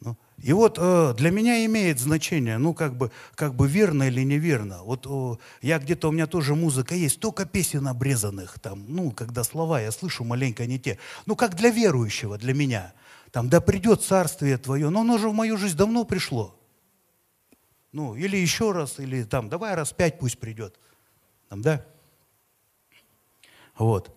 Ну. 0.00 0.16
И 0.38 0.52
вот 0.52 0.78
э, 0.80 1.14
для 1.16 1.30
меня 1.32 1.64
имеет 1.66 1.98
значение, 1.98 2.58
ну, 2.58 2.72
как 2.72 2.96
бы, 2.96 3.10
как 3.34 3.54
бы 3.54 3.66
верно 3.66 4.04
или 4.04 4.22
неверно. 4.22 4.84
Вот 4.84 5.06
э, 5.08 5.66
я 5.66 5.80
где-то, 5.80 6.08
у 6.08 6.12
меня 6.12 6.28
тоже 6.28 6.54
музыка 6.54 6.94
есть, 6.94 7.16
столько 7.16 7.44
песен 7.44 7.88
обрезанных, 7.88 8.60
там, 8.60 8.84
ну, 8.88 9.10
когда 9.10 9.42
слова 9.42 9.80
я 9.80 9.90
слышу 9.90 10.22
маленько 10.22 10.64
не 10.66 10.78
те. 10.78 10.98
Ну, 11.26 11.34
как 11.34 11.56
для 11.56 11.70
верующего, 11.70 12.38
для 12.38 12.54
меня– 12.54 12.92
там, 13.32 13.48
да 13.48 13.60
придет 13.60 14.02
царствие 14.02 14.58
твое, 14.58 14.90
но 14.90 15.00
оно 15.00 15.18
же 15.18 15.28
в 15.28 15.34
мою 15.34 15.56
жизнь 15.56 15.76
давно 15.76 16.04
пришло. 16.04 16.56
Ну, 17.92 18.14
или 18.14 18.36
еще 18.36 18.72
раз, 18.72 18.98
или 18.98 19.22
там, 19.24 19.48
давай 19.48 19.74
раз 19.74 19.92
пять 19.92 20.18
пусть 20.18 20.38
придет. 20.38 20.78
Там, 21.48 21.62
да? 21.62 21.84
Вот. 23.80 24.14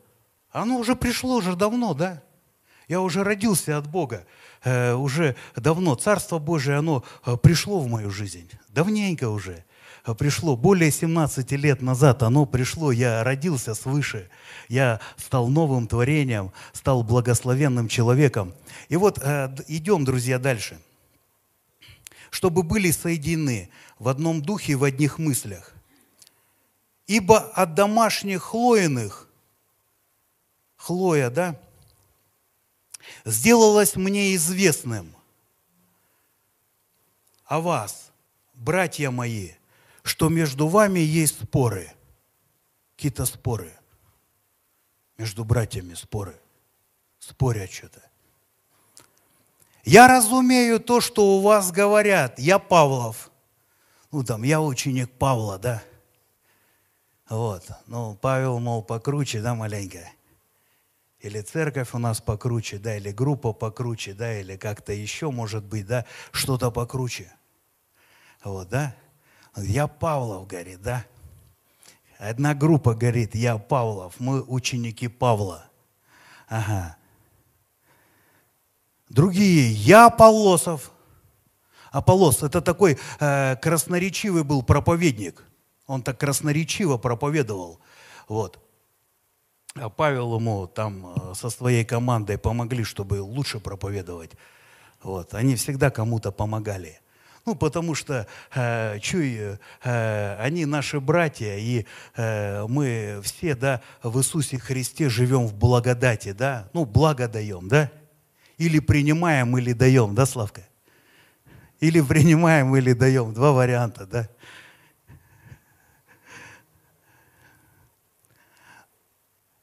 Оно 0.51 0.77
уже 0.77 0.93
пришло 0.93 1.37
уже 1.37 1.55
давно, 1.55 1.93
да? 1.93 2.21
Я 2.89 2.99
уже 2.99 3.23
родился 3.23 3.77
от 3.77 3.87
Бога. 3.87 4.27
Э, 4.65 4.93
уже 4.93 5.37
давно. 5.55 5.95
Царство 5.95 6.37
Божие, 6.37 6.77
оно 6.77 7.05
э, 7.25 7.37
пришло 7.37 7.79
в 7.79 7.87
мою 7.87 8.11
жизнь. 8.11 8.51
Давненько 8.67 9.29
уже 9.29 9.63
пришло, 10.17 10.57
более 10.57 10.91
17 10.91 11.49
лет 11.53 11.81
назад 11.81 12.23
оно 12.23 12.45
пришло, 12.45 12.91
я 12.91 13.23
родился 13.23 13.73
свыше, 13.73 14.29
я 14.67 14.99
стал 15.15 15.47
новым 15.47 15.87
творением, 15.87 16.51
стал 16.73 17.03
благословенным 17.03 17.87
человеком. 17.87 18.53
И 18.89 18.97
вот 18.97 19.19
э, 19.23 19.55
идем, 19.69 20.03
друзья, 20.03 20.39
дальше. 20.39 20.77
Чтобы 22.31 22.63
были 22.63 22.91
соединены 22.91 23.69
в 23.97 24.09
одном 24.09 24.41
духе 24.41 24.75
в 24.75 24.83
одних 24.83 25.19
мыслях. 25.19 25.71
Ибо 27.07 27.39
от 27.39 27.75
домашних 27.75 28.41
хлоиных, 28.41 29.29
Хлоя, 30.83 31.29
да, 31.29 31.59
сделалось 33.25 33.95
мне 33.95 34.35
известным 34.35 35.15
о 37.45 37.59
вас, 37.59 38.11
братья 38.53 39.11
мои– 39.11 39.51
что 40.03 40.27
между 40.27 40.67
вами 40.67 40.99
есть 40.99 41.41
споры, 41.41 41.91
какие-то 42.95 43.25
споры. 43.25 43.73
Между 45.17 45.45
братьями 45.45 45.93
споры. 45.93 46.37
Спорят 47.19 47.71
что-то. 47.71 48.01
Я 49.85 50.07
разумею 50.07 50.79
то, 50.79 50.99
что 50.99 51.37
у 51.37 51.41
вас 51.41 51.71
говорят. 51.71 52.37
Я 52.39 52.59
Павлов. 52.59 53.31
Ну, 54.11 54.23
там, 54.23 54.43
я 54.43 54.61
ученик 54.61 55.09
Павла, 55.11 55.57
да? 55.57 55.83
Вот. 57.29 57.63
Ну, 57.87 58.17
Павел, 58.19 58.59
мол, 58.59 58.83
покруче, 58.83 59.41
да, 59.41 59.55
маленько? 59.55 60.09
Или 61.23 61.39
церковь 61.39 61.93
у 61.93 61.99
нас 61.99 62.19
покруче, 62.19 62.77
да, 62.77 62.97
или 62.97 63.11
группа 63.11 63.53
покруче, 63.53 64.13
да, 64.13 64.37
или 64.41 64.57
как-то 64.57 64.91
еще, 64.91 65.31
может 65.31 65.63
быть, 65.63 65.87
да, 65.87 66.05
что-то 66.33 66.69
покруче. 66.69 67.31
Вот, 68.43 68.67
да? 68.67 68.93
Я 69.55 69.87
Павлов, 69.87 70.47
говорит, 70.47 70.81
да? 70.81 71.05
Одна 72.17 72.53
группа 72.53 72.93
говорит, 72.93 73.35
я 73.35 73.57
Павлов, 73.57 74.19
мы 74.19 74.41
ученики 74.41 75.07
Павла. 75.07 75.65
Ага. 76.49 76.97
Другие, 79.07 79.71
я 79.71 80.09
Полосов. 80.09 80.91
Аполлос, 81.91 82.41
это 82.41 82.59
такой 82.59 82.97
э, 83.19 83.55
красноречивый 83.57 84.43
был 84.43 84.63
проповедник. 84.63 85.45
Он 85.85 86.01
так 86.01 86.19
красноречиво 86.19 86.97
проповедовал. 86.97 87.79
Вот. 88.27 88.62
А 89.75 89.89
Павел 89.89 90.35
ему 90.35 90.67
там 90.67 91.13
э, 91.15 91.33
со 91.33 91.49
своей 91.49 91.83
командой 91.83 92.37
помогли, 92.37 92.83
чтобы 92.83 93.21
лучше 93.21 93.59
проповедовать. 93.59 94.31
Вот. 95.01 95.33
Они 95.33 95.55
всегда 95.55 95.89
кому-то 95.89 96.31
помогали. 96.31 96.99
Ну, 97.45 97.55
потому 97.55 97.95
что 97.95 98.27
э, 98.53 98.99
чуй, 98.99 99.57
э, 99.83 100.35
они 100.39 100.65
наши 100.65 100.99
братья, 100.99 101.57
и 101.57 101.85
э, 102.15 102.65
мы 102.67 103.19
все, 103.23 103.55
да, 103.55 103.81
в 104.01 104.17
Иисусе 104.19 104.59
Христе 104.59 105.09
живем 105.09 105.47
в 105.47 105.55
благодати, 105.55 106.31
да, 106.31 106.69
ну, 106.73 106.85
благо 106.85 107.27
даем, 107.27 107.67
да, 107.67 107.91
или 108.57 108.79
принимаем, 108.79 109.57
или 109.57 109.73
даем, 109.73 110.15
да, 110.15 110.25
Славка? 110.25 110.61
Или 111.81 111.99
принимаем, 111.99 112.73
или 112.77 112.93
даем, 112.93 113.33
два 113.33 113.51
варианта, 113.51 114.05
да. 114.05 114.29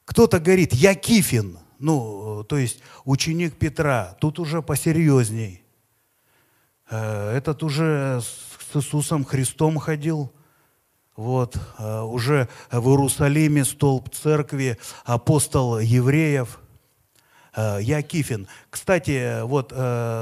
Кто-то 0.05 0.39
говорит, 0.39 0.73
я 0.73 0.95
Кифин, 0.95 1.57
ну, 1.79 2.43
то 2.47 2.57
есть 2.57 2.79
ученик 3.05 3.55
Петра, 3.55 4.15
тут 4.19 4.39
уже 4.39 4.61
посерьезней. 4.61 5.63
Э, 6.91 7.31
этот 7.35 7.63
уже 7.63 8.21
с 8.21 8.75
Иисусом 8.75 9.25
Христом 9.25 9.79
ходил, 9.79 10.31
вот, 11.15 11.57
э, 11.79 12.01
уже 12.01 12.49
в 12.69 12.87
Иерусалиме 12.89 13.65
столб 13.65 14.09
церкви, 14.13 14.77
апостол 15.05 15.79
евреев. 15.79 16.59
Э, 17.55 17.79
я 17.81 18.01
Кифин. 18.01 18.47
Кстати, 18.69 19.41
вот 19.41 19.69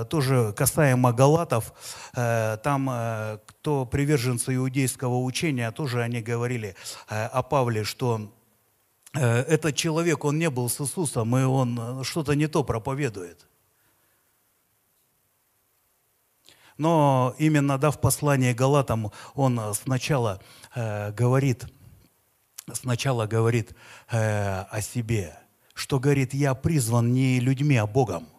тоже 0.09 0.53
касаемо 0.55 1.11
Галатов, 1.11 1.73
там 2.13 3.39
кто 3.45 3.86
приверженцы 3.86 4.55
иудейского 4.55 5.17
учения, 5.19 5.71
тоже 5.71 6.01
они 6.01 6.21
говорили 6.21 6.75
о 7.07 7.43
Павле, 7.43 7.84
что 7.84 8.32
этот 9.14 9.76
человек, 9.76 10.24
он 10.24 10.38
не 10.38 10.49
был 10.49 10.70
с 10.70 10.80
Иисусом, 10.80 11.36
и 11.36 11.43
он 11.43 12.03
что-то 12.03 12.34
не 12.34 12.47
то 12.47 12.64
проповедует. 12.64 13.49
Но 16.80 17.36
именно 17.38 17.78
дав 17.78 17.99
послание 17.99 18.53
Галатам, 18.53 19.12
он 19.36 19.60
сначала 19.74 20.39
э, 20.74 21.12
говорит, 21.12 21.68
сначала 22.72 23.28
говорит 23.28 23.76
э, 24.10 24.62
о 24.62 24.82
себе, 24.82 25.38
что 25.74 25.99
говорит, 25.99 26.34
я 26.34 26.55
призван 26.55 27.12
не 27.12 27.41
людьми, 27.41 27.76
а 27.76 27.86
Богом. 27.86 28.30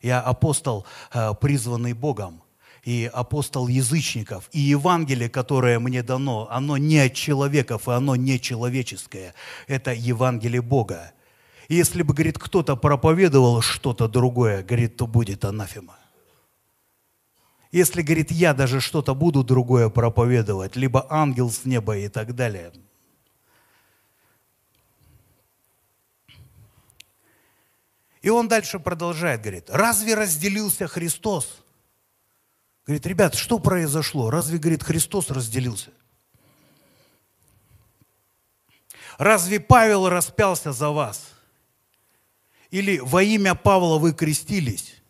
Я 0.00 0.22
апостол, 0.22 0.86
э, 1.12 1.34
призванный 1.34 1.92
Богом 1.92 2.42
и 2.90 3.08
апостол 3.12 3.68
язычников, 3.68 4.48
и 4.50 4.58
Евангелие, 4.58 5.28
которое 5.28 5.78
мне 5.78 6.02
дано, 6.02 6.48
оно 6.50 6.76
не 6.76 6.98
от 6.98 7.14
человеков, 7.14 7.86
и 7.86 7.92
оно 7.92 8.16
не 8.16 8.40
человеческое. 8.40 9.32
Это 9.68 9.92
Евангелие 9.92 10.60
Бога. 10.60 11.12
И 11.68 11.76
если 11.76 12.02
бы, 12.02 12.14
говорит, 12.14 12.36
кто-то 12.36 12.74
проповедовал 12.74 13.60
что-то 13.60 14.08
другое, 14.08 14.64
говорит, 14.64 14.96
то 14.96 15.06
будет 15.06 15.44
анафема. 15.44 15.96
Если, 17.70 18.02
говорит, 18.02 18.32
я 18.32 18.54
даже 18.54 18.80
что-то 18.80 19.14
буду 19.14 19.44
другое 19.44 19.88
проповедовать, 19.88 20.74
либо 20.74 21.06
ангел 21.10 21.48
с 21.48 21.64
неба 21.64 21.96
и 21.96 22.08
так 22.08 22.34
далее. 22.34 22.72
И 28.20 28.30
он 28.30 28.48
дальше 28.48 28.80
продолжает, 28.80 29.42
говорит, 29.42 29.70
разве 29.70 30.16
разделился 30.16 30.88
Христос? 30.88 31.62
Говорит, 32.90 33.06
ребят, 33.06 33.34
что 33.36 33.60
произошло? 33.60 34.30
Разве, 34.30 34.58
говорит, 34.58 34.82
Христос 34.82 35.30
разделился? 35.30 35.92
Разве 39.16 39.60
Павел 39.60 40.08
распялся 40.08 40.72
за 40.72 40.90
вас? 40.90 41.30
Или 42.72 42.98
во 42.98 43.22
имя 43.22 43.54
Павла 43.54 43.98
вы 43.98 44.12
крестились? 44.12 45.00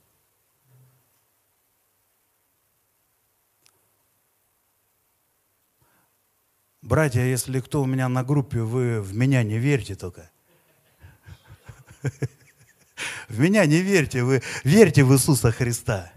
Братья, 6.82 7.22
если 7.22 7.60
кто 7.60 7.80
у 7.80 7.86
меня 7.86 8.10
на 8.10 8.22
группе, 8.22 8.60
вы 8.60 9.00
в 9.00 9.14
меня 9.14 9.42
не 9.42 9.56
верьте 9.56 9.94
только. 9.94 10.30
В 13.30 13.40
меня 13.40 13.64
не 13.64 13.80
верьте, 13.80 14.22
вы 14.22 14.42
верьте 14.64 15.02
в 15.02 15.14
Иисуса 15.14 15.50
Христа. 15.50 16.12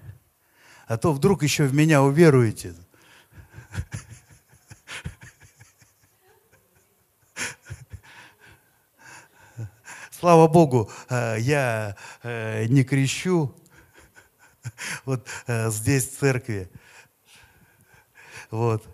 А 0.93 0.97
то 0.97 1.11
вдруг 1.11 1.41
еще 1.41 1.65
в 1.65 1.73
меня 1.73 2.03
уверуете. 2.03 2.75
Слава 10.11 10.47
Богу, 10.47 10.91
э, 11.09 11.37
я 11.39 11.97
э, 12.21 12.65
не 12.65 12.83
крещу 12.83 13.55
вот 15.05 15.27
э, 15.47 15.71
здесь 15.71 16.07
в 16.09 16.19
церкви. 16.19 16.69
Вот. 18.51 18.87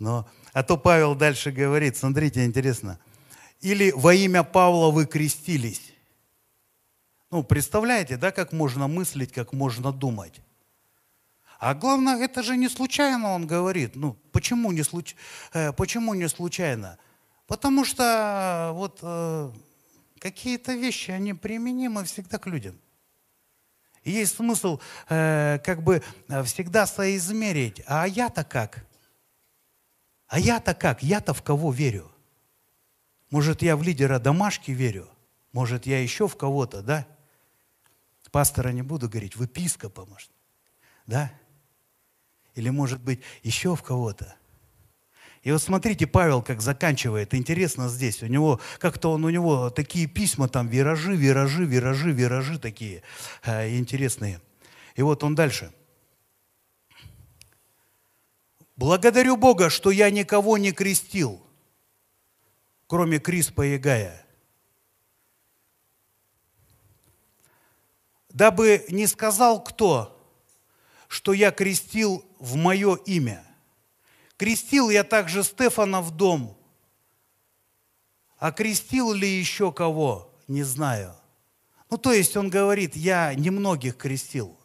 Но, 0.00 0.28
а 0.52 0.64
то 0.64 0.76
Павел 0.76 1.14
дальше 1.14 1.52
говорит, 1.52 1.96
смотрите, 1.96 2.44
интересно. 2.44 2.98
Или 3.60 3.92
во 3.92 4.12
имя 4.12 4.42
Павла 4.42 4.90
вы 4.90 5.06
крестились. 5.06 5.83
Ну, 7.34 7.42
представляете, 7.42 8.16
да, 8.16 8.30
как 8.30 8.52
можно 8.52 8.86
мыслить, 8.86 9.32
как 9.32 9.52
можно 9.52 9.90
думать. 9.90 10.40
А 11.58 11.74
главное, 11.74 12.22
это 12.22 12.44
же 12.44 12.56
не 12.56 12.68
случайно 12.68 13.32
он 13.32 13.48
говорит. 13.48 13.96
Ну, 13.96 14.16
почему 14.30 14.70
не, 14.70 14.84
случ... 14.84 15.16
э, 15.52 15.72
почему 15.72 16.14
не 16.14 16.28
случайно? 16.28 16.96
Потому 17.48 17.84
что 17.84 18.70
вот 18.74 19.00
э, 19.02 19.50
какие-то 20.20 20.74
вещи, 20.74 21.10
они 21.10 21.34
применимы 21.34 22.04
всегда 22.04 22.38
к 22.38 22.46
людям. 22.46 22.78
И 24.04 24.12
есть 24.12 24.36
смысл 24.36 24.78
э, 25.08 25.58
как 25.64 25.82
бы 25.82 26.04
всегда 26.44 26.86
соизмерить. 26.86 27.82
А 27.88 28.06
я-то 28.06 28.44
как? 28.44 28.86
А 30.28 30.38
я-то 30.38 30.72
как? 30.72 31.02
Я-то 31.02 31.34
в 31.34 31.42
кого 31.42 31.72
верю? 31.72 32.12
Может, 33.30 33.60
я 33.62 33.76
в 33.76 33.82
лидера 33.82 34.20
домашки 34.20 34.70
верю? 34.70 35.08
Может, 35.50 35.84
я 35.86 36.00
еще 36.00 36.28
в 36.28 36.36
кого-то, 36.36 36.80
да? 36.80 37.08
Пастора 38.34 38.70
не 38.70 38.82
буду 38.82 39.08
говорить, 39.08 39.36
в 39.36 39.42
епископа, 39.42 40.06
может, 40.06 40.28
да? 41.06 41.30
Или, 42.56 42.68
может 42.68 43.00
быть, 43.00 43.20
еще 43.44 43.76
в 43.76 43.82
кого-то. 43.84 44.34
И 45.44 45.52
вот 45.52 45.62
смотрите, 45.62 46.08
Павел 46.08 46.42
как 46.42 46.60
заканчивает. 46.60 47.32
Интересно 47.32 47.88
здесь. 47.88 48.24
У 48.24 48.26
него, 48.26 48.60
как-то 48.80 49.12
он, 49.12 49.24
у 49.24 49.30
него 49.30 49.70
такие 49.70 50.08
письма 50.08 50.48
там, 50.48 50.66
виражи, 50.66 51.14
виражи, 51.14 51.64
виражи, 51.64 52.10
виражи 52.10 52.58
такие 52.58 53.04
э, 53.44 53.78
интересные. 53.78 54.40
И 54.96 55.02
вот 55.02 55.22
он 55.22 55.36
дальше– 55.36 55.72
Благодарю 58.76 59.36
Бога, 59.36 59.70
что 59.70 59.92
я 59.92 60.10
никого 60.10 60.58
не 60.58 60.72
крестил, 60.72 61.40
кроме 62.88 63.20
Криспа 63.20 63.64
и 63.66 63.78
Гая. 63.78 64.23
Дабы 68.34 68.84
не 68.88 69.06
сказал 69.06 69.62
кто, 69.62 70.10
что 71.06 71.32
я 71.32 71.52
крестил 71.52 72.24
в 72.40 72.56
мое 72.56 72.96
имя. 73.06 73.44
Крестил 74.36 74.90
я 74.90 75.04
также 75.04 75.44
Стефана 75.44 76.02
в 76.02 76.10
дом. 76.10 76.58
А 78.38 78.50
крестил 78.50 79.12
ли 79.12 79.28
еще 79.28 79.72
кого, 79.72 80.34
не 80.48 80.64
знаю. 80.64 81.14
Ну, 81.88 81.96
то 81.96 82.12
есть 82.12 82.36
он 82.36 82.50
говорит, 82.50 82.96
я 82.96 83.32
немногих 83.34 83.96
крестил. 83.96 84.58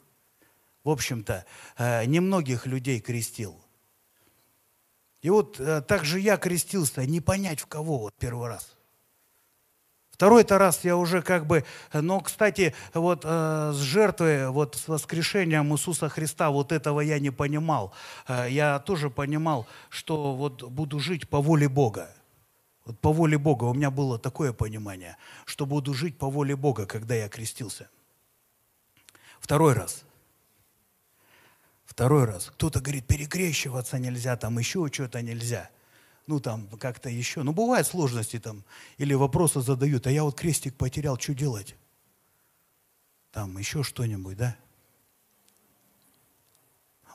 В 0.84 0.90
общем-то, 0.90 1.46
э, 1.78 2.06
немногих 2.06 2.66
людей 2.66 3.00
крестил. 3.00 3.64
И 5.22 5.30
вот 5.30 5.60
э, 5.60 5.82
так 5.82 6.06
же 6.06 6.20
я 6.20 6.38
крестился, 6.38 7.06
не 7.06 7.22
понять 7.22 7.60
в 7.60 7.68
кого 7.68 8.00
вот 8.00 8.16
первый 8.18 8.48
раз. 8.48 8.79
Второй-то 10.20 10.58
раз 10.58 10.84
я 10.84 10.98
уже 10.98 11.22
как 11.22 11.48
бы, 11.48 11.64
но, 11.94 12.20
кстати, 12.20 12.76
вот 12.94 13.22
э, 13.24 13.72
с 13.74 13.78
жертвой, 13.78 14.50
вот 14.50 14.76
с 14.76 14.90
воскрешением 14.90 15.74
Иисуса 15.74 16.10
Христа, 16.10 16.50
вот 16.50 16.74
этого 16.74 17.00
я 17.00 17.20
не 17.20 17.32
понимал. 17.32 17.94
Э, 18.28 18.48
я 18.50 18.80
тоже 18.80 19.10
понимал, 19.10 19.66
что 19.88 20.36
вот 20.36 20.64
буду 20.64 21.00
жить 21.00 21.30
по 21.30 21.42
воле 21.42 21.70
Бога. 21.70 22.14
Вот 22.84 23.00
по 23.00 23.14
воле 23.14 23.38
Бога 23.38 23.64
у 23.64 23.74
меня 23.74 23.92
было 23.92 24.20
такое 24.20 24.52
понимание, 24.52 25.16
что 25.46 25.66
буду 25.66 25.94
жить 25.94 26.18
по 26.18 26.30
воле 26.30 26.58
Бога, 26.58 26.86
когда 26.86 27.16
я 27.16 27.30
крестился. 27.30 27.88
Второй 29.40 29.72
раз– 29.72 30.04
Второй 31.86 32.26
раз. 32.26 32.52
Кто-то 32.54 32.82
говорит, 32.82 33.08
перекрещиваться 33.08 34.00
нельзя, 34.00 34.38
там 34.38 34.60
еще 34.60 34.88
что-то 34.92 35.22
нельзя. 35.22 35.70
Ну, 36.30 36.40
там 36.40 36.68
как-то 36.78 37.10
еще. 37.10 37.42
Ну, 37.42 37.54
бывают 37.54 37.88
сложности 37.88 38.38
там. 38.38 38.64
Или 39.00 39.16
вопросы 39.16 39.62
задают, 39.62 40.06
а 40.06 40.12
я 40.12 40.24
вот 40.24 40.38
крестик 40.38 40.76
потерял, 40.76 41.18
что 41.20 41.34
делать? 41.34 41.76
Там 43.32 43.58
еще 43.58 43.82
что-нибудь, 43.82 44.38
да? 44.38 44.56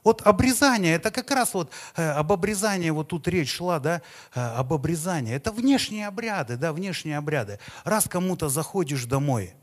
Вот 0.02 0.22
обрезание, 0.22 0.94
это 0.96 1.12
как 1.12 1.30
раз 1.30 1.54
вот 1.54 1.70
э, 1.94 2.04
об 2.10 2.32
обрезании, 2.32 2.90
вот 2.90 3.06
тут 3.06 3.28
речь 3.28 3.52
шла, 3.52 3.78
да, 3.78 4.02
э, 4.34 4.40
об 4.40 4.72
обрезании. 4.72 5.32
Это 5.32 5.52
внешние 5.52 6.08
обряды, 6.08 6.56
да, 6.56 6.72
внешние 6.72 7.16
обряды. 7.16 7.60
Раз 7.84 8.08
кому-то 8.08 8.48
заходишь 8.48 9.04
домой, 9.04 9.54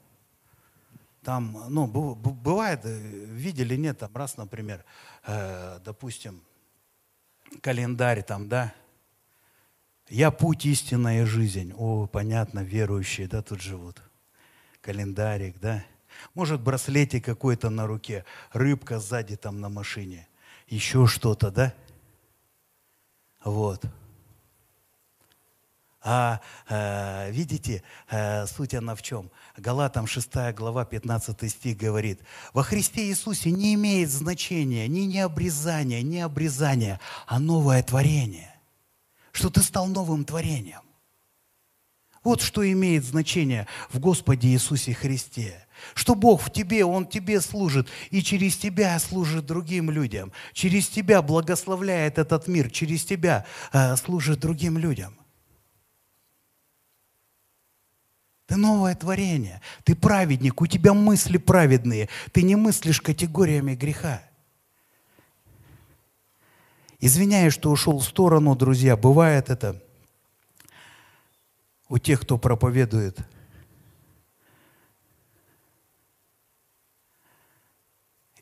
Там, 1.24 1.66
ну, 1.68 1.88
бывает, 1.88 2.86
э, 2.86 2.98
видели, 3.26 3.76
нет, 3.76 4.00
там 4.00 4.16
раз, 4.16 4.38
например, 4.38 4.86
э, 5.28 5.80
допустим, 5.84 6.42
календарь 7.62 8.24
там, 8.24 8.48
да, 8.48 8.74
я 10.12 10.30
путь, 10.30 10.66
истинная 10.66 11.26
жизнь. 11.26 11.74
О, 11.78 12.06
понятно, 12.06 12.60
верующие, 12.60 13.28
да, 13.28 13.42
тут 13.42 13.62
живут. 13.62 14.02
Календарик, 14.82 15.60
да. 15.60 15.84
Может, 16.34 16.62
браслетик 16.62 17.24
какой-то 17.24 17.70
на 17.70 17.88
руке, 17.88 18.26
рыбка 18.52 19.00
сзади 19.00 19.38
там 19.38 19.62
на 19.62 19.70
машине, 19.70 20.28
еще 20.68 21.08
что-то, 21.08 21.50
да? 21.50 21.74
Вот. 23.44 23.86
А 26.04 26.42
э, 26.68 27.32
видите, 27.32 27.84
э, 28.10 28.48
суть 28.48 28.74
она 28.74 28.96
в 28.96 29.04
чем? 29.04 29.30
Галатам 29.56 30.08
6 30.08 30.54
глава 30.56 30.84
15 30.84 31.50
стих 31.50 31.78
говорит, 31.78 32.20
«Во 32.54 32.64
Христе 32.64 33.08
Иисусе 33.08 33.52
не 33.52 33.76
имеет 33.76 34.10
значения 34.10 34.88
ни 34.88 35.02
необрезания, 35.02 36.02
ни 36.02 36.18
обрезания, 36.18 37.00
а 37.28 37.40
новое 37.40 37.84
творение, 37.84 38.51
что 39.32 39.50
ты 39.50 39.62
стал 39.62 39.88
новым 39.88 40.26
творением. 40.26 40.82
Вот 42.24 42.42
что 42.42 42.70
имеет 42.72 43.04
значение 43.04 43.68
в 43.90 44.00
Господе 44.00 44.50
Иисусе 44.50 44.94
Христе. 44.94 45.66
Что 45.96 46.14
Бог 46.14 46.42
в 46.44 46.52
тебе, 46.52 46.86
Он 46.86 47.08
тебе 47.08 47.42
служит, 47.42 47.88
и 48.12 48.22
через 48.22 48.56
тебя 48.58 48.98
служит 49.00 49.48
другим 49.48 49.90
людям. 49.90 50.32
Через 50.54 50.88
тебя 50.88 51.24
благословляет 51.24 52.20
этот 52.20 52.48
мир, 52.48 52.70
через 52.70 53.04
тебя 53.04 53.46
э, 53.74 53.96
служит 53.96 54.40
другим 54.40 54.78
людям. 54.78 55.16
Ты 58.46 58.58
новое 58.58 58.94
творение, 58.96 59.62
ты 59.84 59.96
праведник, 59.96 60.62
у 60.62 60.68
тебя 60.68 60.94
мысли 60.94 61.38
праведные, 61.38 62.10
ты 62.34 62.44
не 62.44 62.56
мыслишь 62.56 63.02
категориями 63.02 63.76
греха. 63.76 64.22
Извиняюсь, 67.04 67.56
что 67.56 67.72
ушел 67.72 67.98
в 67.98 68.04
сторону, 68.04 68.56
друзья, 68.56 68.96
бывает 68.96 69.50
это 69.50 69.82
у 71.90 71.98
тех, 71.98 72.22
кто 72.22 72.38
проповедует. 72.38 73.18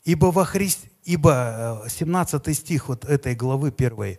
Ибо 0.04 0.26
во 0.26 0.44
Христе, 0.44 0.90
ибо 1.06 1.86
17 1.88 2.48
э, 2.48 2.54
стих 2.54 2.90
вот 2.90 3.06
этой 3.06 3.34
главы 3.34 3.74
1. 3.76 4.18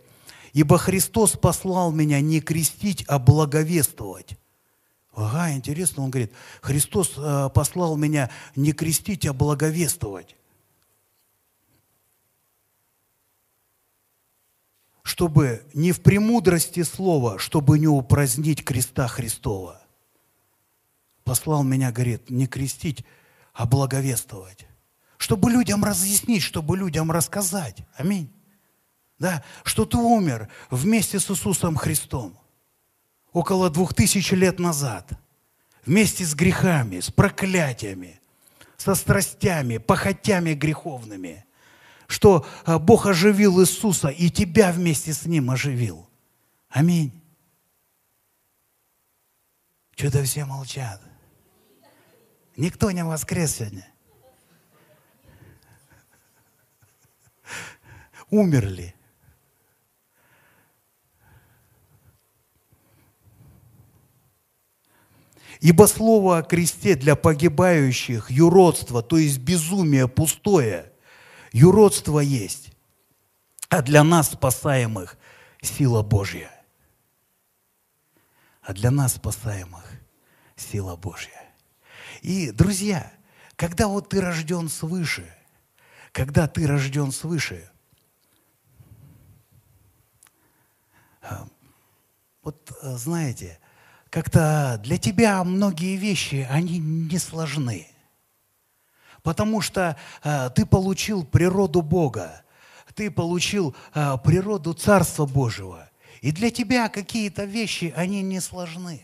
Ибо 0.53 0.77
Христос 0.79 1.33
послал 1.33 1.91
меня 1.91 2.19
не 2.19 2.41
крестить, 2.41 3.05
а 3.07 3.19
благовествовать. 3.19 4.39
Ага, 5.13 5.53
интересно, 5.53 6.03
он 6.03 6.09
говорит, 6.09 6.31
Христос 6.61 7.13
э, 7.15 7.49
послал 7.53 7.95
меня 7.95 8.31
не 8.55 8.73
крестить, 8.73 9.27
а 9.27 9.33
благовествовать. 9.33 10.35
Чтобы 15.11 15.65
не 15.73 15.91
в 15.91 15.99
премудрости 15.99 16.83
слова, 16.83 17.37
чтобы 17.37 17.77
не 17.77 17.87
упразднить 17.89 18.63
креста 18.63 19.09
Христова. 19.09 19.81
Послал 21.25 21.63
меня, 21.63 21.91
говорит, 21.91 22.29
не 22.29 22.47
крестить, 22.47 23.03
а 23.53 23.65
благовествовать. 23.65 24.65
Чтобы 25.17 25.51
людям 25.51 25.83
разъяснить, 25.83 26.43
чтобы 26.43 26.77
людям 26.77 27.11
рассказать. 27.11 27.79
Аминь. 27.97 28.31
Да, 29.19 29.43
что 29.65 29.83
ты 29.83 29.97
умер 29.97 30.47
вместе 30.69 31.19
с 31.19 31.29
Иисусом 31.29 31.75
Христом 31.75 32.39
около 33.33 33.69
двух 33.69 33.93
тысяч 33.93 34.31
лет 34.31 34.59
назад, 34.59 35.11
вместе 35.85 36.23
с 36.23 36.33
грехами, 36.33 37.01
с 37.01 37.11
проклятиями, 37.11 38.21
со 38.77 38.95
страстями, 38.95 39.77
похотями 39.77 40.53
греховными, 40.53 41.43
что 42.11 42.45
а, 42.65 42.77
Бог 42.77 43.05
оживил 43.05 43.61
Иисуса 43.61 44.09
и 44.09 44.29
тебя 44.29 44.71
вместе 44.71 45.13
с 45.13 45.25
Ним 45.25 45.49
оживил. 45.49 46.09
Аминь. 46.69 47.11
Что-то 49.95 50.23
все 50.23 50.45
молчат. 50.45 51.01
Никто 52.57 52.91
не 52.91 53.03
воскрес 53.03 53.55
сегодня. 53.55 53.87
Умерли. 58.29 58.95
Ибо 65.59 65.85
слово 65.85 66.39
о 66.39 66.43
кресте 66.43 66.95
для 66.95 67.15
погибающих– 67.15 68.29
юродство, 68.31 69.03
то 69.03 69.17
есть 69.17 69.37
безумие 69.37 70.07
пустое. 70.07 70.90
Юродство 71.51 72.19
есть. 72.19 72.71
А 73.69 73.81
для 73.81 74.03
нас, 74.03 74.31
спасаемых, 74.31 75.17
сила 75.61 76.01
Божья. 76.01 76.51
А 78.61 78.73
для 78.73 78.91
нас, 78.91 79.15
спасаемых, 79.15 79.85
сила 80.55 80.95
Божья. 80.95 81.49
И, 82.21 82.51
друзья, 82.51 83.11
когда 83.55 83.87
вот 83.87 84.09
ты 84.09 84.21
рожден 84.21 84.69
свыше, 84.69 85.33
когда 86.11 86.47
ты 86.47 86.67
рожден 86.67 87.11
свыше, 87.11 87.69
а, 91.21 91.47
вот 92.43 92.71
знаете, 92.81 93.59
как-то 94.09 94.79
для 94.83 94.97
тебя 94.97 95.43
многие 95.43 95.95
вещи, 95.95 96.47
они 96.49 96.79
не 96.79 97.17
сложны. 97.17 97.90
Потому 99.23 99.61
что 99.61 99.97
э, 100.23 100.49
ты 100.55 100.65
получил 100.65 101.23
природу 101.23 101.81
Бога, 101.81 102.43
ты 102.95 103.11
получил 103.11 103.75
э, 103.93 104.17
природу 104.23 104.73
Царства 104.73 105.25
Божьего. 105.25 105.89
И 106.21 106.31
для 106.31 106.51
тебя 106.51 106.89
какие-то 106.89 107.45
вещи, 107.45 107.93
они 107.95 108.21
не 108.21 108.39
сложны. 108.39 109.01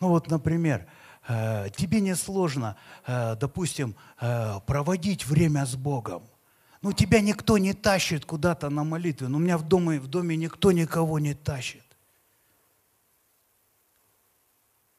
Ну 0.00 0.08
вот, 0.08 0.28
например, 0.28 0.86
э, 1.28 1.68
тебе 1.76 2.00
не 2.00 2.16
сложно, 2.16 2.76
э, 3.06 3.36
допустим, 3.36 3.94
э, 4.20 4.60
проводить 4.66 5.26
время 5.26 5.66
с 5.66 5.76
Богом. 5.76 6.22
Ну, 6.82 6.92
тебя 6.92 7.20
никто 7.20 7.58
не 7.58 7.74
тащит 7.74 8.24
куда-то 8.24 8.70
на 8.70 8.84
молитву. 8.84 9.28
Но 9.28 9.36
у 9.36 9.40
меня 9.40 9.58
в 9.58 9.68
доме, 9.68 10.00
в 10.00 10.06
доме 10.06 10.36
никто 10.36 10.72
никого 10.72 11.18
не 11.18 11.34
тащит. 11.34 11.84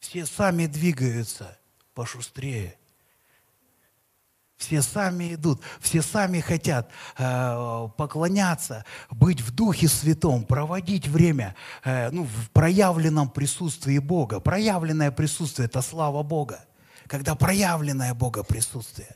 Все 0.01 0.25
сами 0.25 0.65
двигаются 0.65 1.57
пошустрее. 1.93 2.75
Все 4.57 4.81
сами 4.81 5.33
идут, 5.35 5.61
все 5.79 6.01
сами 6.03 6.39
хотят 6.39 6.91
э, 7.17 7.87
поклоняться, 7.97 8.85
быть 9.09 9.41
в 9.41 9.51
Духе 9.55 9.87
Святом, 9.87 10.43
проводить 10.43 11.07
время 11.07 11.55
э, 11.83 12.11
ну, 12.11 12.25
в 12.25 12.51
проявленном 12.51 13.29
присутствии 13.29 13.97
Бога. 13.97 14.39
Проявленное 14.39 15.09
присутствие– 15.09 15.65
это 15.67 15.81
слава 15.81 16.21
Бога. 16.21 16.65
Когда 17.07 17.33
проявленное 17.33 18.13
Бога 18.13 18.43
присутствие. 18.43 19.15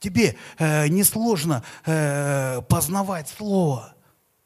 Тебе 0.00 0.36
э, 0.58 0.88
несложно 0.88 1.62
э, 1.84 2.62
познавать 2.68 3.28
Слово. 3.28 3.95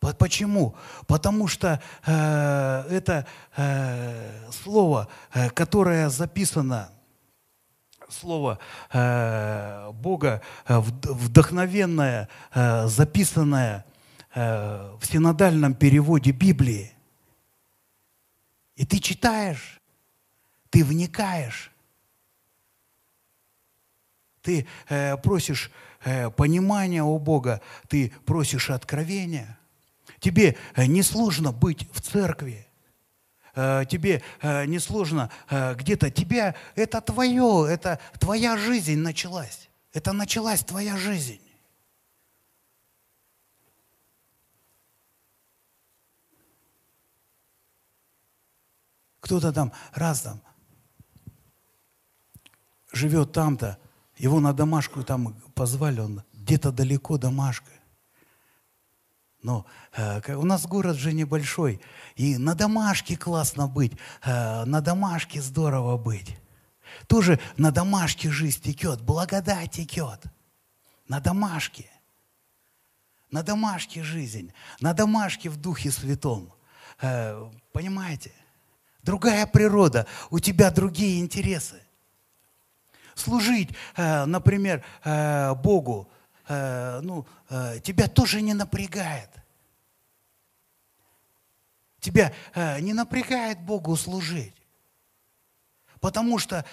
Почему? 0.01 0.75
Потому 1.07 1.47
что 1.47 1.81
э, 2.07 2.85
это 2.91 3.27
э, 3.57 4.51
слово, 4.51 5.09
э, 5.35 5.51
которое 5.51 6.09
записано, 6.09 6.91
слово 8.09 8.59
э, 8.93 9.91
Бога, 9.93 10.41
э, 10.67 10.79
вдохновенное, 10.79 12.31
э, 12.55 12.87
записанное 12.87 13.85
э, 14.35 14.97
в 14.99 15.05
синодальном 15.05 15.75
переводе 15.75 16.31
Библии. 16.31 16.93
И 18.77 18.87
ты 18.87 19.01
читаешь, 19.01 19.83
ты 20.71 20.83
вникаешь, 20.83 21.71
ты 24.41 24.67
э, 24.89 25.19
просишь 25.19 25.71
э, 26.05 26.31
понимания 26.31 27.03
у 27.03 27.19
Бога, 27.19 27.61
ты 27.89 28.15
просишь 28.25 28.71
откровения. 28.71 29.60
Тебе 30.21 30.57
э, 30.77 30.87
несложно 30.87 31.51
быть 31.51 31.91
в 31.93 32.01
церкви. 32.01 32.67
Э, 33.55 33.85
тебе 33.89 34.23
э, 34.43 34.67
несложно 34.67 35.31
э, 35.49 35.75
где-то. 35.75 36.11
Тебе 36.11 36.55
это 36.77 37.01
твое, 37.01 37.67
это 37.69 37.99
твоя 38.19 38.57
жизнь 38.57 38.99
началась. 38.99 39.69
Это 39.93 40.13
началась 40.13 40.63
твоя 40.63 40.97
жизнь. 40.97 41.41
Кто-то 49.21 49.53
там 49.53 49.73
раз 49.93 50.23
там 50.23 50.43
живет 52.93 53.33
там-то, 53.33 53.79
его 54.17 54.41
на 54.41 54.53
домашку 54.53 55.05
там 55.05 55.35
позвали, 55.55 56.01
он 56.01 56.23
где-то 56.33 56.73
далеко 56.73 57.17
домашка. 57.17 57.71
Но 59.43 59.65
э, 59.93 60.35
у 60.35 60.45
нас 60.45 60.67
город 60.67 60.97
же 60.97 61.13
небольшой, 61.13 61.81
и 62.15 62.37
на 62.37 62.55
домашке 62.55 63.17
классно 63.17 63.69
быть, 63.69 63.93
э, 64.23 64.65
на 64.65 64.81
домашке 64.81 65.41
здорово 65.41 65.97
быть. 65.97 66.37
Тоже 67.07 67.41
на 67.57 67.71
домашке 67.71 68.31
жизнь 68.31 68.63
текет, 68.63 69.01
благодать 69.01 69.71
текет. 69.71 70.25
На 71.09 71.21
домашке. 71.21 71.87
На 73.31 73.43
домашке 73.43 74.03
жизнь, 74.03 74.53
на 74.81 74.93
домашке 74.93 75.49
в 75.49 75.57
Духе 75.57 75.91
Святом. 75.91 76.53
Э, 77.01 77.49
понимаете? 77.73 78.33
Другая 79.03 79.47
природа, 79.47 80.07
у 80.31 80.39
тебя 80.39 80.71
другие 80.71 81.21
интересы. 81.21 81.81
Служить, 83.15 83.71
э, 83.97 84.25
например, 84.27 84.85
э, 85.05 85.55
Богу, 85.55 86.11
э, 86.51 87.01
ну, 87.03 87.27
э, 87.49 87.79
тебя 87.83 88.09
тоже 88.09 88.43
не 88.43 88.55
напрягает. 88.55 89.31
Тебя 92.01 92.33
э, 92.55 92.81
не 92.81 92.93
напрягает 92.93 93.61
Богу 93.61 93.97
служить. 93.97 94.55
Потому 96.01 96.39
что 96.39 96.65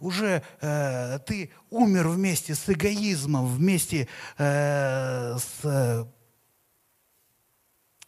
уже 0.00 0.42
ты 0.58 1.52
умер 1.70 2.08
вместе 2.08 2.56
с 2.56 2.68
эгоизмом, 2.68 3.46
вместе 3.46 4.08
с 4.36 6.08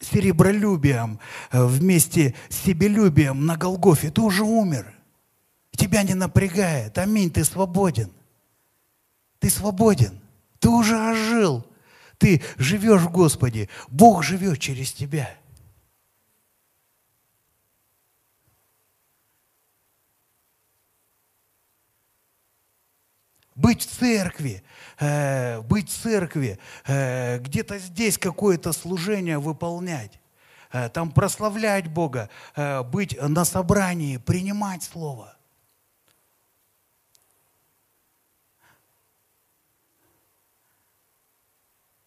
серебролюбием, 0.00 1.20
вместе 1.52 2.34
с 2.48 2.64
себелюбием 2.64 3.46
на 3.46 3.56
Голгофе. 3.56 4.10
Ты 4.10 4.22
уже 4.22 4.42
умер. 4.42 4.92
Тебя 5.70 6.02
не 6.02 6.14
напрягает. 6.14 6.98
Аминь, 6.98 7.30
ты 7.30 7.44
свободен. 7.44 8.10
Ты 9.38 9.50
свободен. 9.50 10.23
Ты 10.64 10.70
уже 10.70 10.98
ожил. 10.98 11.62
Ты 12.16 12.40
живешь 12.56 13.02
в 13.02 13.10
Господе. 13.10 13.68
Бог 13.88 14.22
живет 14.22 14.58
через 14.58 14.94
тебя. 14.94 15.28
быть 23.54 23.82
в 23.82 23.86
церкви, 23.86 24.64
э, 24.98 25.60
быть 25.60 25.88
в 25.88 26.02
церкви, 26.02 26.58
э, 26.86 27.38
где-то 27.38 27.78
здесь 27.78 28.18
какое-то 28.18 28.72
служение 28.72 29.38
выполнять, 29.38 30.18
э, 30.72 30.88
там 30.88 31.12
прославлять 31.12 31.86
Бога, 31.86 32.30
э, 32.56 32.82
быть 32.82 33.16
на 33.20 33.44
собрании, 33.44 34.16
принимать 34.16 34.82
Слово. 34.82 35.36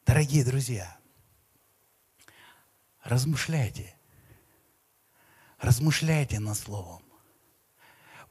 Дорогие 0.08 0.44
друзья, 0.44 0.98
размышляйте, 3.04 3.94
размышляйте 5.60 6.40
над 6.40 6.58
Словом. 6.58 7.04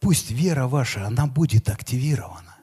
Пусть 0.01 0.31
вера 0.31 0.67
ваша, 0.67 1.07
она 1.07 1.27
будет 1.27 1.69
активирована 1.69 2.57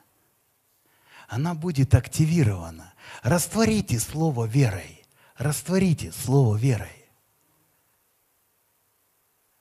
она 1.34 1.56
будет 1.56 1.96
активирована. 1.96 2.94
Растворите 3.24 4.00
слово 4.00 4.46
верой. 4.46 5.04
Растворите 5.36 6.12
слово 6.12 6.58
верой. 6.58 7.06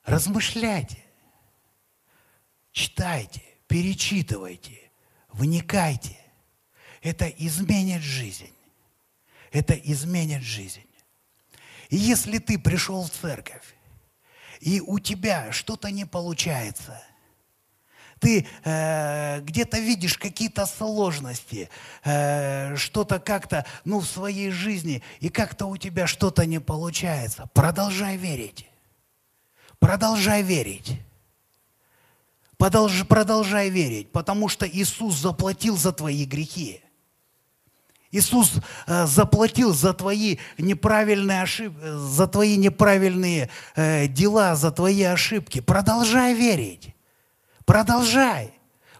Размышляйте. 0.04 1.02
Читайте, 2.72 3.42
перечитывайте, 3.68 4.90
вникайте. 5.32 6.18
Это 7.00 7.26
изменит 7.26 8.02
жизнь. 8.02 8.52
Это 9.52 9.74
изменит 9.74 10.42
жизнь. 10.42 10.82
И 11.88 11.96
если 11.96 12.38
ты 12.38 12.58
пришел 12.58 13.04
в 13.04 13.10
церковь, 13.10 13.74
и 14.60 14.80
у 14.80 14.98
тебя 14.98 15.52
что-то 15.52 15.90
не 15.90 16.04
получается– 16.04 17.02
ты 18.22 18.46
э, 18.62 19.40
где-то 19.40 19.80
видишь 19.80 20.16
какие-то 20.16 20.64
сложности, 20.64 21.68
э, 22.04 22.76
что-то 22.76 23.18
как-то, 23.18 23.66
ну, 23.84 23.98
в 23.98 24.06
своей 24.06 24.50
жизни, 24.50 25.02
и 25.18 25.28
как-то 25.28 25.66
у 25.66 25.76
тебя 25.76 26.06
что-то 26.06 26.46
не 26.46 26.60
получается, 26.60 27.50
продолжай 27.52 28.16
верить. 28.16 28.68
Продолжай 29.80 30.42
верить. 30.42 31.00
Продолжай, 32.58 33.04
продолжай 33.04 33.70
верить, 33.70 34.12
потому 34.12 34.48
что 34.48 34.68
Иисус 34.68 35.16
заплатил 35.16 35.76
за 35.76 35.92
твои 35.92 36.24
грехи. 36.24 36.80
Иисус 38.12 38.52
э, 38.86 39.06
заплатил 39.06 39.72
за 39.72 39.94
твои 39.94 40.36
неправильные 40.58 41.42
ошибки, 41.42 41.80
за 41.82 42.26
твои 42.26 42.58
неправильные 42.58 43.48
э, 43.74 44.06
дела, 44.06 44.54
за 44.54 44.70
твои 44.70 45.02
ошибки. 45.02 45.60
Продолжай 45.60 46.34
верить. 46.34 46.94
Продолжай. 47.64 48.52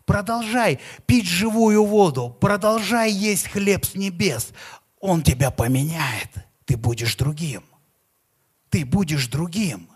Продолжай 0.07 0.81
пить 1.05 1.27
живую 1.27 1.85
воду. 1.85 2.35
Продолжай 2.41 3.13
есть 3.13 3.49
хлеб 3.49 3.85
с 3.85 3.95
небес. 3.95 4.53
Он 4.99 5.23
тебя 5.23 5.51
поменяет. 5.51 6.31
Ты 6.65 6.79
будешь 6.79 7.15
другим. 7.15 7.63
Ты 8.71 8.87
будешь 8.87 9.27
другим. 9.27 9.91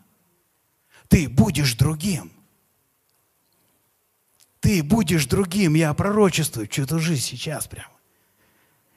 Ты 1.08 1.26
будешь 1.26 1.74
другим. 1.74 2.30
Ты 4.60 4.82
будешь 4.82 5.24
другим. 5.24 5.74
Я 5.74 5.94
пророчествую 5.94 6.66
чью-то 6.66 6.98
жизнь 6.98 7.22
сейчас 7.22 7.66
прямо. 7.66 7.95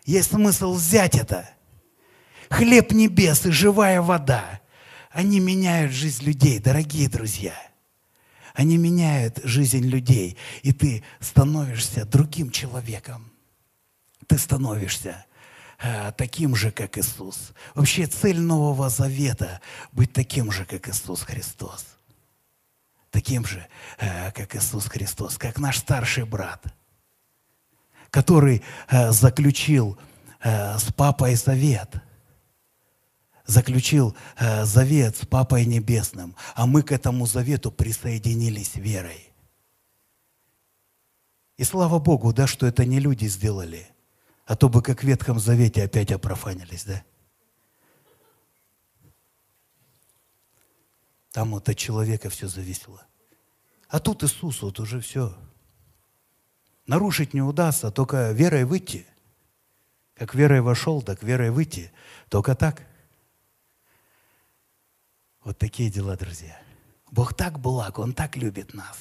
Есть 0.10 0.32
смысл 0.32 0.74
взять 0.74 1.16
это. 1.16 1.47
Хлеб 2.49 2.91
небес 2.93 3.45
и 3.45 3.51
живая 3.51 4.01
вода. 4.01 4.60
Они 5.12 5.39
меняют 5.39 5.91
жизнь 5.91 6.24
людей, 6.26 6.57
дорогие 6.60 7.07
друзья– 7.07 7.53
они 8.55 8.78
меняют 8.78 9.39
жизнь 9.43 9.86
людей, 9.86 10.36
и 10.64 10.74
ты 10.74 11.03
становишься 11.22 12.03
другим 12.03 12.51
человеком. 12.51 13.32
Ты 14.28 14.38
становишься 14.38 15.26
э, 15.82 16.12
таким 16.18 16.57
же, 16.57 16.72
как 16.72 16.97
Иисус. 16.97 17.53
Вообще 17.74 18.05
цель 18.07 18.41
Нового 18.41 18.89
Завета– 18.89 19.62
быть 19.93 20.12
таким 20.12 20.51
же, 20.51 20.66
как 20.66 20.89
Иисус 20.89 21.22
Христос. 21.22 21.86
Таким 23.12 23.45
же, 23.45 23.66
э, 23.97 24.32
как 24.32 24.53
Иисус 24.57 24.88
Христос, 24.88 25.38
как 25.38 25.57
наш 25.57 25.78
старший 25.78 26.26
брат, 26.26 26.62
который 28.10 28.64
э, 28.89 29.12
заключил 29.12 29.97
э, 30.41 30.78
с 30.78 30.91
папой 30.93 31.36
завет– 31.36 31.89
заключил 33.49 34.16
э, 34.38 34.64
завет 34.66 35.18
с 35.18 35.26
Папой 35.26 35.66
Небесным, 35.66 36.36
а 36.55 36.68
мы 36.68 36.84
к 36.84 36.91
этому 36.91 37.26
завету 37.26 37.72
присоединились 37.72 38.76
верой. 38.76 39.32
И 41.57 41.64
слава 41.64 41.99
Богу, 41.99 42.32
да, 42.32 42.47
что 42.47 42.68
это 42.68 42.86
не 42.86 42.99
люди 42.99 43.26
сделали, 43.26 43.88
а 44.45 44.55
то 44.55 44.70
бы 44.70 44.82
как 44.82 45.01
в 45.01 45.03
Ветхом 45.03 45.39
Завете 45.39 45.84
опять 45.84 46.12
опрофанились, 46.12 46.86
да? 46.86 47.03
Там 51.32 51.51
вот 51.51 51.68
от 51.70 51.78
человека 51.78 52.30
все 52.30 52.47
зависело. 52.47 53.05
А 53.88 53.99
тут 53.99 54.24
Иисус, 54.24 54.62
вот 54.62 54.80
уже 54.80 54.99
все. 55.01 55.36
Нарушить 56.90 57.36
не 57.36 57.42
удастся, 57.44 57.92
только 57.92 58.32
верой 58.32 58.66
выйти. 58.66 59.06
Как 60.16 60.34
верой 60.34 60.62
вошел, 60.62 61.04
так 61.04 61.22
верой 61.22 61.52
выйти. 61.52 61.92
Только 62.30 62.56
так. 62.56 62.82
Вот 65.44 65.60
такие 65.60 65.92
дела, 65.92 66.18
друзья. 66.18 66.60
Бог 67.12 67.36
так 67.36 67.60
благ, 67.60 68.00
Он 68.00 68.12
так 68.12 68.38
любит 68.38 68.74
нас. 68.74 68.98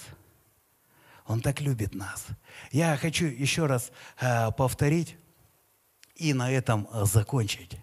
Он 1.24 1.40
так 1.40 1.62
любит 1.62 1.94
нас. 1.94 2.26
Я 2.72 2.94
хочу 2.98 3.24
еще 3.24 3.64
раз 3.64 3.90
э, 4.20 4.52
повторить 4.52 5.16
и 6.14 6.34
на 6.34 6.50
этом 6.50 6.88
э, 6.92 7.06
закончить. 7.06 7.80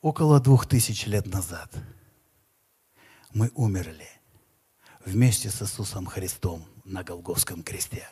Около 0.00 0.40
двух 0.40 0.66
тысяч 0.66 1.04
лет 1.04 1.26
назад 1.26 1.70
мы 3.34 3.50
умерли 3.54 4.08
вместе 5.04 5.50
с 5.50 5.60
Иисусом 5.60 6.06
Христом 6.06 6.64
на 6.84 7.02
Голговском 7.02 7.62
кресте. 7.62 8.06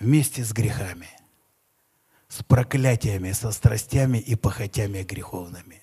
Вместе 0.00 0.44
с 0.44 0.52
грехами, 0.52 1.08
с 2.28 2.42
проклятиями, 2.42 3.32
со 3.32 3.52
страстями 3.52 4.18
и 4.18 4.34
похотями 4.34 5.02
греховными. 5.02 5.82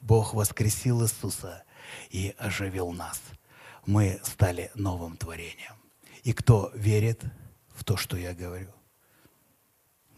Бог 0.00 0.34
воскресил 0.34 1.02
Иисуса 1.02 1.64
и 2.10 2.34
оживил 2.38 2.92
нас. 2.92 3.20
Мы 3.86 4.20
стали 4.24 4.70
новым 4.74 5.16
творением. 5.16 5.76
И 6.24 6.32
кто 6.32 6.70
верит 6.74 7.22
в 7.74 7.84
то, 7.84 7.96
что 7.96 8.16
я 8.16 8.34
говорю? 8.34 8.72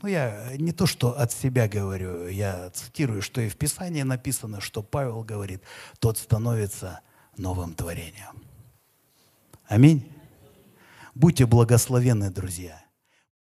Ну, 0.03 0.09
я 0.09 0.55
не 0.57 0.72
то, 0.72 0.87
что 0.87 1.18
от 1.18 1.32
себя 1.32 1.66
говорю, 1.68 2.28
я 2.28 2.68
цитирую, 2.70 3.22
что 3.22 3.41
и 3.41 3.49
в 3.49 3.57
Писании 3.57 4.03
написано, 4.03 4.61
что 4.61 4.82
Павел 4.82 5.22
говорит, 5.22 5.62
тот 5.99 6.18
становится 6.18 7.01
новым 7.37 7.74
творением. 7.74 8.45
Аминь. 9.66 10.11
Будьте 11.14 11.46
благословенны, 11.46 12.30
друзья. 12.30 12.84